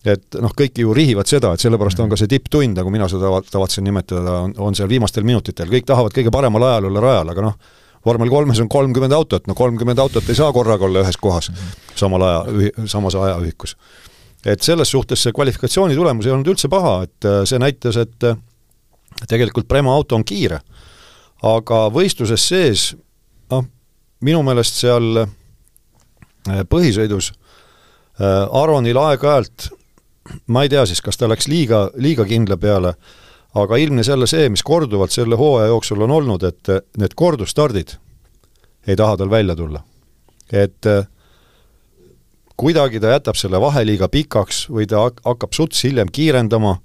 et 0.05 0.37
noh, 0.41 0.53
kõik 0.53 0.81
ju 0.81 0.93
rihivad 0.97 1.29
seda, 1.29 1.53
et 1.53 1.61
sellepärast 1.61 2.01
on 2.01 2.09
ka 2.09 2.17
see 2.19 2.29
tipptund, 2.29 2.77
nagu 2.77 2.93
mina 2.93 3.09
seda 3.09 3.31
tavatsen 3.51 3.85
nimetada, 3.85 4.39
on, 4.47 4.53
on 4.57 4.77
seal 4.77 4.89
viimastel 4.89 5.25
minutitel, 5.25 5.69
kõik 5.69 5.85
tahavad 5.89 6.13
kõige 6.13 6.33
paremal 6.33 6.69
ajal 6.71 6.89
olla 6.89 7.05
rajal, 7.05 7.33
aga 7.33 7.45
noh, 7.49 7.57
vormel 8.05 8.29
kolmes 8.29 8.59
on 8.61 8.69
kolmkümmend 8.69 9.13
autot, 9.15 9.47
no 9.47 9.55
kolmkümmend 9.55 9.99
autot 9.99 10.29
ei 10.29 10.37
saa 10.37 10.51
korraga 10.53 10.85
olla 10.85 11.03
ühes 11.05 11.17
kohas 11.21 11.51
samal 11.95 12.21
aja, 12.21 12.71
samas 12.85 13.15
ajaühikus. 13.15 13.75
et 14.45 14.61
selles 14.61 14.91
suhtes 14.91 15.23
see 15.23 15.33
kvalifikatsiooni 15.33 15.95
tulemus 15.95 16.25
ei 16.25 16.31
olnud 16.31 16.51
üldse 16.53 16.69
paha, 16.69 17.03
et 17.03 17.25
äh, 17.25 17.41
see 17.49 17.59
näitas, 17.59 17.97
et 17.97 18.23
äh, 18.23 18.37
tegelikult 19.27 19.67
Prema 19.67 19.93
auto 19.93 20.15
on 20.15 20.25
kiire. 20.25 20.59
aga 21.43 21.87
võistluses 21.93 22.47
sees, 22.47 22.95
noh, 23.51 23.65
minu 24.21 24.43
meelest 24.43 24.81
seal 24.83 25.25
äh, 25.25 26.61
põhisõidus 26.69 27.33
Aronil 28.15 28.95
aeg-ajalt, 28.95 29.65
ma 30.47 30.61
ei 30.63 30.69
tea 30.71 30.85
siis, 30.87 31.01
kas 31.03 31.17
ta 31.19 31.27
läks 31.27 31.49
liiga, 31.51 31.89
liiga 31.99 32.23
kindla 32.23 32.55
peale, 32.55 32.93
aga 33.55 33.77
ilmnes 33.79 34.07
jälle 34.07 34.27
see, 34.27 34.49
mis 34.49 34.63
korduvalt 34.63 35.11
selle 35.11 35.35
hooaja 35.39 35.71
jooksul 35.71 36.01
on 36.01 36.11
olnud, 36.11 36.43
et 36.43 36.71
need 36.97 37.15
kordusstardid 37.15 37.95
ei 38.87 38.95
taha 38.95 39.17
tal 39.17 39.29
välja 39.29 39.55
tulla. 39.55 39.83
et 40.51 40.85
äh, 40.85 41.07
kuidagi 42.57 42.99
ta 42.99 43.15
jätab 43.15 43.35
selle 43.35 43.61
vahe 43.61 43.85
liiga 43.85 44.07
pikaks 44.07 44.67
või 44.69 44.87
ta 44.87 45.09
hakkab 45.25 45.53
suts 45.53 45.83
hiljem 45.83 46.11
kiirendama 46.11 46.77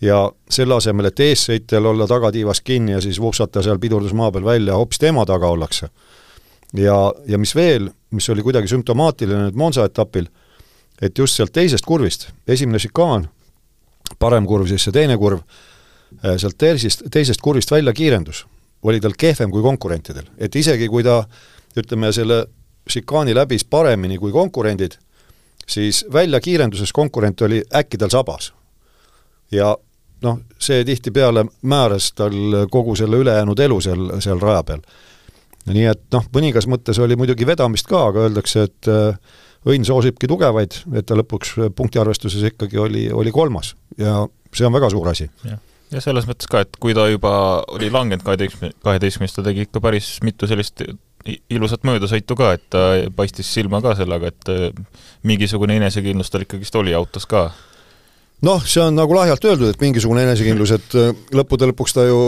ja 0.00 0.30
selle 0.50 0.74
asemel, 0.74 1.10
et 1.10 1.20
eessõitjal 1.20 1.86
olla 1.86 2.06
tagatiivas 2.08 2.60
kinni 2.64 2.92
ja 2.92 3.00
siis 3.00 3.20
vupsata 3.20 3.62
seal 3.62 3.78
pidurdusmaa 3.78 4.30
peal 4.32 4.44
välja, 4.44 4.76
hoopis 4.76 4.98
tema 4.98 5.26
taga 5.26 5.48
ollakse. 5.48 5.88
ja, 6.72 7.12
ja 7.26 7.38
mis 7.38 7.54
veel, 7.54 7.90
mis 8.10 8.28
oli 8.30 8.42
kuidagi 8.42 8.68
sümptomaatiline 8.68 9.48
nüüd 9.48 9.58
Monza 9.58 9.84
etapil, 9.84 10.28
et 11.02 11.18
just 11.18 11.36
sealt 11.36 11.52
teisest 11.52 11.84
kurvist, 11.84 12.30
esimene 12.48 12.78
šikaan, 12.78 13.28
parem 14.18 14.46
kurv, 14.46 14.68
siis 14.68 14.84
see 14.84 14.92
teine 14.92 15.16
kurv, 15.18 15.42
sealt 16.36 16.58
teisest, 16.58 17.02
teisest 17.10 17.40
kurvist 17.40 17.70
välja 17.70 17.92
kiirendus. 17.92 18.46
Oli 18.82 19.00
tal 19.00 19.12
kehvem 19.18 19.50
kui 19.50 19.62
konkurentidel, 19.62 20.30
et 20.38 20.56
isegi 20.56 20.88
kui 20.88 21.04
ta 21.04 21.22
ütleme, 21.76 22.12
selle 22.12 22.46
šikaani 22.88 23.34
läbis 23.36 23.64
paremini 23.64 24.18
kui 24.18 24.32
konkurendid, 24.32 24.96
siis 25.68 26.04
väljakiirenduses 26.12 26.92
konkurent 26.92 27.42
oli 27.42 27.62
äkki 27.76 27.98
tal 27.98 28.10
sabas. 28.10 28.52
ja 29.50 29.76
noh, 30.22 30.40
see 30.58 30.84
tihtipeale 30.84 31.44
määras 31.62 32.12
tal 32.12 32.66
kogu 32.70 32.94
selle 32.96 33.18
ülejäänud 33.20 33.58
elu 33.58 33.80
seal, 33.80 34.10
seal 34.20 34.40
raja 34.40 34.62
peal. 34.62 34.82
nii 35.66 35.86
et 35.90 36.02
noh, 36.14 36.26
mõningas 36.34 36.66
mõttes 36.70 36.98
oli 36.98 37.16
muidugi 37.16 37.46
vedamist 37.46 37.86
ka, 37.86 38.06
aga 38.10 38.26
öeldakse, 38.26 38.62
et 38.68 38.88
äh, 38.88 39.18
õnn 39.68 39.84
soosibki 39.84 40.28
tugevaid, 40.30 40.78
et 40.96 41.06
ta 41.06 41.18
lõpuks 41.18 41.56
punktiarvestuses 41.76 42.46
ikkagi 42.52 42.78
oli, 42.80 43.10
oli 43.12 43.32
kolmas. 43.32 43.74
Ja 43.98 44.22
see 44.54 44.66
on 44.66 44.72
väga 44.72 44.88
suur 44.90 45.12
asi 45.12 45.28
ja 45.90 46.02
selles 46.02 46.26
mõttes 46.28 46.48
ka, 46.50 46.64
et 46.64 46.76
kui 46.80 46.94
ta 46.96 47.06
juba 47.10 47.32
oli 47.74 47.90
langenud 47.92 48.24
kaheteistkümne, 48.26 48.74
kaheteistkümnest, 48.84 49.38
ta 49.38 49.46
tegi 49.46 49.66
ikka 49.66 49.82
päris 49.84 50.18
mitu 50.26 50.48
sellist 50.50 50.84
ilusat 51.52 51.84
möödasõitu 51.84 52.36
ka, 52.38 52.52
et 52.56 52.64
ta 52.72 52.84
paistis 53.16 53.50
silma 53.52 53.82
ka 53.84 53.94
sellega, 53.98 54.30
et 54.30 54.52
äh, 54.52 54.68
mingisugune 55.26 55.76
enesekindlus 55.80 56.32
tal 56.32 56.46
ikkagist 56.46 56.76
oli 56.80 56.94
autos 56.96 57.26
ka. 57.28 57.50
noh, 58.46 58.62
see 58.64 58.82
on 58.82 58.96
nagu 58.96 59.14
lahjalt 59.14 59.44
öeldud, 59.44 59.74
et 59.74 59.82
mingisugune 59.82 60.24
enesekindlus, 60.24 60.76
et 60.78 60.98
äh, 60.98 61.10
lõppude 61.36 61.68
lõpuks 61.72 61.96
ta 61.96 62.06
ju 62.08 62.20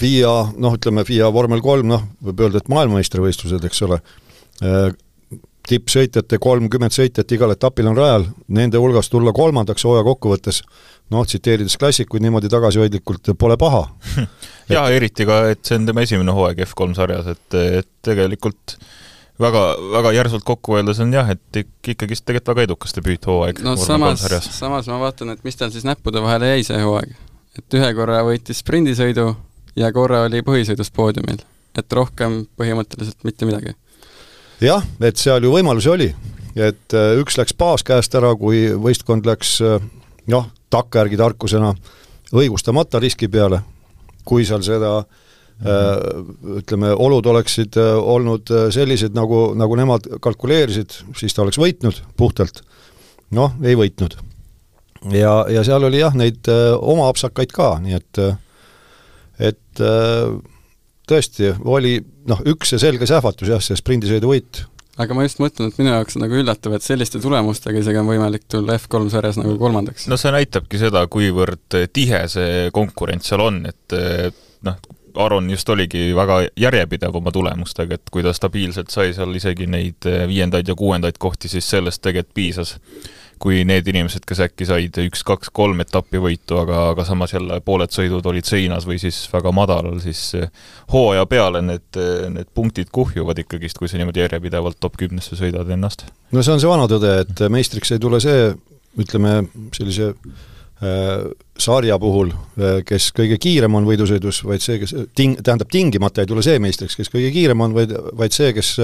FIA, 0.00 0.34
noh, 0.58 0.78
ütleme 0.78 1.04
FIA 1.06 1.28
vormel 1.32 1.62
kolm, 1.62 1.90
noh, 1.92 2.06
võib 2.24 2.46
öelda, 2.46 2.62
et 2.62 2.70
maailmameistrivõistlused, 2.72 3.66
eks 3.68 3.84
ole, 3.86 4.00
tippsõitjate 5.68 6.38
kolmkümmend 6.42 6.92
sõitjat 6.92 7.30
igal 7.36 7.54
etapil 7.54 7.88
on 7.88 7.96
rajal, 7.96 8.26
nende 8.52 8.80
hulgast 8.80 9.12
tulla 9.12 9.32
kolmandaks 9.36 9.86
hooaja 9.86 10.04
kokkuvõttes, 10.06 10.60
noh, 11.14 11.24
tsiteerides 11.28 11.78
klassikuid 11.80 12.24
niimoodi 12.24 12.50
tagasihoidlikult, 12.52 13.32
pole 13.40 13.56
paha 13.60 13.86
jaa, 14.74 14.84
eriti 14.92 15.26
ka, 15.28 15.44
et 15.54 15.64
see 15.64 15.78
on 15.80 15.88
tema 15.88 16.04
esimene 16.04 16.34
hooaeg 16.36 16.64
F3 16.66 16.98
sarjas, 16.98 17.30
et, 17.32 17.58
et 17.80 17.90
tegelikult 18.04 18.76
väga, 19.40 19.62
väga 19.94 20.12
järsult 20.18 20.44
kokku 20.46 20.76
öeldes 20.78 21.00
on 21.04 21.14
jah, 21.16 21.32
et 21.32 21.62
ikkagist 21.62 22.26
tegelikult 22.28 22.52
väga 22.52 22.68
edukas 22.68 22.96
debüüthooaeg. 22.98 23.62
no 23.64 23.76
samas, 23.80 24.26
samas 24.50 24.90
ma 24.92 25.00
vaatan, 25.00 25.32
et 25.32 25.44
mis 25.48 25.56
tal 25.60 25.72
siis 25.74 25.86
näppude 25.88 26.22
vahele 26.24 26.52
jäi 26.54 26.68
see 26.68 26.82
hooaeg. 26.82 27.16
et 27.58 27.78
ühe 27.80 27.90
korra 27.96 28.20
võitis 28.26 28.60
sprindisõidu 28.60 29.30
ja 29.80 29.92
korra 29.96 30.26
oli 30.28 30.44
põhisõidus 30.44 30.92
poodiumil. 30.92 31.40
et 31.78 31.98
rohkem 32.00 32.44
põhimõtteliselt 32.60 33.24
mitte 33.24 33.48
midagi 33.48 33.74
jah, 34.62 34.84
et 35.02 35.18
seal 35.18 35.44
ju 35.44 35.52
võimalusi 35.54 35.90
oli, 35.90 36.08
et 36.54 36.94
äh, 36.94 37.14
üks 37.20 37.38
läks 37.38 37.54
baas 37.58 37.84
käest 37.86 38.14
ära, 38.14 38.34
kui 38.38 38.66
võistkond 38.78 39.26
läks 39.26 39.56
äh, 39.64 39.82
noh, 40.30 40.48
takkajärgi 40.70 41.18
tarkusena 41.18 41.74
õigustamata 42.34 43.00
riski 43.02 43.28
peale, 43.30 43.62
kui 44.26 44.46
seal 44.46 44.62
seda 44.66 44.92
äh, 45.00 45.88
ütleme, 46.60 46.92
olud 46.94 47.26
oleksid 47.32 47.78
olnud 47.78 48.52
sellised, 48.74 49.16
nagu, 49.16 49.48
nagu 49.58 49.80
nemad 49.80 50.08
kalkuleerisid, 50.22 51.00
siis 51.18 51.34
ta 51.34 51.44
oleks 51.46 51.60
võitnud 51.60 52.04
puhtalt. 52.16 52.62
noh, 53.34 53.52
ei 53.64 53.74
võitnud. 53.74 54.16
ja, 55.10 55.44
ja 55.50 55.64
seal 55.66 55.84
oli 55.84 55.98
jah, 55.98 56.14
neid 56.14 56.48
oma 56.78 57.08
apsakaid 57.10 57.52
ka, 57.52 57.76
nii 57.82 57.98
et 57.98 58.24
et 59.42 59.80
tõesti, 61.08 61.50
oli 61.64 61.98
noh, 62.28 62.40
üks 62.54 62.74
ja 62.74 62.80
selge 62.82 63.08
sähvatus 63.08 63.50
jah, 63.50 63.62
see 63.62 63.78
sprindisõidu 63.78 64.30
võit. 64.30 64.64
aga 65.00 65.16
ma 65.16 65.26
just 65.26 65.40
mõtlen, 65.42 65.70
et 65.70 65.78
minu 65.80 65.92
jaoks 65.92 66.16
on 66.16 66.24
nagu 66.24 66.40
üllatav, 66.40 66.76
et 66.76 66.86
selliste 66.86 67.20
tulemustega 67.22 67.80
isegi 67.80 68.00
on 68.00 68.10
võimalik 68.10 68.46
tulla 68.48 68.78
F3 68.78 69.10
sarjas 69.12 69.38
nagu 69.40 69.56
kolmandaks. 69.60 70.08
no 70.10 70.18
see 70.20 70.34
näitabki 70.34 70.80
seda, 70.80 71.06
kuivõrd 71.10 71.80
tihe 71.92 72.24
see 72.32 72.68
konkurents 72.74 73.32
seal 73.32 73.44
on, 73.44 73.64
et 73.70 73.98
noh, 74.66 74.78
Aron 75.14 75.46
just 75.50 75.68
oligi 75.70 76.08
väga 76.16 76.40
järjepidev 76.58 77.14
oma 77.14 77.30
tulemustega, 77.30 77.94
et 77.94 78.10
kui 78.10 78.24
ta 78.26 78.32
stabiilselt 78.34 78.90
sai 78.90 79.12
seal 79.14 79.34
isegi 79.38 79.68
neid 79.70 80.08
viiendaid 80.26 80.66
ja 80.66 80.74
kuuendaid 80.74 81.20
kohti, 81.22 81.50
siis 81.52 81.68
sellest 81.70 82.02
tegelikult 82.02 82.34
piisas 82.34 82.74
kui 83.42 83.62
need 83.68 83.88
inimesed, 83.90 84.24
kes 84.28 84.40
äkki 84.46 84.66
said 84.68 84.98
üks-kaks-kolm 85.04 85.82
etappi 85.84 86.20
võitu, 86.22 86.58
aga, 86.62 86.88
aga 86.92 87.06
samas 87.08 87.34
jälle 87.34 87.60
pooled 87.64 87.92
sõidud 87.94 88.26
olid 88.30 88.48
seinas 88.48 88.86
või 88.88 89.00
siis 89.02 89.18
väga 89.32 89.52
madalal, 89.54 89.98
siis 90.04 90.22
hooaja 90.92 91.26
peale 91.30 91.62
need, 91.64 92.00
need 92.34 92.50
punktid 92.54 92.92
kuhjuvad 92.94 93.42
ikkagist, 93.44 93.80
kui 93.80 93.90
sa 93.90 94.00
niimoodi 94.00 94.24
järjepidevalt 94.24 94.80
top 94.80 94.98
kümnesse 95.00 95.38
sõidad 95.40 95.70
ennast. 95.74 96.06
no 96.32 96.42
see 96.42 96.56
on 96.56 96.62
see 96.62 96.70
vana 96.70 96.88
tõde, 96.90 97.14
et 97.24 97.46
meistriks 97.52 97.94
ei 97.94 98.02
tule 98.02 98.20
see, 98.22 98.50
ütleme, 99.00 99.36
sellise 99.74 100.12
äh, 100.12 101.28
sarja 101.58 101.98
puhul, 102.02 102.32
kes 102.86 103.10
kõige 103.14 103.38
kiirem 103.42 103.78
on 103.78 103.86
võidusõidus, 103.88 104.42
vaid 104.46 104.64
see, 104.64 104.80
kes 104.82 104.94
ting-, 105.16 105.38
tähendab, 105.40 105.70
tingimata 105.72 106.24
ei 106.24 106.30
tule 106.30 106.42
see 106.44 106.58
meistriks, 106.62 106.96
kes 106.98 107.12
kõige 107.12 107.30
kiirem 107.34 107.62
on, 107.64 107.76
vaid, 107.76 107.94
vaid 108.18 108.34
see, 108.34 108.52
kes 108.56 108.74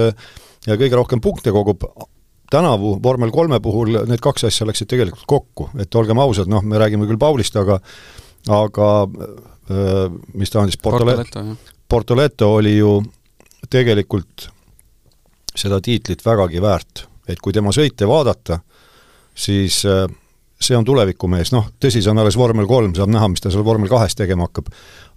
kõige 0.65 0.95
rohkem 0.95 1.21
punkte 1.23 1.53
kogub, 1.53 1.83
tänavu 2.51 2.97
vormel 3.03 3.31
kolme 3.31 3.59
puhul 3.63 4.01
need 4.09 4.21
kaks 4.23 4.49
asja 4.49 4.67
läksid 4.67 4.89
tegelikult 4.91 5.27
kokku, 5.29 5.69
et 5.79 5.95
olgem 5.95 6.19
ausad, 6.21 6.51
noh, 6.51 6.63
me 6.67 6.79
räägime 6.81 7.07
küll 7.09 7.21
Paulist, 7.21 7.55
aga 7.59 7.79
aga 8.51 8.87
mis 10.33 10.51
ta 10.51 10.59
on 10.59 10.71
siis, 10.71 10.79
Portoleto, 10.81 11.43
Portoleto 11.87 12.49
oli 12.57 12.75
ju 12.77 12.97
tegelikult 13.71 14.49
seda 15.55 15.79
tiitlit 15.83 16.25
vägagi 16.25 16.61
väärt, 16.63 17.05
et 17.29 17.39
kui 17.39 17.53
tema 17.55 17.71
sõite 17.75 18.07
vaadata, 18.09 18.59
siis 19.35 19.83
see 20.61 20.77
on 20.77 20.85
tulevikumees, 20.85 21.51
noh, 21.55 21.71
tõsi, 21.81 22.01
see 22.03 22.11
on 22.11 22.21
alles 22.21 22.37
vormel 22.37 22.67
kolm, 22.69 22.93
saab 22.97 23.11
näha, 23.13 23.29
mis 23.31 23.43
ta 23.43 23.51
seal 23.53 23.65
vormel 23.65 23.89
kahes 23.91 24.15
tegema 24.17 24.47
hakkab 24.47 24.69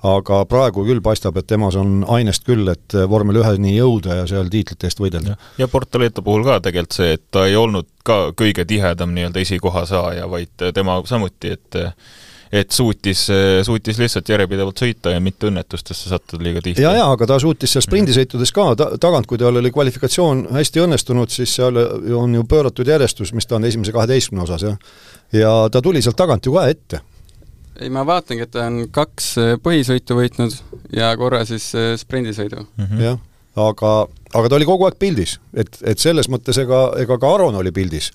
aga 0.05 0.43
praegu 0.49 0.85
küll 0.87 1.01
paistab, 1.05 1.39
et 1.41 1.49
temas 1.49 1.79
on 1.81 2.03
ainest 2.13 2.45
küll, 2.47 2.69
et 2.73 2.97
vormel 3.09 3.41
üheni 3.41 3.77
jõuda 3.77 4.21
ja 4.21 4.27
seal 4.29 4.51
tiitlite 4.53 4.91
eest 4.91 5.01
võidelda. 5.01 5.39
ja 5.59 5.69
Portoleto 5.71 6.23
puhul 6.23 6.45
ka 6.47 6.61
tegelikult 6.65 6.99
see, 6.99 7.17
et 7.17 7.25
ta 7.33 7.47
ei 7.49 7.57
olnud 7.57 7.89
ka 8.05 8.19
kõige 8.37 8.67
tihedam 8.69 9.15
nii-öelda 9.17 9.41
esikoha 9.41 9.87
saaja, 9.89 10.29
vaid 10.31 10.69
tema 10.77 11.01
samuti, 11.09 11.57
et 11.57 11.83
et 12.55 12.71
suutis, 12.71 13.25
suutis 13.67 13.97
lihtsalt 13.99 14.29
järjepidevalt 14.31 14.79
sõita 14.79 15.11
ja 15.11 15.23
mitte 15.23 15.49
õnnetustesse 15.49 16.11
sattuda 16.13 16.45
liiga 16.45 16.61
tihti. 16.63 16.85
jaa, 16.85 16.93
jaa, 17.01 17.09
aga 17.17 17.27
ta 17.27 17.39
suutis 17.43 17.73
seal 17.75 17.83
sprindisõitudes 17.83 18.53
ka 18.55 18.69
ta-, 18.79 18.93
tagant, 19.03 19.27
kui 19.27 19.41
tal 19.41 19.59
oli 19.59 19.73
kvalifikatsioon 19.75 20.45
hästi 20.55 20.85
õnnestunud, 20.85 21.33
siis 21.35 21.57
seal 21.59 21.81
on 22.21 22.37
ju 22.37 22.45
pööratud 22.47 22.87
järjestus, 22.87 23.33
mis 23.35 23.49
ta 23.51 23.59
on 23.59 23.67
esimese 23.67 23.97
kaheteistkümne 23.97 24.45
osas, 24.45 24.69
jah. 24.69 24.95
ja 25.35 25.57
ta 25.73 25.83
tuli 25.83 26.05
sealt 26.05 26.21
tagant 26.21 26.47
ju 26.47 26.55
ka 26.55 26.69
ette 26.71 27.03
ei, 27.81 27.91
ma 27.91 28.05
vaatangi, 28.07 28.47
et 28.47 28.53
ta 28.55 28.68
on 28.68 28.85
kaks 28.95 29.31
äh, 29.43 29.53
põhisõitu 29.62 30.18
võitnud 30.18 30.57
ja 30.95 31.12
korra 31.18 31.45
siis 31.49 31.70
äh, 31.79 31.95
sprindisõidu 32.01 32.62
mm. 32.62 32.87
-hmm. 32.87 33.03
jah, 33.03 33.18
aga, 33.66 33.93
aga 34.35 34.49
ta 34.49 34.59
oli 34.59 34.68
kogu 34.68 34.87
aeg 34.89 34.99
pildis, 34.99 35.39
et, 35.55 35.79
et 35.83 35.99
selles 35.99 36.31
mõttes 36.31 36.59
ega, 36.61 36.87
ega 37.03 37.18
ka 37.18 37.35
Aron 37.35 37.59
oli 37.61 37.72
pildis. 37.72 38.12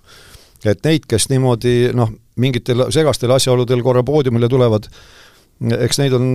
et 0.65 0.83
neid, 0.83 1.05
kes 1.07 1.29
niimoodi 1.29 1.91
noh, 1.95 2.11
mingitel 2.35 2.87
segastel 2.91 3.31
asjaoludel 3.31 3.83
korra 3.83 4.03
poodiumile 4.03 4.49
tulevad, 4.49 4.87
eks 5.59 5.99
neid 5.99 6.13
on 6.13 6.25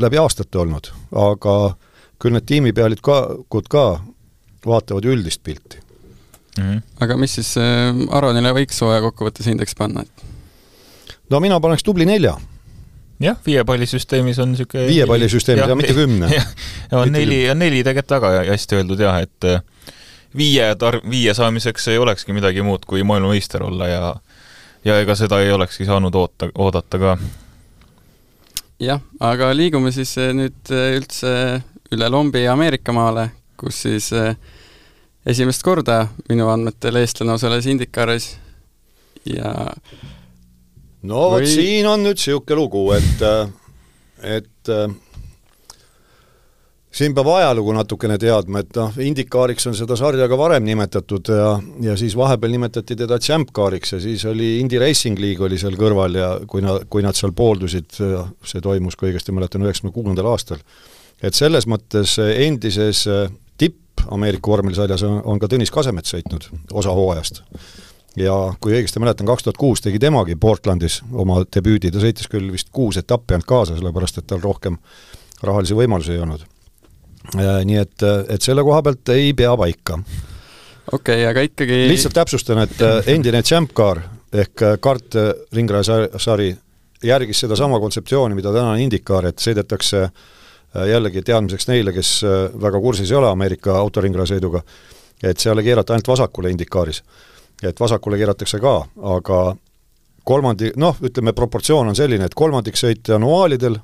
läbi 0.00 0.18
aastate 0.20 0.58
olnud, 0.58 0.92
aga 1.12 1.76
küll 2.20 2.36
need 2.36 2.48
tiimipealikud 2.48 3.68
ka 3.68 3.84
vaatavad 4.66 5.04
üldist 5.04 5.42
pilti 5.44 5.80
mm. 6.58 6.64
-hmm. 6.64 6.82
aga 7.00 7.16
mis 7.16 7.34
siis 7.34 7.56
äh, 7.56 7.92
Aronile 8.10 8.52
võiks 8.56 8.80
hooaja 8.80 9.04
kokkuvõttes 9.08 9.46
hindeks 9.46 9.74
panna, 9.74 10.02
et? 10.02 10.24
no 11.30 11.40
mina 11.40 11.60
paneks 11.60 11.84
tubli 11.84 12.06
nelja 12.06 12.36
jah, 13.20 13.36
viiepallisüsteemis 13.46 14.38
on 14.38 14.54
niisugune 14.54 14.86
viiepallisüsteemis, 14.88 15.64
aga 15.64 15.76
mitte 15.78 15.94
kümne. 16.00 16.30
on 16.92 17.12
neli, 17.12 17.42
on 17.50 17.60
neli 17.60 17.82
tegelikult 17.84 18.16
väga 18.16 18.32
hästi 18.50 18.80
öeldud 18.80 19.02
jah, 19.04 19.20
et 19.24 19.48
äh, 19.48 19.62
viie 20.36 20.70
tar-, 20.80 21.00
viie 21.10 21.34
saamiseks 21.36 21.90
ei 21.92 22.00
olekski 22.00 22.36
midagi 22.36 22.64
muud 22.66 22.86
kui 22.88 23.04
maailmameister 23.06 23.64
olla 23.66 23.88
ja 23.88 24.14
ja 24.84 24.96
ega 25.00 25.14
seda 25.14 25.42
ei 25.44 25.52
olekski 25.52 25.84
saanud 25.84 26.14
oota, 26.16 26.48
oodata 26.58 26.98
ka. 26.98 27.16
jah, 28.80 29.02
aga 29.20 29.52
liigume 29.56 29.92
siis 29.92 30.16
äh, 30.18 30.32
nüüd 30.36 30.72
äh, 30.72 30.94
üldse 30.96 31.34
üle 31.90 32.08
lombi 32.08 32.46
Ameerika 32.48 32.94
maale, 32.94 33.30
kus 33.58 33.82
siis 33.82 34.12
esimest 35.26 35.64
korda 35.66 36.04
minu 36.30 36.46
andmetel 36.48 36.96
eestlane 37.02 37.34
osales 37.34 37.66
Indikaris 37.66 38.36
ja 39.26 39.50
no 41.02 41.28
vot 41.34 41.44
või... 41.44 41.52
siin 41.52 41.86
on 41.88 42.04
nüüd 42.04 42.18
niisugune 42.18 42.58
lugu, 42.58 42.84
et, 42.96 43.24
et 44.36 44.74
siin 46.90 47.14
peab 47.14 47.28
ajalugu 47.30 47.74
natukene 47.74 48.18
teadma, 48.20 48.62
et 48.64 48.78
noh, 48.78 48.96
Indikaariks 49.04 49.68
on 49.70 49.76
seda 49.78 49.96
sarja 49.98 50.26
ka 50.30 50.38
varem 50.38 50.64
nimetatud 50.66 51.30
ja, 51.32 51.50
ja 51.86 51.96
siis 51.98 52.16
vahepeal 52.18 52.54
nimetati 52.56 52.96
teda 52.98 53.18
Champkaariks 53.22 53.94
ja 53.94 54.00
siis 54.02 54.24
oli 54.28 54.56
Indy 54.60 54.80
Racing 54.82 55.20
League 55.22 55.44
oli 55.46 55.58
seal 55.60 55.78
kõrval 55.80 56.18
ja 56.18 56.30
kui 56.50 56.64
nad, 56.64 56.88
kui 56.90 57.04
nad 57.06 57.18
seal 57.18 57.34
pooldusid, 57.36 57.92
see 57.94 58.64
toimus, 58.64 58.98
kui 58.98 59.12
õigesti 59.12 59.34
mäletan, 59.36 59.64
üheksakümne 59.66 59.94
kuuendal 59.94 60.32
aastal. 60.32 60.58
et 61.22 61.36
selles 61.36 61.68
mõttes 61.70 62.18
endises 62.18 63.06
tipp 63.60 64.02
Ameerika 64.10 64.50
vormelisarjas 64.50 65.04
on, 65.06 65.20
on 65.24 65.38
ka 65.38 65.48
Tõnis 65.52 65.70
Kasemets 65.70 66.16
sõitnud 66.16 66.50
osa 66.72 66.90
hooajast 66.96 67.44
ja 68.18 68.34
kui 68.60 68.74
õigesti 68.74 69.02
mäletan, 69.02 69.28
kaks 69.28 69.46
tuhat 69.46 69.58
kuus 69.60 69.82
tegi 69.84 70.00
temagi 70.02 70.36
Portlandis 70.40 71.00
oma 71.12 71.40
debüüdi, 71.46 71.92
ta 71.92 72.02
sõitis 72.02 72.30
küll 72.30 72.50
vist 72.52 72.70
kuus 72.74 72.98
etappi 73.00 73.36
ainult 73.36 73.48
kaasa, 73.48 73.76
sellepärast 73.78 74.18
et 74.18 74.26
tal 74.30 74.42
rohkem 74.42 74.78
rahalisi 75.46 75.76
võimalusi 75.78 76.16
ei 76.16 76.24
olnud. 76.24 76.42
Äh, 77.36 77.60
nii 77.68 77.78
et, 77.78 78.06
et 78.32 78.42
selle 78.42 78.64
koha 78.66 78.82
pealt 78.82 79.12
ei 79.14 79.32
pea 79.36 79.52
paika. 79.56 80.00
okei 80.00 81.20
okay,, 81.22 81.28
aga 81.28 81.44
ikkagi 81.46 81.84
lihtsalt 81.90 82.16
täpsustan, 82.16 82.64
et 82.64 82.82
äh, 82.82 83.12
endine 83.14 83.42
Champ 83.42 83.74
Car 83.76 84.02
ehk 84.32 84.66
äh, 84.66 84.76
kart 84.80 85.16
ringrajasari 85.54 86.50
järgis 87.06 87.40
sedasama 87.46 87.80
kontseptsiooni, 87.80 88.34
mida 88.34 88.52
täna 88.52 88.74
on 88.74 88.82
IndyCar, 88.82 89.30
et 89.30 89.40
sõidetakse 89.40 90.10
jällegi 90.86 91.22
teadmiseks 91.26 91.66
neile, 91.66 91.90
kes 91.90 92.10
väga 92.62 92.78
kursis 92.78 93.10
ei 93.10 93.16
ole 93.18 93.26
Ameerika 93.26 93.72
autoringrajasõiduga, 93.80 94.60
et 95.26 95.40
seal 95.42 95.58
ei 95.58 95.66
keerata 95.66 95.96
ainult 95.96 96.10
vasakule 96.12 96.52
IndyCaris 96.52 97.00
et 97.62 97.80
vasakule 97.80 98.18
keeratakse 98.18 98.60
ka, 98.60 98.74
aga 99.16 99.40
kolmandi-, 100.24 100.72
noh, 100.76 100.96
ütleme 101.02 101.32
proportsioon 101.36 101.92
on 101.92 101.96
selline, 101.96 102.26
et 102.26 102.34
kolmandik 102.34 102.78
sõite 102.78 103.14
on 103.16 103.26
ovaalidel, 103.28 103.78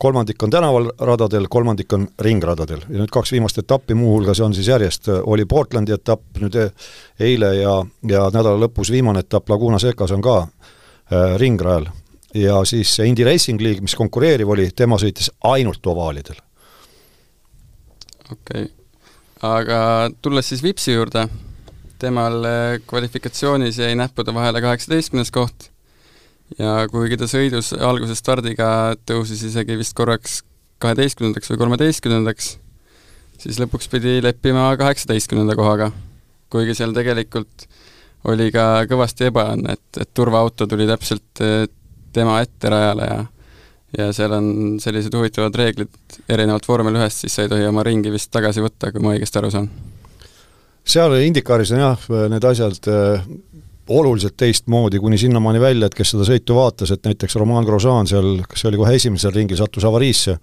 kolmandik 0.00 0.42
on 0.42 0.50
tänavaradadel, 0.50 1.46
kolmandik 1.52 1.92
on 1.92 2.06
ringradadel 2.24 2.86
ja 2.88 3.02
nüüd 3.02 3.10
kaks 3.12 3.34
viimast 3.34 3.58
etappi 3.60 3.94
muuhulgas 3.94 4.40
on 4.40 4.54
siis 4.56 4.70
järjest, 4.72 5.10
oli 5.28 5.44
Portlandi 5.44 5.92
etapp 5.92 6.40
nüüd 6.40 6.56
eile 7.20 7.50
ja, 7.58 7.74
ja 8.08 8.22
nädala 8.32 8.56
lõpus 8.64 8.92
viimane 8.94 9.20
etapp 9.26 9.52
Laguna 9.52 9.78
Secas 9.78 10.14
on 10.16 10.24
ka 10.24 10.38
äh, 10.40 11.36
ringrajal. 11.42 11.90
ja 12.34 12.62
siis 12.64 12.94
see 12.96 13.10
Indy 13.10 13.24
Racing 13.28 13.60
League, 13.60 13.84
mis 13.84 13.96
konkureeriv 13.98 14.48
oli, 14.48 14.70
tema 14.76 14.96
sõitis 14.98 15.28
ainult 15.44 15.86
ovaalidel. 15.86 16.40
okei 18.32 18.64
okay., 18.64 18.68
aga 19.42 20.10
tulles 20.22 20.48
siis 20.48 20.62
Vipsi 20.62 20.96
juurde, 20.96 21.28
temal 22.00 22.40
äh, 22.48 22.78
kvalifikatsioonis 22.88 23.78
jäi 23.82 23.94
näppude 23.98 24.34
vahele 24.34 24.62
kaheksateistkümnes 24.64 25.30
koht 25.34 25.70
ja 26.58 26.86
kuigi 26.90 27.18
ta 27.20 27.28
sõidus 27.30 27.72
alguse 27.76 28.16
stardiga 28.18 28.96
tõusis 29.06 29.42
isegi 29.46 29.76
vist 29.78 29.94
korraks 29.98 30.40
kaheteistkümnendaks 30.80 31.52
või 31.52 31.60
kolmeteistkümnendaks, 31.60 32.54
siis 33.42 33.58
lõpuks 33.60 33.90
pidi 33.92 34.18
leppima 34.24 34.70
kaheksateistkümnenda 34.80 35.56
kohaga. 35.58 35.90
kuigi 36.50 36.74
seal 36.74 36.94
tegelikult 36.96 37.68
oli 38.30 38.50
ka 38.52 38.86
kõvasti 38.90 39.28
ebaõnne, 39.28 39.76
et, 39.76 40.00
et 40.02 40.10
turvaauto 40.14 40.66
tuli 40.66 40.88
täpselt 40.88 41.44
eh, 41.44 41.68
tema 42.12 42.40
ette 42.40 42.72
rajale 42.72 43.06
ja 43.06 43.20
ja 43.98 44.12
seal 44.14 44.32
on 44.32 44.76
sellised 44.78 45.14
huvitavad 45.14 45.56
reeglid, 45.58 45.90
erinevalt 46.30 46.68
vormel 46.68 46.94
ühest, 47.00 47.24
siis 47.24 47.34
sa 47.34 47.42
ei 47.42 47.50
tohi 47.50 47.66
oma 47.66 47.82
ringi 47.82 48.12
vist 48.12 48.30
tagasi 48.30 48.62
võtta, 48.62 48.92
kui 48.94 49.02
ma 49.02 49.16
õigesti 49.16 49.40
aru 49.40 49.50
saan. 49.50 49.66
Seal 50.90 51.14
Indikaaris 51.22 51.72
on 51.74 51.82
jah, 51.82 52.08
need 52.32 52.46
asjad 52.46 52.88
äh, 52.90 53.26
oluliselt 53.90 54.36
teistmoodi, 54.38 55.00
kuni 55.02 55.18
sinnamaani 55.18 55.60
välja, 55.62 55.90
et 55.90 55.96
kes 55.98 56.14
seda 56.14 56.26
sõitu 56.26 56.56
vaatas, 56.58 56.92
et 56.94 57.06
näiteks 57.06 57.36
Roman 57.40 57.66
Grosjean 57.66 58.08
seal, 58.10 58.40
kas 58.48 58.62
see 58.62 58.70
oli 58.70 58.80
kohe 58.80 58.96
esimesel 58.98 59.34
ringil, 59.34 59.58
sattus 59.58 59.86
avariisse, 59.88 60.36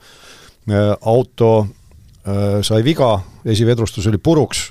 äh, 0.71 0.89
auto 1.07 1.51
äh, 1.63 2.59
sai 2.67 2.83
viga, 2.85 3.13
esivedrustus 3.47 4.07
oli 4.11 4.19
puruks, 4.23 4.67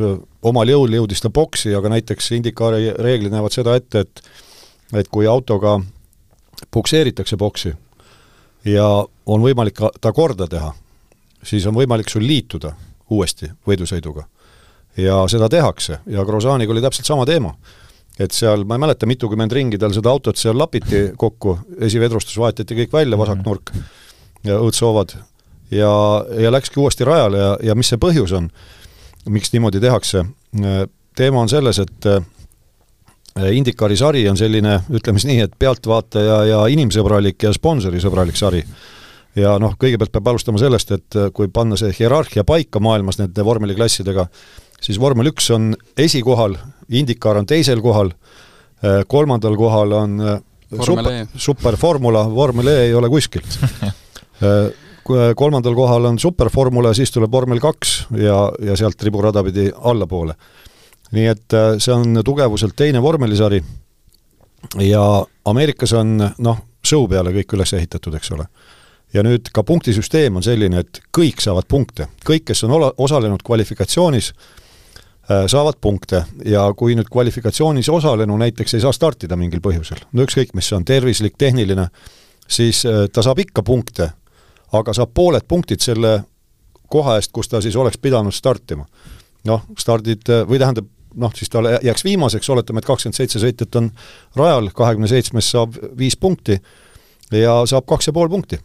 omal 0.46 0.72
jõul 0.72 0.98
jõudis 1.00 1.24
ta 1.24 1.32
boksi, 1.32 1.74
aga 1.76 1.92
näiteks 1.96 2.32
Indikaari 2.36 2.92
reeglid 3.00 3.34
näevad 3.34 3.56
seda 3.56 3.76
ette, 3.78 4.06
et 4.06 4.26
et 4.94 5.08
kui 5.10 5.26
autoga 5.26 5.80
pukseeritakse 6.70 7.36
boksi 7.36 7.72
ja 8.64 8.86
on 9.26 9.42
võimalik 9.42 9.80
ta 10.00 10.12
korda 10.14 10.46
teha, 10.46 10.70
siis 11.42 11.66
on 11.66 11.74
võimalik 11.74 12.06
sul 12.10 12.22
liituda 12.22 12.70
uuesti 13.10 13.50
võidusõiduga. 13.66 14.28
Ja 14.96 15.22
seda 15.28 15.48
tehakse. 15.52 16.00
Ja 16.06 16.24
Grosjeaniga 16.24 16.72
oli 16.72 16.84
täpselt 16.84 17.08
sama 17.08 17.26
teema. 17.28 17.54
Et 18.18 18.32
seal, 18.32 18.64
ma 18.64 18.78
ei 18.78 18.84
mäleta, 18.86 19.06
mitukümmend 19.06 19.52
ringi 19.52 19.78
tal 19.78 19.92
seda 19.92 20.08
autot 20.08 20.38
seal 20.40 20.56
lapiti 20.56 21.10
kokku, 21.20 21.58
esivedrustus 21.84 22.38
vahetati 22.40 22.78
kõik 22.78 22.94
välja, 22.94 23.18
vasaknurk 23.20 23.74
ja 24.46 24.56
õõtsoovad, 24.56 25.12
ja, 25.70 25.90
ja 26.40 26.52
läkski 26.52 26.80
uuesti 26.80 27.04
rajale 27.04 27.42
ja, 27.42 27.52
ja 27.70 27.76
mis 27.76 27.90
see 27.92 28.00
põhjus 28.00 28.32
on, 28.36 28.48
miks 29.32 29.52
niimoodi 29.52 29.82
tehakse, 29.82 30.24
teema 31.16 31.42
on 31.42 31.50
selles, 31.50 31.80
et 31.82 32.08
äh, 32.10 32.24
Indikaari 33.52 33.96
sari 34.00 34.22
on 34.30 34.38
selline, 34.38 34.78
ütleme 34.88 35.20
siis 35.20 35.28
nii, 35.28 35.40
et 35.44 35.56
pealtvaataja 35.60 36.36
ja 36.48 36.60
inimsõbralik 36.72 37.42
ja 37.44 37.52
sponsorisõbralik 37.52 38.38
sari. 38.38 38.62
ja 39.36 39.58
noh, 39.60 39.74
kõigepealt 39.76 40.14
peab 40.14 40.30
alustama 40.32 40.60
sellest, 40.62 40.92
et 40.96 41.18
äh, 41.18 41.28
kui 41.36 41.48
panna 41.52 41.76
see 41.76 41.92
hierarhia 41.98 42.44
paika 42.48 42.80
maailmas 42.80 43.20
nende 43.20 43.44
vormeliklassidega, 43.44 44.28
siis 44.86 45.00
vormel 45.02 45.32
üks 45.32 45.50
on 45.54 45.74
esikohal, 45.98 46.56
Indikaar 46.94 47.40
on 47.40 47.46
teisel 47.50 47.82
kohal, 47.82 48.12
äh, 48.84 49.02
kolmandal 49.10 49.56
kohal 49.58 49.94
on 49.98 50.20
äh, 50.22 50.36
super, 50.78 51.12
superformula, 51.34 52.26
vormel 52.30 52.70
E 52.70 52.76
ei 52.88 52.94
ole 52.94 53.10
kuskil 53.10 53.42
äh, 53.82 54.68
kolmandal 55.38 55.74
kohal 55.74 56.08
on 56.10 56.18
superformula, 56.18 56.94
siis 56.94 57.12
tuleb 57.14 57.32
vormel 57.32 57.60
kaks 57.62 57.96
ja, 58.18 58.38
ja 58.62 58.78
sealt 58.78 59.02
riburada 59.06 59.42
pidi 59.46 59.68
allapoole. 59.70 60.34
nii 61.14 61.26
et 61.30 61.54
see 61.78 61.92
on 61.94 62.22
tugevuselt 62.26 62.74
teine 62.76 63.02
vormelisari 63.02 63.60
ja 64.82 65.26
Ameerikas 65.44 65.92
on 65.92 66.16
noh, 66.18 66.58
show 66.84 67.06
peale 67.10 67.32
kõik 67.34 67.54
üles 67.56 67.72
ehitatud, 67.76 68.14
eks 68.18 68.32
ole. 68.34 68.46
ja 69.14 69.22
nüüd 69.22 69.48
ka 69.54 69.62
punktisüsteem 69.62 70.36
on 70.36 70.44
selline, 70.44 70.82
et 70.82 71.00
kõik 71.14 71.40
saavad 71.40 71.68
punkte, 71.68 72.08
kõik, 72.26 72.48
kes 72.50 72.64
on 72.66 72.74
ola-, 72.78 72.92
osalenud 72.98 73.42
kvalifikatsioonis, 73.46 74.32
saavad 75.26 75.74
punkte 75.80 76.24
ja 76.46 76.68
kui 76.78 76.94
nüüd 76.94 77.08
kvalifikatsioonis 77.10 77.88
osalenu 77.90 78.36
näiteks 78.38 78.76
ei 78.76 78.82
saa 78.84 78.92
startida 78.94 79.36
mingil 79.36 79.60
põhjusel, 79.64 80.04
no 80.12 80.22
ükskõik, 80.22 80.52
mis 80.54 80.68
see 80.70 80.76
on, 80.78 80.84
tervislik, 80.86 81.34
tehniline, 81.38 81.88
siis 82.48 82.84
äh, 82.86 83.06
ta 83.12 83.24
saab 83.26 83.40
ikka 83.42 83.64
punkte, 83.66 84.10
aga 84.72 84.94
saab 84.94 85.14
pooled 85.14 85.46
punktid 85.48 85.82
selle 85.82 86.20
koha 86.90 87.16
eest, 87.18 87.32
kus 87.34 87.50
ta 87.50 87.60
siis 87.62 87.76
oleks 87.76 87.98
pidanud 87.98 88.34
startima. 88.34 88.86
noh, 89.46 89.62
stardid, 89.78 90.26
äh, 90.30 90.42
või 90.46 90.58
tähendab, 90.58 90.86
noh, 91.14 91.34
siis 91.34 91.50
ta 91.50 91.62
jääks 91.82 92.04
viimaseks, 92.04 92.48
oletame, 92.50 92.82
et 92.82 92.86
kakskümmend 92.86 93.16
seitse 93.16 93.38
sõitjat 93.42 93.76
on 93.78 93.90
rajal, 94.36 94.70
kahekümne 94.74 95.08
seitsmes 95.08 95.50
saab 95.50 95.76
viis 95.98 96.16
punkti 96.16 96.58
ja 97.30 97.60
saab 97.66 97.86
kaks 97.86 98.10
ja 98.10 98.12
pool 98.12 98.28
punkti. 98.28 98.58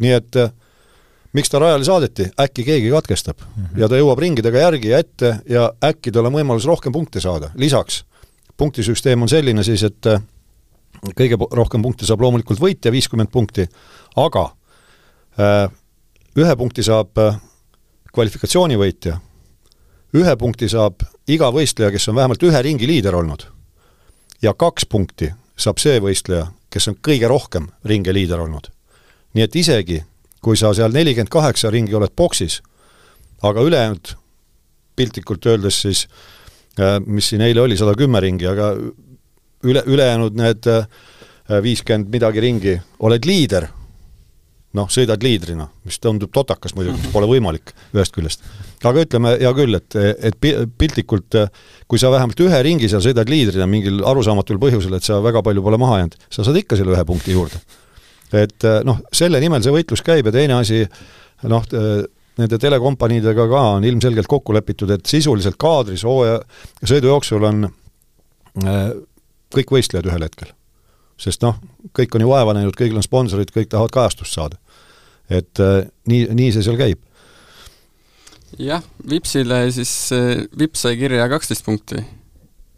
nii 0.00 0.12
et 0.12 0.36
äh, 0.36 0.50
miks 1.32 1.50
ta 1.50 1.58
rajale 1.62 1.84
saadeti, 1.84 2.30
äkki 2.40 2.64
keegi 2.64 2.90
katkestab 2.90 3.38
mm 3.40 3.64
-hmm. 3.64 3.80
ja 3.80 3.88
ta 3.88 3.98
jõuab 3.98 4.18
ringidega 4.18 4.58
järgi 4.58 4.88
ja 4.88 4.98
ette 4.98 5.40
ja 5.48 5.72
äkki 5.84 6.12
tal 6.12 6.26
on 6.26 6.34
võimalus 6.34 6.66
rohkem 6.66 6.92
punkte 6.92 7.20
saada, 7.20 7.50
lisaks 7.54 8.04
punktisüsteem 8.60 9.22
on 9.22 9.28
selline 9.28 9.64
siis, 9.64 9.82
et 9.82 10.06
äh, 10.06 10.20
kõige 11.16 11.38
rohkem 11.56 11.82
punkte 11.82 12.06
saab 12.08 12.20
loomulikult 12.20 12.60
võitja, 12.60 12.92
viiskümmend 12.92 13.30
punkti, 13.32 13.64
aga 14.20 14.50
äh, 15.40 15.70
ühe 16.36 16.56
punkti 16.56 16.84
saab 16.84 17.18
äh, 17.18 17.38
kvalifikatsiooni 18.12 18.76
võitja, 18.80 19.16
ühe 20.16 20.36
punkti 20.36 20.68
saab 20.68 21.06
iga 21.30 21.48
võistleja, 21.54 21.92
kes 21.94 22.10
on 22.10 22.18
vähemalt 22.20 22.42
ühe 22.42 22.62
ringi 22.66 22.88
liider 22.90 23.16
olnud, 23.16 23.46
ja 24.42 24.52
kaks 24.54 24.88
punkti 24.90 25.30
saab 25.60 25.80
see 25.80 26.00
võistleja, 26.02 26.50
kes 26.70 26.90
on 26.90 27.00
kõige 27.08 27.28
rohkem 27.30 27.70
ringe 27.84 28.12
liider 28.12 28.40
olnud. 28.40 28.70
nii 29.34 29.44
et 29.46 29.56
isegi, 29.56 30.02
kui 30.40 30.56
sa 30.56 30.72
seal 30.76 30.92
nelikümmend 30.94 31.32
kaheksa 31.32 31.70
ringi 31.72 31.94
oled 31.96 32.12
boksis, 32.16 32.60
aga 33.42 33.64
ülejäänud 33.64 34.14
piltlikult 34.96 35.46
öeldes 35.46 35.82
siis, 35.84 36.06
äh, 36.80 36.98
mis 37.06 37.32
siin 37.32 37.44
eile 37.44 37.64
oli, 37.64 37.76
sada 37.76 37.94
kümme 37.98 38.20
ringi, 38.20 38.48
aga 38.48 38.72
üle, 39.64 39.84
ülejäänud 39.86 40.38
need 40.40 40.68
äh, 40.70 40.88
viiskümmend 41.62 42.10
midagi 42.12 42.42
ringi, 42.44 42.74
oled 43.06 43.28
liider, 43.28 43.68
noh, 44.76 44.90
sõidad 44.92 45.22
liidrina, 45.24 45.66
mis 45.84 45.98
tundub 45.98 46.30
totakas 46.34 46.76
muidugi, 46.76 47.00
mis 47.02 47.12
pole 47.12 47.26
võimalik 47.26 47.72
ühest 47.96 48.14
küljest. 48.14 48.44
aga 48.86 49.02
ütleme, 49.04 49.34
hea 49.40 49.50
küll, 49.56 49.76
et, 49.76 49.96
et 50.30 50.36
piltlikult, 50.78 51.36
kui 51.90 51.98
sa 52.00 52.12
vähemalt 52.12 52.40
ühe 52.44 52.62
ringi 52.64 52.88
seal 52.88 53.02
sõidad 53.04 53.28
liidrina 53.28 53.66
mingil 53.66 54.04
arusaamatul 54.06 54.60
põhjusel, 54.62 54.94
et 54.96 55.06
sa 55.06 55.18
väga 55.24 55.42
palju 55.42 55.64
pole 55.64 55.80
maha 55.80 56.00
jäänud, 56.04 56.18
sa 56.30 56.46
saad 56.46 56.60
ikka 56.62 56.78
selle 56.78 56.94
ühe 56.94 57.06
punkti 57.08 57.34
juurde 57.34 57.60
et 58.36 58.66
eh, 58.66 58.80
noh, 58.86 59.00
selle 59.14 59.40
nimel 59.42 59.62
see 59.64 59.74
võitlus 59.74 60.02
käib 60.06 60.28
ja 60.28 60.34
teine 60.34 60.58
asi, 60.60 60.84
noh, 61.50 61.66
eh, 61.74 62.04
nende 62.40 62.58
telekompaniidega 62.62 63.46
ka 63.50 63.64
on 63.76 63.84
ilmselgelt 63.84 64.30
kokku 64.30 64.54
lepitud, 64.56 64.90
et 64.94 65.06
sisuliselt 65.06 65.58
kaadris 65.60 66.06
hooaja 66.08 66.40
sõidu 66.86 67.10
jooksul 67.10 67.44
on 67.48 67.66
eh, 67.66 68.80
kõik 69.54 69.76
võistlejad 69.76 70.08
ühel 70.10 70.26
hetkel. 70.28 70.54
sest 71.20 71.42
noh, 71.44 71.58
kõik 71.96 72.14
on 72.16 72.24
ju 72.24 72.30
vaeva 72.30 72.54
näinud, 72.56 72.76
kõigil 72.78 72.96
on 72.96 73.04
sponsorid, 73.04 73.50
kõik 73.52 73.68
tahavad 73.68 73.92
kajastust 73.92 74.34
saada. 74.36 74.56
et 75.30 75.58
nii, 76.06 76.26
nii 76.34 76.52
see 76.52 76.62
seal 76.62 76.78
käib. 76.78 77.02
jah, 78.58 78.82
Vipsile 79.10 79.70
siis, 79.70 79.92
Vips 80.58 80.86
sai 80.86 80.96
kirja 80.96 81.28
kaksteist 81.28 81.64
punkti 81.64 82.04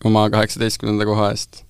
oma 0.04 0.28
kaheksateistkümnenda 0.30 1.06
koha 1.06 1.30
eest 1.30 1.62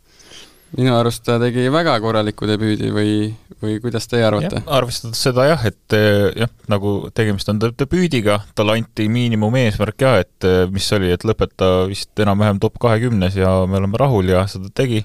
minu 0.76 0.94
arust 0.96 1.24
ta 1.26 1.36
tegi 1.40 1.66
väga 1.72 1.94
korraliku 2.00 2.46
debüüdi 2.48 2.90
või, 2.94 3.14
või 3.60 3.76
kuidas 3.82 4.08
teie 4.08 4.24
arvate? 4.24 4.62
arvestades 4.72 5.20
seda 5.26 5.44
jah, 5.50 5.64
et 5.68 5.96
eh, 5.96 6.28
jah, 6.44 6.50
nagu 6.72 6.94
tegemist 7.14 7.50
on 7.52 7.60
debüüdiga, 7.62 8.38
talle 8.56 8.78
anti 8.80 9.08
miinimumeesmärk 9.12 10.04
jah, 10.06 10.20
et 10.24 10.48
eh, 10.48 10.62
mis 10.72 10.88
oli, 10.96 11.12
et 11.12 11.26
lõpeta 11.28 11.70
vist 11.90 12.24
enam-vähem 12.24 12.60
top 12.62 12.78
kahekümnes 12.82 13.36
ja 13.36 13.52
me 13.68 13.80
oleme 13.82 14.00
rahul 14.00 14.32
ja 14.32 14.46
seda 14.50 14.72
tegi. 14.74 15.04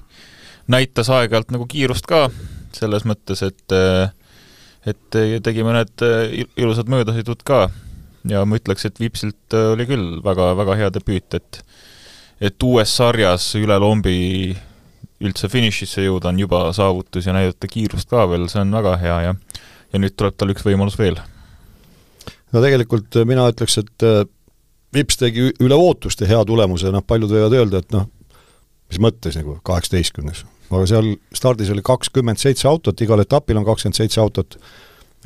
näitas 0.68 1.08
aeg-ajalt 1.08 1.52
nagu 1.52 1.66
kiirust 1.68 2.08
ka, 2.08 2.28
selles 2.76 3.04
mõttes, 3.08 3.44
et 3.44 3.76
eh, 3.76 4.08
et 4.88 5.16
tegi 5.44 5.64
mõned 5.66 6.00
ilusad 6.56 6.88
möödasõidud 6.88 7.42
ka 7.44 7.66
ja 8.30 8.44
ma 8.48 8.56
ütleks, 8.56 8.86
et 8.88 9.00
Vipsilt 9.02 9.52
oli 9.52 9.84
küll 9.88 10.22
väga, 10.24 10.54
väga 10.56 10.76
hea 10.80 10.88
debüüt, 10.94 11.34
et 11.36 11.60
et 12.40 12.62
uues 12.62 12.92
sarjas 12.94 13.50
üle 13.58 13.74
lombi 13.82 14.54
üldse 15.24 15.48
finišisse 15.50 16.04
jõuda 16.04 16.30
on 16.30 16.38
juba 16.38 16.60
saavutus 16.76 17.26
ja 17.26 17.34
näidata 17.34 17.70
kiirust 17.70 18.10
ka 18.10 18.26
veel, 18.30 18.46
see 18.50 18.62
on 18.62 18.74
väga 18.74 18.96
hea 19.02 19.18
ja 19.28 19.34
ja 19.92 20.00
nüüd 20.00 20.16
tuleb 20.18 20.36
tal 20.38 20.52
üks 20.52 20.64
võimalus 20.66 20.98
veel. 21.00 21.18
no 22.52 22.62
tegelikult 22.64 23.16
äh, 23.16 23.28
mina 23.28 23.48
ütleks, 23.52 23.80
et 23.82 24.06
äh, 24.06 24.24
Vips 24.96 25.18
tegi 25.20 25.50
üle 25.60 25.76
ootuste 25.76 26.24
hea 26.24 26.38
tulemuse, 26.48 26.88
noh 26.88 27.02
paljud 27.04 27.28
võivad 27.28 27.52
öelda, 27.58 27.82
et 27.82 27.90
noh, 27.92 28.06
mis 28.88 29.00
mõttes 29.04 29.34
nagu 29.36 29.58
kaheksateistkümnes, 29.68 30.46
aga 30.70 30.86
seal 30.88 31.10
stardis 31.36 31.68
oli 31.74 31.84
kakskümmend 31.84 32.40
seitse 32.40 32.64
autot, 32.70 32.96
igal 33.04 33.20
etapil 33.20 33.60
on 33.60 33.66
kakskümmend 33.68 33.98
seitse 33.98 34.22
autot. 34.22 34.56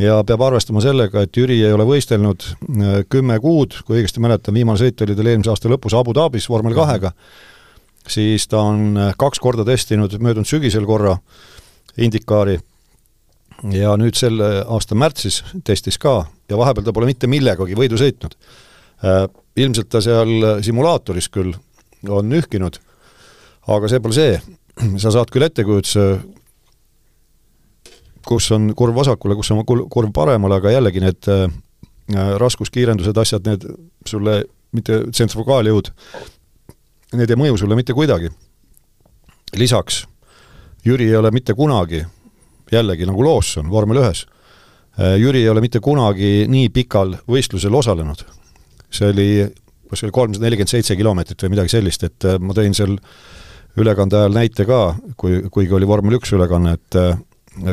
Ja 0.02 0.16
peab 0.26 0.42
arvestama 0.42 0.82
sellega, 0.82 1.22
et 1.22 1.36
Jüri 1.36 1.60
ei 1.62 1.70
ole 1.70 1.86
võistelnud 1.86 2.48
äh, 2.48 2.98
kümme 3.12 3.38
kuud, 3.44 3.78
kui 3.86 4.00
õigesti 4.00 4.24
mäletan, 4.24 4.58
viimane 4.58 4.82
sõit 4.82 5.06
oli 5.06 5.14
tal 5.14 5.30
eelmise 5.30 5.54
aasta 5.54 5.70
lõpus 5.70 5.94
Abu 5.94 6.16
Dhabis 6.16 6.50
vormel 6.50 6.74
kahega. 6.74 7.12
mm, 7.12 7.22
-hmm 7.22 7.51
siis 8.08 8.48
ta 8.48 8.62
on 8.62 8.96
äh, 8.96 9.14
kaks 9.18 9.40
korda 9.40 9.64
testinud 9.64 10.14
möödunud 10.18 10.48
sügisel 10.48 10.86
korra 10.86 11.16
Indikaari 11.98 12.58
ja 13.72 13.92
nüüd 14.00 14.16
selle 14.18 14.62
aasta 14.64 14.96
märtsis 14.98 15.42
testis 15.64 15.98
ka 16.00 16.22
ja 16.50 16.58
vahepeal 16.58 16.86
ta 16.86 16.94
pole 16.96 17.10
mitte 17.10 17.28
millegagi 17.30 17.76
võidu 17.78 18.00
sõitnud. 18.00 18.36
Äh, 19.04 19.26
ilmselt 19.56 19.90
ta 19.92 20.00
seal 20.00 20.62
simulaatoris 20.64 21.28
küll 21.32 21.52
on 22.08 22.28
nühkinud, 22.32 22.78
aga 23.70 23.90
see 23.90 24.00
pole 24.02 24.16
see, 24.16 24.38
sa 25.02 25.12
saad 25.14 25.30
küll 25.30 25.46
ettekujutuse, 25.46 26.06
kus 28.26 28.48
on 28.54 28.70
kurv 28.78 28.96
vasakule, 28.96 29.36
kus 29.38 29.52
on 29.54 29.62
kurv 29.66 30.10
paremale, 30.14 30.58
aga 30.58 30.72
jällegi 30.74 31.02
need 31.04 31.30
äh, 31.30 31.46
raskuskiirendused, 32.42 33.18
asjad, 33.18 33.46
need 33.46 33.66
sulle 34.08 34.42
mitte 34.72 35.02
tsentrifugaaljõud, 35.12 35.92
need 37.12 37.30
ei 37.30 37.38
mõju 37.38 37.58
sulle 37.60 37.76
mitte 37.78 37.92
kuidagi. 37.92 38.30
lisaks 39.56 40.06
Jüri 40.84 41.06
ei 41.08 41.16
ole 41.16 41.30
mitte 41.30 41.54
kunagi 41.54 42.02
jällegi 42.72 43.06
nagu 43.08 43.24
Lawson 43.24 43.70
vormel 43.70 44.02
ühes. 44.02 44.24
Äh, 44.98 45.16
Jüri 45.20 45.44
ei 45.44 45.50
ole 45.52 45.62
mitte 45.64 45.80
kunagi 45.80 46.46
nii 46.50 46.70
pikal 46.74 47.16
võistlusel 47.28 47.74
osalenud. 47.74 48.24
see 48.92 49.08
oli, 49.08 49.28
kas 49.88 50.02
see 50.02 50.06
oli 50.06 50.12
kolmsada 50.12 50.44
nelikümmend 50.44 50.68
seitse 50.68 50.96
kilomeetrit 50.98 51.42
või 51.46 51.54
midagi 51.54 51.72
sellist, 51.72 52.02
et 52.04 52.26
äh, 52.28 52.36
ma 52.40 52.52
tõin 52.56 52.76
seal 52.76 52.98
ülekande 53.80 54.18
ajal 54.18 54.34
näite 54.36 54.66
ka, 54.68 54.80
kui, 55.16 55.38
kuigi 55.48 55.72
oli 55.72 55.88
vormel 55.88 56.18
üks 56.18 56.34
ülekanne, 56.36 56.74
et 56.76 56.98
äh, 57.00 57.14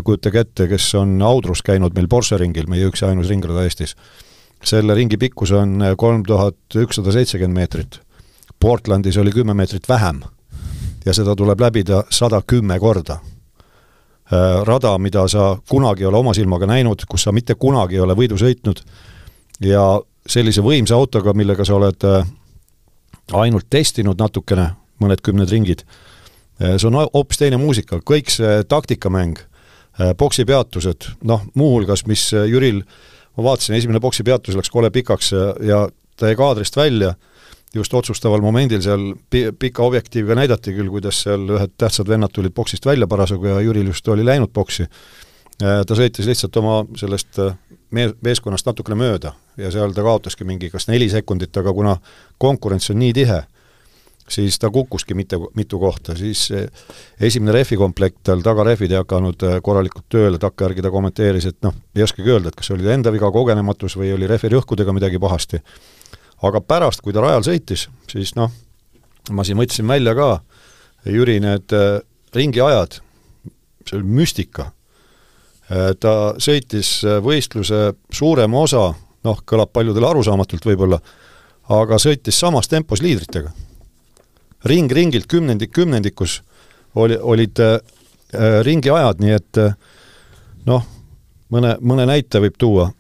kujutage 0.06 0.46
ette, 0.46 0.68
kes 0.72 0.94
on 1.00 1.18
Audrus 1.28 1.64
käinud 1.66 1.96
meil 1.96 2.08
Porsche 2.08 2.40
ringil, 2.40 2.70
meie 2.72 2.88
üks 2.88 3.04
ja 3.04 3.12
ainus 3.12 3.28
ringrada 3.32 3.66
Eestis. 3.68 3.96
selle 4.64 4.96
ringi 4.96 5.18
pikkus 5.18 5.52
on 5.56 5.80
kolm 5.98 6.24
tuhat 6.28 6.76
ükssada 6.76 7.12
seitsekümmend 7.16 7.56
meetrit. 7.56 8.00
Portlandis 8.60 9.18
oli 9.18 9.32
kümme 9.32 9.54
meetrit 9.54 9.90
vähem 9.90 10.22
ja 11.06 11.14
seda 11.14 11.36
tuleb 11.36 11.62
läbida 11.62 12.04
sada 12.10 12.42
kümme 12.48 12.80
korda. 12.80 13.20
Äh, 14.34 14.64
rada, 14.64 14.98
mida 14.98 15.28
sa 15.28 15.58
kunagi 15.70 16.04
ei 16.04 16.10
ole 16.10 16.18
oma 16.18 16.34
silmaga 16.34 16.68
näinud, 16.70 17.06
kus 17.10 17.24
sa 17.24 17.32
mitte 17.32 17.56
kunagi 17.56 17.98
ei 17.98 18.04
ole 18.04 18.14
võidu 18.14 18.38
sõitnud 18.38 18.84
ja 19.66 19.86
sellise 20.30 20.62
võimsa 20.62 21.00
autoga, 21.00 21.34
millega 21.34 21.66
sa 21.66 21.80
oled 21.80 22.06
äh, 22.06 22.28
ainult 23.34 23.66
testinud 23.70 24.20
natukene, 24.20 24.68
mõned 25.02 25.24
kümned 25.26 25.50
ringid, 25.50 25.82
äh, 26.62 26.76
see 26.78 26.92
on 26.92 27.00
hoopis 27.00 27.42
teine 27.42 27.58
muusika, 27.58 28.04
kõik 28.06 28.30
see 28.34 28.64
taktikamäng, 28.70 29.40
poksipeatused, 30.16 31.10
noh, 31.28 31.42
muuhulgas, 31.60 32.06
mis 32.08 32.22
Jüril, 32.32 32.78
ma 33.36 33.44
vaatasin, 33.50 33.76
esimene 33.76 34.00
poksipeatus 34.00 34.56
läks 34.56 34.72
kole 34.72 34.88
pikaks 34.96 35.34
ja, 35.68 35.82
ta 36.16 36.30
jäi 36.30 36.38
kaadrist 36.40 36.78
välja 36.80 37.18
just 37.76 37.94
otsustaval 37.94 38.42
momendil 38.42 38.82
seal 38.82 39.12
pi-, 39.30 39.50
pika 39.60 39.84
objektiiviga 39.86 40.38
näidati 40.40 40.74
küll, 40.74 40.90
kuidas 40.90 41.24
seal 41.26 41.46
ühed 41.58 41.76
tähtsad 41.78 42.10
vennad 42.10 42.34
tulid 42.34 42.54
boksist 42.56 42.86
välja 42.86 43.08
parasjagu 43.08 43.52
ja 43.52 43.60
Jüril 43.62 43.92
just 43.92 44.08
oli 44.08 44.26
läinud 44.26 44.54
boksi. 44.54 44.88
Äh, 45.60 45.84
ta 45.86 45.98
sõitis 45.98 46.28
lihtsalt 46.30 46.56
oma 46.62 46.82
sellest 46.98 47.40
äh, 47.44 47.54
mee-, 47.92 48.16
meeskonnast 48.26 48.66
natukene 48.70 48.98
mööda 49.00 49.36
ja 49.60 49.72
seal 49.74 49.94
ta 49.94 50.06
kaotaski 50.06 50.48
mingi 50.48 50.72
kas 50.74 50.90
neli 50.90 51.10
sekundit, 51.12 51.56
aga 51.62 51.74
kuna 51.76 51.98
konkurents 52.42 52.90
on 52.94 53.02
nii 53.04 53.14
tihe, 53.14 53.42
siis 54.30 54.58
ta 54.62 54.70
kukkuski 54.74 55.18
mitu, 55.18 55.50
mitu 55.58 55.82
kohta, 55.82 56.16
siis 56.18 56.48
äh, 56.56 56.66
esimene 57.22 57.54
rehvikomplekt 57.60 58.24
tal 58.32 58.42
tagarehvid 58.46 58.96
ei 58.96 59.02
hakanud 59.04 59.46
korralikult 59.62 60.10
tööle, 60.10 60.42
takkajärgi 60.42 60.88
ta 60.88 60.94
kommenteeris, 60.96 61.52
et 61.52 61.62
noh, 61.68 61.78
ei 61.94 62.08
oskagi 62.08 62.34
öelda, 62.34 62.50
et 62.50 62.58
kas 62.58 62.74
oli 62.74 62.90
enda 62.90 63.14
viga, 63.14 63.30
kogenematus 63.30 64.00
või 64.00 64.16
oli 64.16 64.32
rehvi 64.32 64.56
rõhkudega 64.56 64.96
midagi 64.96 65.22
pahasti 65.22 65.62
aga 66.46 66.62
pärast, 66.62 67.02
kui 67.04 67.14
ta 67.16 67.24
rajal 67.24 67.46
sõitis, 67.48 67.88
siis 68.10 68.34
noh, 68.38 68.52
ma 69.36 69.46
siin 69.46 69.60
võtsin 69.60 69.88
välja 69.88 70.16
ka 70.18 70.40
Jüri 71.08 71.38
need 71.40 71.72
äh, 71.76 72.02
ringiajad, 72.36 73.00
see 73.88 73.98
oli 74.00 74.20
müstika 74.20 74.70
äh,. 75.70 75.94
ta 76.00 76.36
sõitis 76.42 77.00
äh, 77.08 77.20
võistluse 77.24 77.94
suurema 78.12 78.66
osa, 78.66 78.90
noh, 79.24 79.42
kõlab 79.48 79.72
paljudele 79.74 80.10
arusaamatult 80.10 80.68
võib-olla, 80.72 81.00
aga 81.70 82.00
sõitis 82.02 82.40
samas 82.40 82.68
tempos 82.68 83.04
liidritega. 83.06 83.52
ring 84.66 84.92
ringilt 84.92 85.28
kümnendik 85.28 85.72
kümnendikus 85.72 86.42
oli, 86.96 87.18
olid 87.18 87.60
äh, 87.60 87.80
ringiajad, 88.64 89.20
nii 89.20 89.32
et 89.34 89.58
noh, 90.66 90.84
mõne, 91.50 91.78
mõne 91.82 92.06
näite 92.06 92.40
võib 92.40 92.58
tuua 92.58 92.92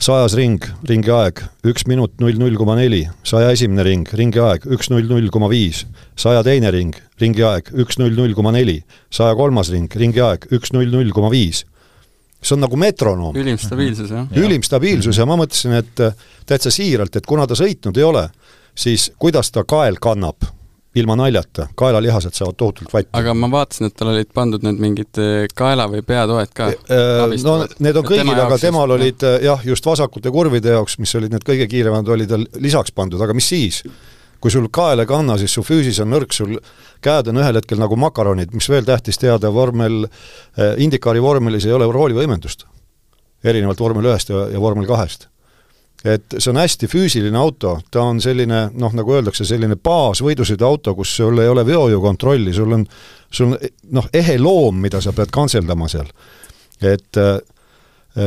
sajas 0.00 0.34
ring, 0.38 0.64
ringi 0.88 1.12
aeg 1.12 1.42
üks 1.68 1.84
minut 1.88 2.14
null 2.22 2.38
null 2.40 2.56
koma 2.56 2.76
neli, 2.78 3.02
saja 3.26 3.50
esimene 3.52 3.84
ring, 3.84 4.08
ringi 4.16 4.40
aeg 4.40 4.64
üks 4.72 4.88
null 4.92 5.04
null 5.10 5.28
koma 5.32 5.50
viis, 5.52 5.82
saja 6.18 6.40
teine 6.46 6.72
ring, 6.72 6.96
ringi 7.20 7.44
aeg 7.44 7.68
üks 7.84 8.00
null 8.00 8.16
null 8.16 8.32
koma 8.36 8.52
neli, 8.56 8.78
saja 9.12 9.36
kolmas 9.36 9.68
ring, 9.74 9.92
ringi 10.00 10.22
aeg 10.24 10.46
üks 10.56 10.72
null 10.76 10.88
null 10.94 11.12
koma 11.16 11.28
viis. 11.32 11.66
see 12.40 12.54
on 12.56 12.62
nagu 12.64 12.76
metronoom. 12.80 13.36
ülim 13.36 13.58
stabiilsus, 13.60 14.08
jah. 14.10 14.30
ülim 14.40 14.64
stabiilsus 14.64 15.18
ja 15.20 15.26
ma 15.28 15.36
mõtlesin, 15.36 15.76
et 15.76 16.00
täitsa 16.48 16.72
siiralt, 16.72 17.16
et 17.16 17.28
kuna 17.28 17.44
ta 17.46 17.58
sõitnud 17.58 18.00
ei 18.00 18.06
ole, 18.06 18.24
siis 18.72 19.10
kuidas 19.20 19.52
ta 19.52 19.66
kael 19.68 20.00
kannab 20.00 20.48
ilma 20.94 21.14
naljata, 21.16 21.68
kaelalihased 21.78 22.34
saavad 22.34 22.56
tohutult 22.58 22.92
vatti. 22.92 23.10
aga 23.14 23.34
ma 23.34 23.50
vaatasin, 23.50 23.90
et 23.90 23.96
tal 23.96 24.10
olid 24.10 24.30
pandud 24.34 24.64
need 24.66 24.80
mingid 24.82 25.20
eh, 25.22 25.46
kaela- 25.54 25.86
või 25.90 26.02
peatoed 26.06 26.54
ka. 26.54 26.70
Eh, 26.70 27.34
no 27.46 27.56
need 27.78 28.00
on 28.00 28.06
kõigil, 28.06 28.32
aga 28.34 28.58
temal 28.58 28.90
just, 28.90 28.96
olid 28.96 29.44
jah, 29.46 29.66
just 29.66 29.86
vasakute 29.86 30.32
kurvide 30.34 30.74
jaoks, 30.74 30.98
mis 30.98 31.14
olid 31.14 31.36
need 31.36 31.46
kõige 31.46 31.68
kiiremad, 31.70 32.08
oli 32.10 32.26
tal 32.30 32.46
lisaks 32.58 32.94
pandud, 32.96 33.22
aga 33.22 33.36
mis 33.36 33.52
siis? 33.54 33.84
kui 34.40 34.48
sul 34.48 34.70
kael 34.72 35.02
ei 35.02 35.08
kanna, 35.08 35.34
siis 35.36 35.52
su 35.52 35.60
füüsis 35.60 35.98
on 36.00 36.08
nõrk, 36.14 36.32
sul 36.32 36.54
käed 37.04 37.26
on 37.28 37.42
ühel 37.42 37.58
hetkel 37.58 37.76
nagu 37.76 37.96
makaronid, 38.00 38.54
mis 38.56 38.70
veel 38.72 38.86
tähtis 38.88 39.20
teada, 39.20 39.50
vormel, 39.52 40.06
Indikaari 40.80 41.20
vormelis 41.20 41.66
ei 41.68 41.74
ole 41.76 41.84
roolivõimendust. 41.84 42.64
erinevalt 43.44 43.80
vormel 43.80 44.08
ühest 44.08 44.32
ja, 44.32 44.46
ja 44.48 44.60
vormel 44.60 44.88
kahest 44.88 45.28
et 46.04 46.36
see 46.38 46.50
on 46.52 46.60
hästi 46.60 46.88
füüsiline 46.88 47.36
auto, 47.36 47.74
ta 47.92 48.02
on 48.08 48.20
selline 48.24 48.62
noh, 48.72 48.92
nagu 48.96 49.14
öeldakse, 49.16 49.44
selline 49.44 49.76
baasvõidusõiduauto, 49.76 50.94
kus 50.96 51.12
sul 51.20 51.40
ei 51.42 51.50
ole 51.50 51.64
veojukontrolli, 51.68 52.54
sul 52.56 52.76
on, 52.78 52.86
sul 53.28 53.50
on 53.50 53.72
noh, 53.98 54.08
ehe 54.16 54.38
loom, 54.40 54.80
mida 54.80 55.02
sa 55.04 55.12
pead 55.16 55.32
kantseldama 55.34 55.88
seal. 55.92 56.08
et 56.80 57.20
äh, 57.20 57.36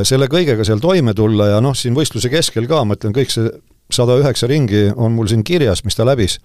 selle 0.05 0.29
kõigega 0.29 0.65
seal 0.65 0.79
toime 0.79 1.15
tulla 1.17 1.49
ja 1.55 1.61
noh, 1.61 1.73
siin 1.75 1.95
võistluse 1.97 2.29
keskel 2.29 2.69
ka, 2.69 2.83
ma 2.85 2.97
ütlen, 2.99 3.15
kõik 3.15 3.33
see 3.33 3.49
sada 3.93 4.15
üheksa 4.21 4.47
ringi 4.47 4.91
on 4.95 5.17
mul 5.17 5.27
siin 5.29 5.43
kirjas, 5.43 5.83
mis 5.83 5.97
ta 5.97 6.05
läbis, 6.05 6.37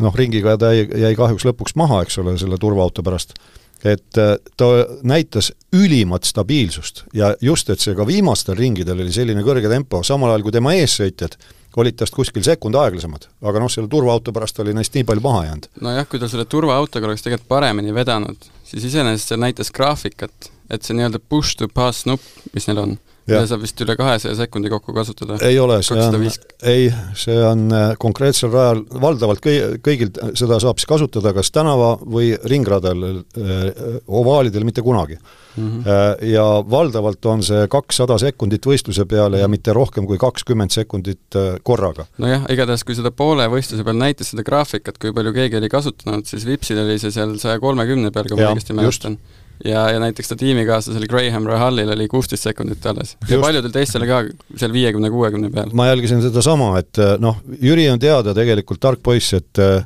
noh, 0.00 0.14
ringiga 0.16 0.56
ta 0.58 0.72
jäi, 0.74 0.88
jäi 1.04 1.12
kahjuks 1.18 1.44
lõpuks 1.44 1.76
maha, 1.76 2.02
eks 2.04 2.18
ole, 2.22 2.38
selle 2.40 2.58
turvaauto 2.60 3.04
pärast 3.04 3.36
et 3.84 4.18
äh, 4.18 4.36
ta 4.56 4.70
näitas 5.02 5.52
ülimat 5.76 6.24
stabiilsust 6.24 7.04
ja 7.14 7.34
just, 7.40 7.70
et 7.70 7.80
see 7.80 7.94
ka 7.96 8.06
viimastel 8.08 8.56
ringidel 8.58 9.02
oli 9.04 9.12
selline 9.12 9.44
kõrge 9.44 9.68
tempo, 9.68 10.02
samal 10.02 10.32
ajal 10.32 10.46
kui 10.46 10.56
tema 10.56 10.72
eessõitjad 10.78 11.36
olid 11.76 11.96
tast 11.98 12.14
kuskil 12.14 12.44
sekund 12.46 12.76
aeglasemad. 12.78 13.26
aga 13.42 13.62
noh, 13.62 13.70
selle 13.72 13.90
turvaauto 13.90 14.32
pärast 14.32 14.60
oli 14.62 14.74
neist 14.76 14.94
nii 14.94 15.06
palju 15.08 15.24
maha 15.24 15.44
jäänud. 15.48 15.70
nojah, 15.80 16.08
kui 16.08 16.22
ta 16.22 16.28
selle 16.30 16.44
turvaautoga 16.44 17.10
oleks 17.10 17.24
tegelikult 17.26 17.48
paremini 17.48 17.94
vedanud, 17.94 18.50
siis 18.64 18.86
iseenesest 18.90 19.32
see 19.32 19.40
näitas 19.40 19.72
graafikat, 19.74 20.50
et 20.70 20.82
see 20.82 20.96
nii-öelda 20.96 21.20
push 21.28 21.58
to 21.58 21.68
pass 21.68 22.06
nupp, 22.06 22.22
mis 22.54 22.68
neil 22.70 22.82
on 22.84 22.96
mida 23.28 23.44
saab 23.48 23.62
vist 23.64 23.80
üle 23.84 23.96
kahesaja 23.98 24.36
sekundi 24.38 24.70
kokku 24.72 24.94
kasutada? 24.96 25.38
ei 25.46 25.58
ole, 25.60 25.80
see 25.86 26.00
on, 26.00 26.26
ei, 26.70 26.88
see 27.18 27.36
on 27.44 27.64
äh, 27.72 27.94
konkreetsel 28.00 28.52
rajal, 28.52 28.84
valdavalt 29.02 29.42
kõi-, 29.44 29.78
kõigil 29.84 30.12
seda 30.36 30.58
saab 30.62 30.80
siis 30.80 30.90
kasutada 30.90 31.34
kas 31.36 31.52
tänava- 31.54 31.96
või 32.02 32.34
ringradel, 32.50 33.06
äh, 33.40 33.64
ovaalidel 34.06 34.66
mitte 34.68 34.84
kunagi 34.84 35.16
mm. 35.16 35.70
-hmm. 35.70 36.26
Ja 36.28 36.44
valdavalt 36.70 37.26
on 37.26 37.42
see 37.42 37.66
kakssada 37.70 38.18
sekundit 38.18 38.66
võistluse 38.66 39.06
peale 39.08 39.40
ja 39.40 39.48
mitte 39.48 39.72
rohkem 39.72 40.06
kui 40.06 40.18
kakskümmend 40.18 40.70
sekundit 40.70 41.38
korraga. 41.62 42.06
nojah, 42.18 42.44
igatahes 42.48 42.84
kui 42.84 42.94
seda 42.94 43.10
poole 43.10 43.46
võistluse 43.48 43.84
peal 43.84 43.96
näitas 43.96 44.34
seda 44.34 44.42
graafikat, 44.42 44.98
kui 44.98 45.12
palju 45.12 45.32
keegi 45.32 45.56
oli 45.56 45.68
kasutanud, 45.68 46.26
siis 46.26 46.46
Vipsil 46.46 46.78
oli 46.84 46.98
see 46.98 47.10
seal 47.14 47.38
saja 47.38 47.60
kolmekümne 47.60 48.10
peal, 48.10 48.28
kui 48.28 48.40
ma 48.40 48.52
õigesti 48.52 48.76
mäletan 48.76 49.18
ja, 49.64 49.90
ja 49.90 50.00
näiteks 50.00 50.28
ta 50.28 50.36
tiimikaaslasel 50.36 51.06
Graham 51.06 51.46
Rahallil 51.46 51.90
oli 51.90 52.08
kuusteist 52.08 52.42
sekundit 52.42 52.86
alles. 52.86 53.16
ja 53.28 53.38
paljudel 53.40 53.70
teistel 53.70 54.06
ka 54.08 54.22
seal 54.56 54.72
viiekümne, 54.72 55.10
kuuekümne 55.10 55.50
peal. 55.50 55.70
ma 55.72 55.86
jälgisin 55.86 56.22
sedasama, 56.22 56.78
et 56.78 56.98
eh, 56.98 57.14
noh, 57.18 57.38
Jüri 57.62 57.86
on 57.90 57.98
teada 57.98 58.34
tegelikult 58.34 58.80
tark 58.80 59.02
poiss, 59.02 59.34
et 59.34 59.62
eh, 59.62 59.84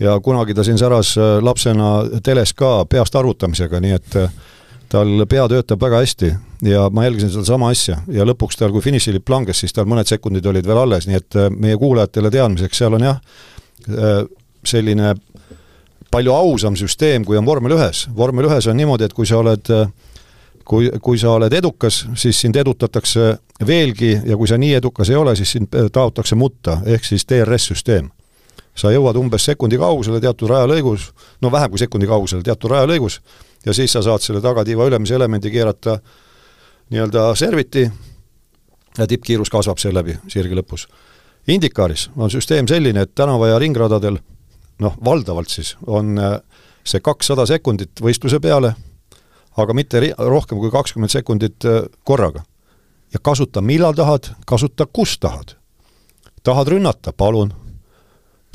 ja 0.00 0.18
kunagi 0.20 0.54
ta 0.54 0.64
siin 0.64 0.78
säras 0.78 1.16
eh, 1.16 1.36
lapsena 1.42 1.92
teles 2.24 2.54
ka 2.56 2.82
peast 2.84 3.16
arvutamisega, 3.16 3.80
nii 3.80 3.98
et 3.98 4.18
tal 4.92 5.24
pea 5.28 5.46
töötab 5.48 5.80
väga 5.80 6.02
hästi 6.02 6.34
ja 6.68 6.88
ma 6.92 7.06
jälgisin 7.06 7.32
sedasama 7.32 7.70
asja 7.72 8.02
ja 8.12 8.26
lõpuks 8.28 8.58
tal, 8.60 8.72
kui 8.72 8.84
finišilipp 8.84 9.28
langes, 9.28 9.62
siis 9.62 9.72
tal 9.72 9.88
mõned 9.88 10.08
sekundid 10.08 10.46
olid 10.46 10.68
veel 10.68 10.82
alles, 10.84 11.08
nii 11.08 11.20
et 11.20 11.38
meie 11.56 11.78
kuulajatele 11.80 12.30
teadmiseks, 12.30 12.82
seal 12.82 12.98
on 12.98 13.06
jah, 13.06 13.20
selline 14.68 15.14
palju 16.12 16.32
ausam 16.36 16.76
süsteem, 16.76 17.24
kui 17.24 17.36
on 17.40 17.46
vormel 17.46 17.76
ühes. 17.78 18.06
vormel 18.16 18.50
ühes 18.50 18.68
on 18.68 18.76
niimoodi, 18.76 19.08
et 19.08 19.16
kui 19.16 19.26
sa 19.26 19.40
oled 19.40 19.70
kui, 20.64 20.90
kui 21.02 21.18
sa 21.18 21.36
oled 21.36 21.52
edukas, 21.52 22.06
siis 22.14 22.40
sind 22.40 22.56
edutatakse 22.56 23.36
veelgi 23.66 24.12
ja 24.24 24.36
kui 24.36 24.48
sa 24.48 24.58
nii 24.58 24.74
edukas 24.78 25.10
ei 25.10 25.16
ole, 25.16 25.36
siis 25.36 25.52
sind 25.56 25.72
taotakse 25.92 26.38
mutta, 26.38 26.80
ehk 26.86 27.04
siis 27.04 27.26
DRS-süsteem. 27.28 28.10
sa 28.74 28.88
jõuad 28.88 29.18
umbes 29.20 29.44
sekundi 29.44 29.76
kaugusele 29.76 30.16
teatud 30.20 30.48
rajalõigus, 30.48 31.10
no 31.44 31.50
vähem 31.52 31.70
kui 31.70 31.78
sekundi 31.78 32.06
kaugusele 32.08 32.42
teatud 32.42 32.70
rajalõigus, 32.70 33.18
ja 33.66 33.74
siis 33.76 33.92
sa 33.92 34.00
saad 34.02 34.24
selle 34.24 34.40
tagatiiva 34.40 34.86
ülemise 34.88 35.14
elemendi 35.14 35.50
keerata 35.50 35.98
nii-öelda 36.90 37.34
serviti 37.36 37.82
ja 38.98 39.06
tippkiirus 39.06 39.50
kasvab 39.50 39.78
seeläbi 39.78 40.16
sirge 40.28 40.56
lõpus. 40.56 40.86
Indikaaris 41.48 42.10
on 42.16 42.30
süsteem 42.30 42.68
selline, 42.68 43.02
et 43.02 43.14
tänava- 43.14 43.48
ja 43.48 43.58
ringradadel 43.58 44.18
noh, 44.82 44.96
valdavalt 45.04 45.48
siis 45.52 45.76
on 45.86 46.18
äh, 46.18 46.38
see 46.84 47.00
kakssada 47.00 47.46
sekundit 47.46 48.02
võistluse 48.02 48.40
peale, 48.42 48.74
aga 49.56 49.76
mitte 49.76 50.00
rohkem 50.18 50.58
kui 50.58 50.70
kakskümmend 50.72 51.12
sekundit 51.12 51.64
äh, 51.68 51.82
korraga. 52.04 52.44
ja 53.12 53.18
kasuta 53.22 53.60
millal 53.60 53.92
tahad, 53.92 54.32
kasuta 54.46 54.86
kus 54.86 55.18
tahad. 55.18 55.56
tahad 56.42 56.68
rünnata, 56.68 57.12
palun. 57.12 57.54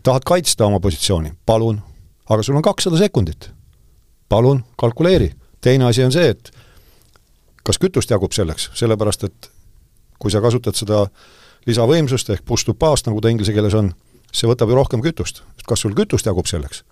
tahad 0.04 0.22
kaitsta 0.26 0.66
oma 0.66 0.80
positsiooni, 0.80 1.34
palun. 1.46 1.82
aga 2.30 2.44
sul 2.44 2.56
on 2.56 2.62
kakssada 2.62 2.98
sekundit. 2.98 3.52
palun, 4.30 4.64
kalkuleeri. 4.78 5.34
teine 5.62 5.86
asi 5.86 6.04
on 6.04 6.12
see, 6.12 6.30
et 6.30 6.52
kas 7.64 7.80
kütust 7.80 8.10
jagub 8.10 8.32
selleks, 8.32 8.72
sellepärast 8.74 9.24
et 9.24 9.52
kui 10.20 10.32
sa 10.32 10.42
kasutad 10.42 10.76
seda 10.76 11.06
lisavõimsust 11.68 12.30
ehk 12.34 12.46
push 12.48 12.66
to 12.66 12.74
pass, 12.74 13.06
nagu 13.06 13.22
ta 13.22 13.30
inglise 13.30 13.54
keeles 13.54 13.76
on, 13.78 13.92
see 14.32 14.50
võtab 14.50 14.72
ju 14.72 14.78
rohkem 14.78 15.04
kütust. 15.04 15.44
kas 15.68 15.84
sul 15.84 15.96
kütust 15.96 16.26
jagub 16.26 16.48
selleks? 16.48 16.84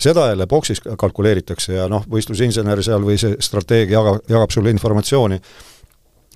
seda 0.00 0.28
jälle 0.30 0.46
boksis 0.46 0.80
kalkuleeritakse 0.80 1.74
ja 1.74 1.88
noh, 1.88 2.06
võistlusinsener 2.08 2.82
seal 2.82 3.04
või 3.04 3.18
see 3.20 3.36
strateegia 3.44 3.98
jaga, 3.98 4.16
jagab 4.32 4.54
sulle 4.54 4.72
informatsiooni, 4.72 5.40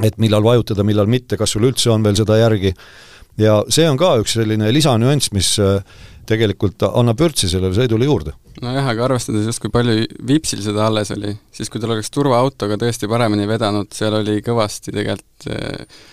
et 0.05 0.19
millal 0.21 0.45
vajutada, 0.45 0.85
millal 0.85 1.09
mitte, 1.09 1.39
kas 1.41 1.55
sul 1.57 1.65
üldse 1.65 1.89
on 1.95 2.05
veel 2.05 2.19
seda 2.19 2.37
järgi, 2.37 2.75
ja 3.41 3.63
see 3.73 3.87
on 3.89 3.97
ka 4.01 4.15
üks 4.21 4.37
selline 4.37 4.69
lisanüanss, 4.75 5.33
mis 5.33 5.55
äh, 5.63 5.79
tegelikult 6.29 6.85
annab 6.91 7.21
vürtsi 7.21 7.49
sellele 7.51 7.77
sõidule 7.77 8.09
juurde. 8.09 8.35
nojah, 8.63 8.91
aga 8.93 9.09
arvestades 9.09 9.49
just, 9.49 9.63
kui 9.63 9.73
palju 9.73 10.05
Vipsil 10.29 10.63
seda 10.65 10.87
alles 10.89 11.13
oli, 11.15 11.33
siis 11.53 11.73
kui 11.73 11.83
tal 11.83 11.97
oleks 11.97 12.13
turvaautoga 12.15 12.79
tõesti 12.81 13.09
paremini 13.11 13.49
vedanud, 13.51 13.91
seal 13.97 14.21
oli 14.21 14.41
kõvasti 14.45 14.95
tegelikult 14.95 15.49
äh, 15.51 16.05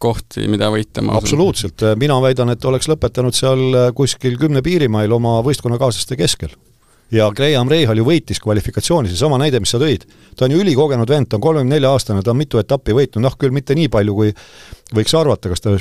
kohti, 0.00 0.46
mida 0.50 0.70
võita, 0.72 1.04
ma 1.04 1.18
absoluutselt, 1.18 1.84
mina 2.00 2.16
väidan, 2.24 2.52
et 2.54 2.64
oleks 2.64 2.88
lõpetanud 2.90 3.36
seal 3.36 3.78
kuskil 3.96 4.38
kümne 4.40 4.62
piirimail 4.64 5.12
oma 5.12 5.38
võistkonnakaaslaste 5.46 6.16
keskel. 6.20 6.56
ja 7.10 7.26
Graham 7.34 7.68
Rahal 7.68 7.98
ju 7.98 8.04
võitis 8.06 8.38
kvalifikatsioonis, 8.40 9.10
seesama 9.10 9.38
näide, 9.42 9.60
mis 9.60 9.72
sa 9.74 9.80
tõid, 9.82 10.06
ta 10.38 10.46
on 10.46 10.54
ju 10.54 10.60
ülikogenud 10.62 11.10
vend, 11.10 11.26
ta 11.28 11.36
on 11.36 11.42
kolmekümne 11.42 11.74
nelja 11.74 11.90
aastane, 11.90 12.22
ta 12.22 12.30
on 12.30 12.38
mitu 12.38 12.60
etappi 12.62 12.94
võitnud, 12.94 13.24
noh 13.24 13.36
küll 13.36 13.50
mitte 13.50 13.74
nii 13.74 13.90
palju, 13.90 14.14
kui 14.14 14.34
võiks 14.94 15.14
arvata, 15.18 15.50
kas 15.50 15.64
ta 15.64 15.74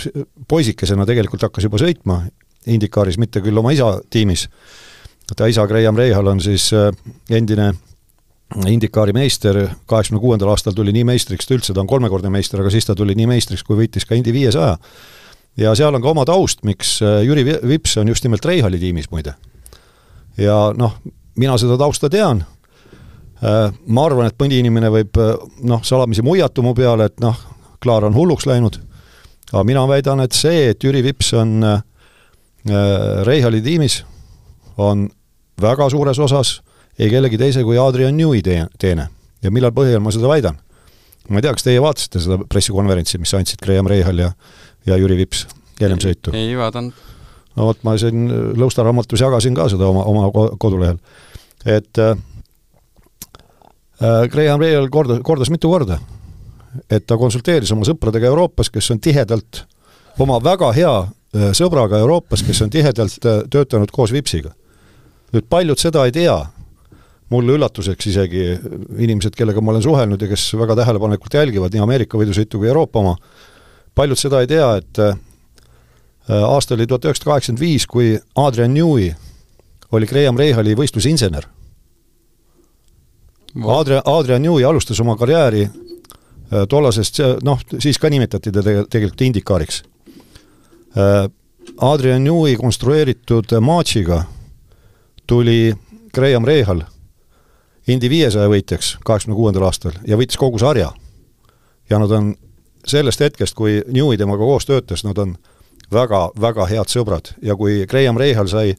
poisikesena 0.49 1.05
tegelikult 1.05 1.45
hakkas 1.45 1.69
juba 1.69 1.81
sõitma 1.81 2.23
Indikaaris, 2.67 3.17
mitte 3.21 3.43
küll 3.45 3.57
oma 3.57 3.71
isa 3.71 3.93
tiimis, 4.09 4.47
ta 5.35 5.47
isa, 5.47 5.67
Graham 5.69 5.97
Rahal 6.01 6.33
on 6.33 6.41
siis 6.43 6.71
äh, 6.73 6.89
endine 7.29 7.71
Indikaari 8.49 9.13
meister, 9.13 9.59
kaheksakümne 9.85 10.21
kuuendal 10.21 10.49
aastal 10.49 10.73
tuli 10.73 10.93
nii 10.93 11.05
meistriks, 11.05 11.45
ta 11.45 11.53
üldse, 11.53 11.73
ta 11.73 11.83
on 11.83 11.89
kolmekordne 11.89 12.31
meister, 12.33 12.63
aga 12.63 12.71
siis 12.73 12.87
ta 12.87 12.95
tuli 12.97 13.13
nii 13.17 13.27
meistriks, 13.29 13.61
kui 13.65 13.77
võitis 13.77 14.07
ka 14.09 14.17
Indi 14.17 14.33
viiesaja. 14.33 14.77
ja 15.57 15.73
seal 15.77 15.93
on 15.93 16.01
ka 16.01 16.09
oma 16.09 16.25
taust, 16.25 16.63
miks 16.65 16.97
äh, 17.05 17.21
Jüri 17.27 17.45
Vips 17.45 17.97
on 18.01 18.07
just 18.09 18.23
nimelt 18.25 18.45
Reihali 18.45 18.79
tiimis 18.79 19.11
muide. 19.11 19.35
ja 20.37 20.73
noh, 20.77 20.95
mina 21.35 21.57
seda 21.61 21.77
tausta 21.77 22.09
tean, 22.09 22.41
äh, 23.43 23.69
ma 23.85 24.05
arvan, 24.05 24.25
et 24.25 24.41
mõni 24.41 24.57
inimene 24.63 24.89
võib 24.89 25.19
äh, 25.21 25.35
noh, 25.61 25.83
salamisi 25.85 26.25
muiata 26.25 26.65
mu 26.65 26.73
peale, 26.73 27.05
et 27.05 27.19
noh, 27.21 27.37
Klaar 27.79 28.07
on 28.09 28.17
hulluks 28.17 28.47
läinud, 28.49 28.79
aga 29.51 29.63
mina 29.63 29.85
väidan, 29.87 30.19
et 30.25 30.33
see, 30.33 30.71
et 30.71 30.83
Jüri 30.83 31.03
Vips 31.05 31.33
on 31.37 31.61
Reihali 33.23 33.61
tiimis, 33.63 34.01
on 34.77 35.05
väga 35.61 35.87
suures 35.89 36.19
osas 36.19 36.57
ei 36.99 37.09
kellegi 37.09 37.37
teise 37.39 37.63
kui 37.63 37.77
Adrian 37.79 38.17
Newey 38.17 38.41
tee-, 38.45 38.67
teene. 38.79 39.07
ja 39.43 39.51
millal 39.51 39.71
põhjal 39.75 40.03
ma 40.03 40.11
seda 40.11 40.31
väidan? 40.31 40.59
ma 41.29 41.39
ei 41.39 41.45
tea, 41.45 41.53
kas 41.53 41.65
teie 41.65 41.81
vaatasite 41.83 42.23
seda 42.23 42.39
pressikonverentsi, 42.49 43.19
mis 43.21 43.33
andsid 43.37 43.61
Graham 43.63 43.87
Reihal 43.89 44.19
ja 44.19 44.33
ja 44.87 44.97
Jüri 44.97 45.17
Vips 45.19 45.45
ennem 45.79 46.01
sõitu? 46.01 46.33
ei 46.35 46.55
vaadanud. 46.57 46.93
no 47.55 47.69
vot, 47.69 47.81
ma 47.87 47.95
siin 47.99 48.27
Lõusta 48.59 48.85
raamatus 48.85 49.21
jagasin 49.21 49.57
ka 49.57 49.69
seda 49.71 49.89
oma, 49.89 50.05
oma 50.09 50.29
kodulehel. 50.61 50.99
et 51.65 52.01
äh, 52.01 52.15
äh, 54.01 54.23
Graham 54.31 54.63
Reihal 54.63 54.89
kordas, 54.93 55.21
kordas 55.23 55.51
mitu 55.53 55.71
korda, 55.71 55.99
et 56.89 57.07
ta 57.07 57.17
konsulteeris 57.17 57.71
oma 57.75 57.87
sõpradega 57.87 58.31
Euroopas, 58.31 58.71
kes 58.73 58.91
on 58.91 59.01
tihedalt, 59.03 59.63
oma 60.19 60.39
väga 60.43 60.71
hea 60.75 60.95
äh, 60.99 61.51
sõbraga 61.57 62.01
Euroopas, 62.01 62.43
kes 62.45 62.63
on 62.65 62.73
tihedalt 62.73 63.25
äh, 63.25 63.43
töötanud 63.51 63.91
koos 63.91 64.15
Vipsiga. 64.15 64.55
nüüd 65.33 65.45
paljud 65.49 65.77
seda 65.77 66.07
ei 66.09 66.11
tea 66.11 66.37
mulle 67.29 67.53
üllatuseks 67.57 68.09
isegi 68.09 68.43
inimesed, 68.97 69.35
kellega 69.37 69.61
ma 69.61 69.73
olen 69.73 69.85
suhelnud 69.85 70.21
ja 70.21 70.29
kes 70.31 70.47
väga 70.57 70.79
tähelepanelikult 70.81 71.37
jälgivad 71.37 71.73
nii 71.73 71.83
Ameerika 71.83 72.17
võidusõitu 72.17 72.61
kui 72.61 72.69
Euroopa 72.71 73.03
oma, 73.03 73.15
paljud 73.95 74.19
seda 74.19 74.41
ei 74.41 74.49
tea, 74.49 74.69
et 74.81 75.01
äh, 75.03 75.17
aasta 76.29 76.75
oli 76.75 76.87
tuhat 76.89 77.05
üheksasada 77.05 77.33
kaheksakümmend 77.33 77.61
viis, 77.61 77.85
kui 77.89 78.15
Adrian 78.35 78.73
Newey 78.73 79.13
oli 79.91 80.09
Graham 80.09 80.37
Rahali 80.37 80.75
võistlusinsener. 80.77 81.47
Adrian, 83.65 84.03
Adrian 84.05 84.41
Newey 84.45 84.65
alustas 84.65 84.99
oma 85.01 85.17
karjääri 85.17 85.67
äh, 85.67 86.65
tollasest, 86.69 87.21
noh, 87.45 87.61
siis 87.77 88.01
ka 88.01 88.09
nimetati 88.09 88.53
ta 88.53 88.65
tegelikult 88.65 89.27
Indikaariks. 89.29 89.83
Äh, 90.97 91.27
Adrian 91.85 92.23
Newey 92.25 92.57
konstrueeritud 92.57 93.53
Machiga 93.61 94.23
tuli 95.29 95.75
Graham 96.13 96.47
Rahal 96.49 96.87
Indy 97.89 98.09
viiesaja 98.09 98.49
võitjaks 98.51 98.97
kaheksakümne 99.05 99.37
kuuendal 99.37 99.65
aastal 99.65 99.95
ja 100.07 100.17
võitis 100.19 100.37
kogu 100.37 100.59
sarja. 100.61 100.91
ja 101.89 101.99
nad 101.99 102.11
on 102.11 102.35
sellest 102.85 103.19
hetkest, 103.19 103.55
kui 103.57 103.81
Newey 103.87 104.17
temaga 104.17 104.45
koos 104.45 104.65
töötas, 104.65 105.03
nad 105.03 105.17
on 105.17 105.35
väga, 105.91 106.29
väga 106.39 106.67
head 106.69 106.91
sõbrad 106.91 107.33
ja 107.41 107.55
kui 107.59 107.85
Graham 107.89 108.19
Rahal 108.19 108.49
sai 108.49 108.75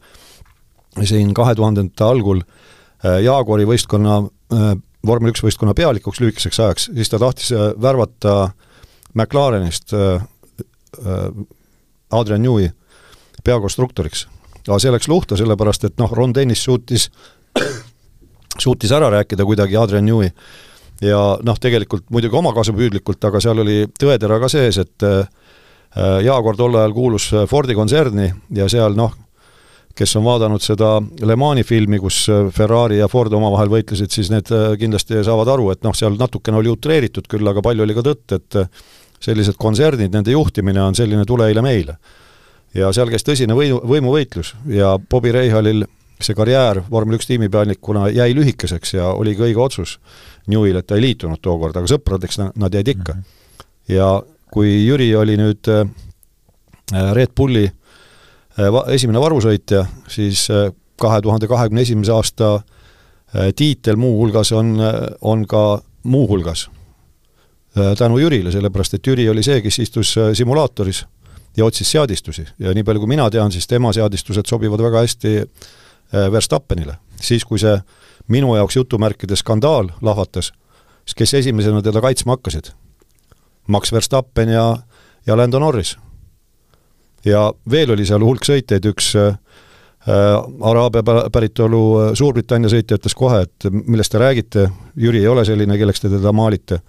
siin 1.06 1.34
kahe 1.34 1.54
tuhandendate 1.58 2.04
algul 2.04 2.42
äh, 2.42 3.20
Jaagori 3.24 3.66
võistkonna, 3.68 4.20
äh, 4.54 4.72
vormel 5.06 5.34
üks 5.34 5.44
võistkonna 5.44 5.74
pealikuks 5.76 6.20
lühikeseks 6.22 6.60
ajaks, 6.60 6.90
siis 6.94 7.12
ta 7.12 7.20
tahtis 7.22 7.52
äh, 7.54 7.70
värvata 7.80 8.52
McLarenist 9.14 9.90
Adrian 12.14 12.42
Newey 12.42 12.68
peakonstruktoriks. 13.42 14.28
aga 14.68 14.78
see 14.78 14.92
läks 14.94 15.08
luhta, 15.10 15.38
sellepärast 15.38 15.84
et 15.88 15.96
noh, 15.98 16.12
Ron 16.14 16.34
Dennis 16.34 16.62
suutis 16.62 17.08
suutis 18.62 18.92
ära 18.92 19.10
rääkida 19.12 19.46
kuidagi 19.48 19.78
Adrian 19.80 20.06
Newey 20.06 20.30
ja 21.04 21.20
noh, 21.42 21.58
tegelikult 21.60 22.06
muidugi 22.12 22.36
omakasupüüdlikult, 22.36 23.24
aga 23.24 23.40
seal 23.40 23.62
oli 23.64 23.82
tõetera 23.98 24.40
ka 24.42 24.50
sees, 24.52 24.78
et 24.82 25.06
äh, 25.06 25.24
Jaagor 26.24 26.54
tol 26.54 26.76
ajal 26.78 26.92
kuulus 26.94 27.32
Fordi 27.50 27.74
kontserni 27.74 28.28
ja 28.54 28.68
seal 28.70 28.94
noh, 28.94 29.16
kes 29.96 30.14
on 30.16 30.24
vaadanud 30.24 30.62
seda 30.62 30.94
Le 31.26 31.36
Mani 31.36 31.64
filmi, 31.66 31.98
kus 32.00 32.22
Ferrari 32.54 33.00
ja 33.00 33.08
Ford 33.10 33.32
omavahel 33.36 33.72
võitlesid, 33.72 34.12
siis 34.14 34.30
need 34.32 34.50
äh, 34.54 34.72
kindlasti 34.80 35.20
saavad 35.26 35.50
aru, 35.56 35.70
et 35.74 35.84
noh, 35.86 35.96
seal 35.96 36.16
natukene 36.20 36.60
oli 36.60 36.72
utreeritud 36.72 37.28
küll, 37.30 37.46
aga 37.48 37.64
palju 37.64 37.84
oli 37.84 37.96
ka 37.96 38.06
tõtt, 38.06 38.36
et 38.36 38.60
äh, 38.60 38.82
sellised 39.20 39.58
kontsernid, 39.60 40.12
nende 40.14 40.32
juhtimine 40.32 40.82
on 40.84 40.96
selline 40.96 41.26
tule 41.28 41.50
eile 41.50 41.64
meile. 41.64 41.98
ja 42.74 42.92
seal 42.94 43.10
käis 43.10 43.26
tõsine 43.26 43.54
võimu, 43.56 43.80
võimuvõitlus 43.82 44.54
ja 44.70 44.94
Bobby 45.10 45.32
Reihalil 45.34 45.84
see 46.26 46.36
karjäär 46.36 46.82
vormel 46.90 47.18
üks 47.18 47.28
tiimipealikuna 47.30 48.08
jäi 48.14 48.34
lühikeseks 48.36 48.94
ja 48.96 49.10
oligi 49.12 49.44
õige 49.48 49.60
otsus 49.62 49.98
Newil, 50.50 50.76
et 50.80 50.86
ta 50.88 50.96
ei 50.98 51.04
liitunud 51.04 51.40
tookord, 51.42 51.76
aga 51.76 51.90
sõpradeks 51.90 52.40
nad 52.40 52.74
jäid 52.74 52.88
ikka 52.88 53.14
mm. 53.14 53.20
-hmm. 53.20 53.94
ja 53.94 54.10
kui 54.52 54.72
Jüri 54.86 55.10
oli 55.16 55.36
nüüd 55.38 55.68
äh, 55.70 55.86
Red 57.14 57.34
Bulli 57.36 57.64
äh, 57.66 58.80
esimene 58.94 59.20
varusõitja, 59.20 59.84
siis 60.08 60.48
äh, 60.50 60.70
kahe 61.00 61.20
tuhande 61.22 61.48
kahekümne 61.48 61.80
esimese 61.86 62.12
aasta 62.12 62.60
tiitel 63.56 63.96
muuhulgas 63.96 64.50
on, 64.52 64.74
on 65.20 65.46
ka 65.46 65.80
muuhulgas 66.02 66.68
tänu 67.98 68.18
Jürile, 68.18 68.50
sellepärast 68.50 68.94
et 68.94 69.06
Jüri 69.06 69.28
oli 69.30 69.42
see, 69.42 69.60
kes 69.62 69.78
istus 69.78 70.16
simulaatoris 70.34 71.04
ja 71.56 71.64
otsis 71.64 71.90
seadistusi 71.90 72.44
ja 72.58 72.74
nii 72.74 72.82
palju, 72.82 73.00
kui 73.00 73.08
mina 73.08 73.30
tean, 73.30 73.52
siis 73.52 73.70
tema 73.70 73.92
seadistused 73.92 74.50
sobivad 74.50 74.82
väga 74.82 75.04
hästi 75.06 75.36
Äh, 75.38 75.46
Verstappenile. 76.12 76.96
siis, 77.20 77.44
kui 77.44 77.58
see 77.58 77.76
minu 78.28 78.54
jaoks 78.56 78.76
jutumärkide 78.76 79.36
skandaal 79.36 79.90
lahvatas, 80.02 80.52
siis 81.04 81.14
kes 81.14 81.34
esimesena 81.34 81.82
teda 81.82 82.00
kaitsma 82.00 82.38
hakkasid? 82.38 82.72
Max 83.66 83.92
Verstappen 83.92 84.48
ja, 84.48 84.76
ja 85.26 85.36
Lando 85.36 85.58
Norris. 85.58 85.96
ja 87.24 87.52
veel 87.70 87.90
oli 87.90 88.06
seal 88.06 88.24
hulk 88.24 88.46
sõitjaid, 88.46 88.86
üks 88.88 89.12
äh, 89.20 89.34
Araabia 90.64 91.28
päritolu 91.32 91.82
äh, 92.00 92.12
Suurbritannia 92.16 92.70
sõitja 92.72 92.96
ütles 92.96 93.14
kohe, 93.14 93.42
et 93.44 93.68
millest 93.70 94.12
te 94.12 94.22
räägite, 94.22 94.68
Jüri 94.96 95.20
ei 95.20 95.28
ole 95.28 95.44
selline, 95.44 95.76
kelleks 95.78 96.00
te 96.00 96.08
teda 96.08 96.32
maalite. 96.32 96.80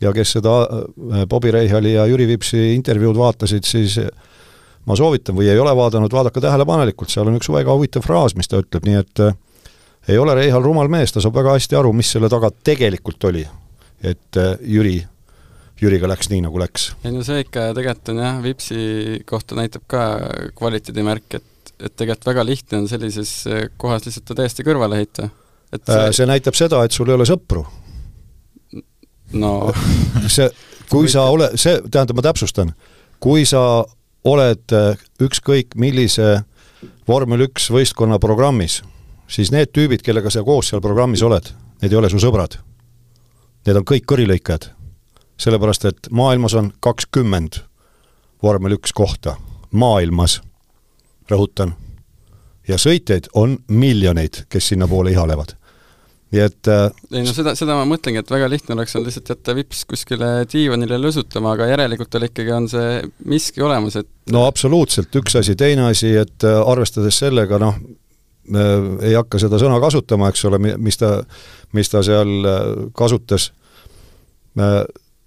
ja 0.00 0.12
kes 0.12 0.32
seda 0.38 0.52
äh, 0.62 1.26
Bobby 1.28 1.50
Reihali 1.50 1.94
ja 1.94 2.06
Jüri 2.06 2.26
Vipsi 2.28 2.74
intervjuud 2.74 3.16
vaatasid, 3.18 3.64
siis 3.64 3.98
äh, 3.98 4.08
ma 4.86 4.96
soovitan 4.98 5.36
või 5.36 5.48
ei 5.52 5.58
ole 5.58 5.72
vaadanud, 5.76 6.12
vaadake 6.12 6.42
tähelepanelikult, 6.42 7.10
seal 7.12 7.28
on 7.30 7.38
üks 7.38 7.50
väga 7.52 7.74
huvitav 7.74 8.04
fraas, 8.06 8.34
mis 8.38 8.50
ta 8.50 8.60
ütleb, 8.62 8.86
nii 8.88 8.98
et 8.98 9.24
ei 10.08 10.18
ole 10.18 10.34
Reihal 10.34 10.62
rumal 10.62 10.90
mees, 10.90 11.12
ta 11.12 11.22
saab 11.22 11.36
väga 11.38 11.56
hästi 11.56 11.78
aru, 11.78 11.92
mis 11.94 12.10
selle 12.14 12.30
taga 12.32 12.50
tegelikult 12.64 13.30
oli. 13.30 13.46
et 14.02 14.36
äh, 14.36 14.56
Jüri, 14.66 14.96
Jüriga 15.78 16.08
läks 16.10 16.26
nii, 16.30 16.40
nagu 16.42 16.58
läks. 16.58 16.88
ei 17.04 17.12
no 17.14 17.22
see 17.26 17.44
ikka 17.44 17.68
tegelikult 17.76 18.10
on 18.14 18.22
jah, 18.24 18.40
Vipsi 18.42 19.22
kohta 19.26 19.54
näitab 19.58 19.86
ka 19.86 20.02
kvaliteedimärk, 20.58 21.38
et, 21.38 21.72
et 21.78 21.94
tegelikult 21.94 22.26
väga 22.32 22.46
lihtne 22.46 22.82
on 22.82 22.90
sellises 22.90 23.36
äh, 23.46 23.68
kohas 23.76 24.06
lihtsalt 24.06 24.26
ta 24.26 24.38
täiesti 24.42 24.66
kõrvale 24.66 24.98
heita. 24.98 25.30
et 25.70 25.86
see... 25.86 26.10
see 26.18 26.26
näitab 26.26 26.58
seda, 26.58 26.82
et 26.82 26.92
sul 26.98 27.12
ei 27.12 27.18
ole 27.20 27.28
sõpru. 27.28 27.62
no 29.38 29.54
see, 30.26 30.50
kui 30.90 31.06
sa 31.12 31.28
ole-, 31.30 31.52
see, 31.54 31.78
tähendab, 31.86 32.18
ma 32.18 32.26
täpsustan, 32.26 32.74
kui 33.22 33.46
sa 33.46 33.84
oled 34.24 34.74
ükskõik 35.22 35.74
millise 35.74 36.44
vormel 37.08 37.48
üks 37.48 37.70
võistkonna 37.74 38.18
programmis 38.22 38.82
siis 39.32 39.52
need 39.52 39.72
tüübid, 39.72 40.02
kellega 40.04 40.30
sa 40.30 40.44
koos 40.44 40.70
seal 40.70 40.82
programmis 40.84 41.22
oled, 41.24 41.48
need 41.82 41.92
ei 41.92 41.98
ole 41.98 42.10
su 42.12 42.20
sõbrad. 42.22 42.58
Need 43.66 43.78
on 43.78 43.88
kõik 43.88 44.06
kõrilõikajad. 44.10 44.70
sellepärast, 45.42 45.84
et 45.84 46.08
maailmas 46.10 46.54
on 46.54 46.72
kakskümmend 46.80 47.64
vormel 48.42 48.76
üks 48.76 48.92
kohta, 48.92 49.36
maailmas, 49.70 50.40
rõhutan. 51.30 51.72
ja 52.68 52.76
sõitjaid 52.78 53.26
on 53.34 53.58
miljoneid, 53.68 54.44
kes 54.48 54.68
sinnapoole 54.68 55.10
ihalevad 55.10 55.56
nii 56.32 56.40
et 56.40 56.70
äh, 56.72 56.86
ei 57.12 57.24
no 57.26 57.34
seda, 57.36 57.54
seda 57.58 57.76
ma 57.76 57.84
mõtlengi, 57.88 58.22
et 58.22 58.30
väga 58.32 58.48
lihtne 58.50 58.76
oleks 58.76 58.96
olnud 58.96 59.10
lihtsalt 59.10 59.32
jätta 59.34 59.54
vips 59.56 59.82
kuskile 59.88 60.30
diivanile 60.48 60.98
lõsutama, 61.00 61.56
aga 61.56 61.68
järelikult 61.72 62.12
tal 62.12 62.24
ikkagi 62.28 62.54
on 62.56 62.68
see 62.72 63.02
miski 63.28 63.64
olemas, 63.64 63.98
et 64.00 64.08
no 64.32 64.46
absoluutselt, 64.48 65.12
üks 65.20 65.36
asi, 65.42 65.56
teine 65.58 65.90
asi, 65.90 66.14
et 66.22 66.48
äh, 66.48 66.60
arvestades 66.72 67.20
sellega, 67.24 67.60
noh, 67.62 67.76
ei 68.52 69.12
hakka 69.14 69.38
seda 69.38 69.60
sõna 69.60 69.78
kasutama, 69.80 70.32
eks 70.32 70.44
ole, 70.48 70.58
mis 70.58 70.98
ta, 70.98 71.14
mis 71.76 71.92
ta 71.92 72.02
seal 72.06 72.32
äh, 72.48 72.64
kasutas, 72.96 73.52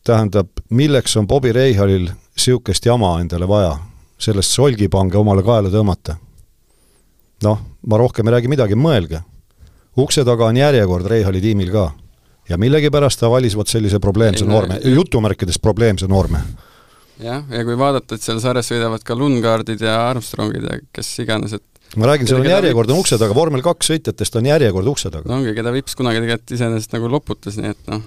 tähendab, 0.05 0.51
milleks 0.69 1.15
on 1.17 1.25
Bobby 1.25 1.49
Reihalil 1.55 2.11
niisugust 2.35 2.85
jama 2.85 3.15
endale 3.21 3.47
vaja, 3.49 3.71
sellest 4.21 4.53
solgipange 4.53 5.17
omale 5.17 5.43
kaela 5.45 5.71
tõmmata? 5.73 6.19
noh, 7.43 7.59
ma 7.85 7.97
rohkem 7.99 8.27
ei 8.27 8.33
räägi 8.37 8.49
midagi, 8.49 8.77
mõelge. 8.79 9.19
Ukse 9.97 10.25
taga 10.27 10.49
on 10.49 10.57
järjekord 10.57 11.07
Reihali 11.11 11.41
tiimil 11.41 11.71
ka. 11.71 11.91
ja 12.49 12.57
millegipärast 12.57 13.19
ta 13.19 13.29
valis 13.29 13.55
vot 13.57 13.67
sellise 13.67 13.99
probleemse 13.99 14.45
noorme, 14.45 14.79
jutumärkides 14.83 15.59
probleemse 15.59 16.07
noorme 16.07 16.43
jah, 17.21 17.45
ja 17.49 17.63
kui 17.65 17.77
vaadata, 17.79 18.15
et 18.17 18.25
seal 18.25 18.41
sarjas 18.43 18.69
sõidavad 18.71 19.05
ka 19.05 19.15
Lundgaardid 19.17 19.81
ja 19.85 19.95
Armstrongid 20.09 20.67
ja 20.67 20.79
kes 20.95 21.13
iganes, 21.23 21.55
et 21.57 21.97
ma 21.99 22.09
räägin, 22.09 22.29
seal 22.29 22.43
on 22.43 22.49
järjekord 22.49 22.91
on 22.91 23.01
ukse 23.03 23.19
taga, 23.21 23.35
vormel 23.37 23.63
kaks 23.65 23.93
sõitjatest 23.93 24.39
on 24.39 24.51
järjekord 24.51 24.91
ukse 24.95 25.11
taga. 25.13 25.29
no 25.29 25.39
ongi, 25.39 25.55
keda 25.57 25.73
Vips 25.75 25.97
kunagi 25.97 26.23
tegelikult 26.23 26.55
iseenesest 26.57 26.95
nagu 26.97 27.11
loputas, 27.11 27.59
nii 27.61 27.71
et 27.71 27.91
noh. 27.93 28.03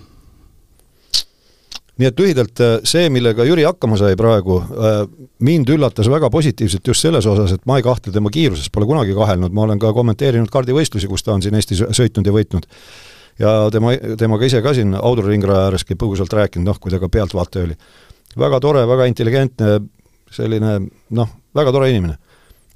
Nii 1.98 2.06
et 2.06 2.20
lühidalt 2.20 2.62
äh, 2.62 2.76
see, 2.86 3.08
millega 3.10 3.44
Jüri 3.46 3.64
hakkama 3.66 3.98
sai 3.98 4.16
praegu, 4.18 4.60
äh, 4.62 5.00
mind 5.44 5.70
üllatas 5.74 6.08
väga 6.10 6.30
positiivselt 6.30 6.86
just 6.86 7.02
selles 7.02 7.26
osas, 7.26 7.56
et 7.56 7.64
ma 7.66 7.78
ei 7.78 7.86
kahtle 7.86 8.12
tema 8.14 8.30
kiiruses, 8.34 8.70
pole 8.74 8.86
kunagi 8.86 9.16
kahelnud, 9.16 9.54
ma 9.54 9.66
olen 9.66 9.80
ka 9.82 9.90
kommenteerinud 9.96 10.50
kaardivõistlusi, 10.54 11.10
kus 11.10 11.26
ta 11.26 11.34
on 11.34 11.42
siin 11.42 11.58
Eestis 11.58 11.82
sõitnud 11.98 12.30
ja 12.30 12.34
võitnud. 12.34 12.68
ja 13.38 13.54
tema, 13.74 13.94
temaga 14.18 14.46
ise 14.46 14.62
ka 14.62 14.74
siin 14.74 14.94
Audru 14.94 15.26
ringraja 15.30 15.68
ääreski 15.68 15.98
põgusalt 15.98 16.32
rääkinud, 16.34 16.66
noh, 16.70 16.78
kui 16.78 16.94
ta 16.94 17.02
ka 17.02 17.08
pealtvaataja 17.08 17.66
oli. 17.66 17.76
väga 18.38 18.60
tore, 18.60 18.86
väga 18.86 19.10
intelligentne, 19.10 19.80
selline 20.30 20.78
noh, 21.10 21.34
väga 21.54 21.72
tore 21.74 21.90
inimene. 21.90 22.18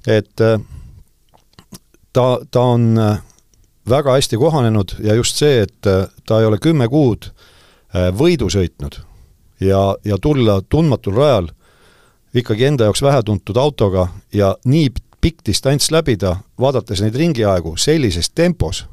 et 0.07 0.41
äh, 0.41 0.59
ta, 2.11 2.27
ta 2.51 2.67
on 2.75 2.91
väga 3.89 4.19
hästi 4.19 4.37
kohanenud 4.37 4.99
ja 4.99 5.15
just 5.15 5.39
see, 5.39 5.63
et 5.63 5.79
ta 6.27 6.39
ei 6.39 6.45
ole 6.45 6.59
kümme 6.59 6.87
kuud 6.87 7.31
võidu 7.93 8.47
sõitnud 8.49 8.95
ja, 9.63 9.95
ja 10.05 10.17
tulla 10.21 10.61
tundmatul 10.69 11.15
rajal 11.17 11.49
ikkagi 12.33 12.65
enda 12.65 12.83
jaoks 12.89 13.01
vähetuntud 13.01 13.57
autoga 13.57 14.07
ja 14.33 14.55
nii 14.65 14.89
pikk 15.21 15.45
distants 15.45 15.91
läbida, 15.91 16.35
vaadates 16.59 17.01
neid 17.01 17.15
ringiaegu 17.15 17.77
sellises 17.77 18.29
tempos, 18.35 18.83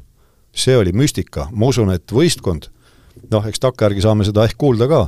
see 0.55 0.77
oli 0.77 0.93
müstika, 0.95 1.47
ma 1.51 1.71
usun, 1.71 1.91
et 1.91 2.11
võistkond, 2.11 2.69
noh, 3.31 3.47
eks 3.47 3.59
takkajärgi 3.59 4.05
saame 4.05 4.27
seda 4.27 4.45
ehk 4.47 4.55
kuulda 4.61 4.87
ka, 4.87 5.01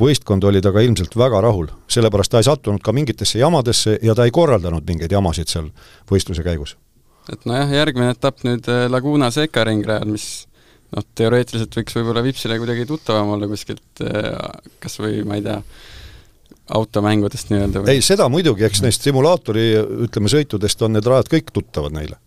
võistkond 0.00 0.44
oli 0.44 0.60
temaga 0.60 0.84
ilmselt 0.84 1.16
väga 1.16 1.40
rahul, 1.40 1.70
sellepärast 1.90 2.34
ta 2.34 2.42
ei 2.42 2.48
sattunud 2.50 2.84
ka 2.84 2.92
mingitesse 2.92 3.40
jamadesse 3.40 3.98
ja 4.02 4.14
ta 4.14 4.28
ei 4.28 4.34
korraldanud 4.34 4.84
mingeid 4.86 5.12
jamasid 5.12 5.48
seal 5.48 5.72
võistluse 6.10 6.44
käigus. 6.44 6.76
Et 7.32 7.48
nojah, 7.48 7.72
järgmine 7.72 8.12
etapp 8.14 8.44
nüüd 8.44 8.68
äh, 8.72 8.86
Laguna 8.88 9.30
Seca 9.32 9.64
ringrajal, 9.68 10.08
mis 10.08 10.46
noh, 10.96 11.06
teoreetiliselt 11.18 11.78
võiks 11.80 11.96
võib-olla 11.98 12.24
Vipsile 12.24 12.58
kuidagi 12.60 12.86
tuttavam 12.88 13.34
olla 13.36 13.48
kuskilt 13.50 14.02
äh, 14.04 14.32
kas 14.82 14.98
või 15.02 15.22
ma 15.28 15.38
ei 15.38 15.44
tea, 15.46 15.58
automängudest 16.78 17.52
nii-öelda 17.52 17.84
või? 17.84 17.94
ei, 17.94 18.04
seda 18.04 18.28
muidugi, 18.32 18.66
eks 18.68 18.82
neist 18.84 19.06
simulaatori 19.06 19.68
ütleme, 20.08 20.32
sõitudest 20.32 20.82
on 20.86 20.96
need 20.96 21.08
rajad 21.08 21.30
kõik 21.32 21.52
tuttavad 21.54 21.96
neile. 21.96 22.18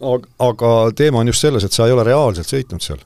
aga, 0.00 0.34
aga 0.50 0.74
teema 0.96 1.22
on 1.22 1.32
just 1.32 1.46
selles, 1.46 1.64
et 1.64 1.76
sa 1.76 1.88
ei 1.88 1.96
ole 1.96 2.04
reaalselt 2.08 2.50
sõitnud 2.50 2.84
seal. 2.84 3.00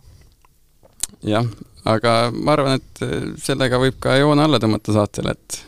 jah, 1.26 1.46
aga 1.84 2.16
ma 2.34 2.58
arvan, 2.58 2.82
et 2.82 3.06
äh, 3.06 3.30
sellega 3.42 3.82
võib 3.82 4.00
ka 4.02 4.18
joone 4.20 4.46
alla 4.46 4.62
tõmmata 4.62 4.94
saatele, 4.96 5.36
et 5.38 5.62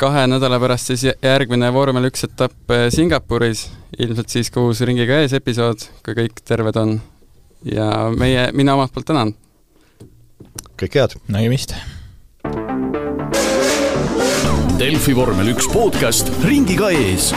kahe 0.00 0.26
nädala 0.28 0.58
pärast 0.60 0.90
siis 0.90 1.06
järgmine 1.08 1.68
vormel 1.72 2.10
üks 2.10 2.26
etapp 2.26 2.72
eh, 2.74 2.86
Singapuris, 2.92 3.66
ilmselt 3.98 4.32
siis 4.32 4.50
ka 4.52 4.64
uus 4.64 4.82
Ringiga 4.84 5.22
ees 5.22 5.34
episood, 5.36 5.86
kui 6.04 6.16
kõik 6.18 6.42
terved 6.44 6.76
on. 6.80 6.98
Ja 7.72 8.10
meie, 8.18 8.50
mina 8.52 8.74
omalt 8.74 8.94
poolt 8.94 9.06
tänan. 9.06 9.34
kõike 10.76 11.00
head! 11.00 11.16
nägemist! 11.32 11.74
Delfi 14.76 15.14
vormel 15.16 15.54
üks 15.54 15.70
podcast 15.72 16.28
Ringiga 16.44 16.90
ees 16.92 17.32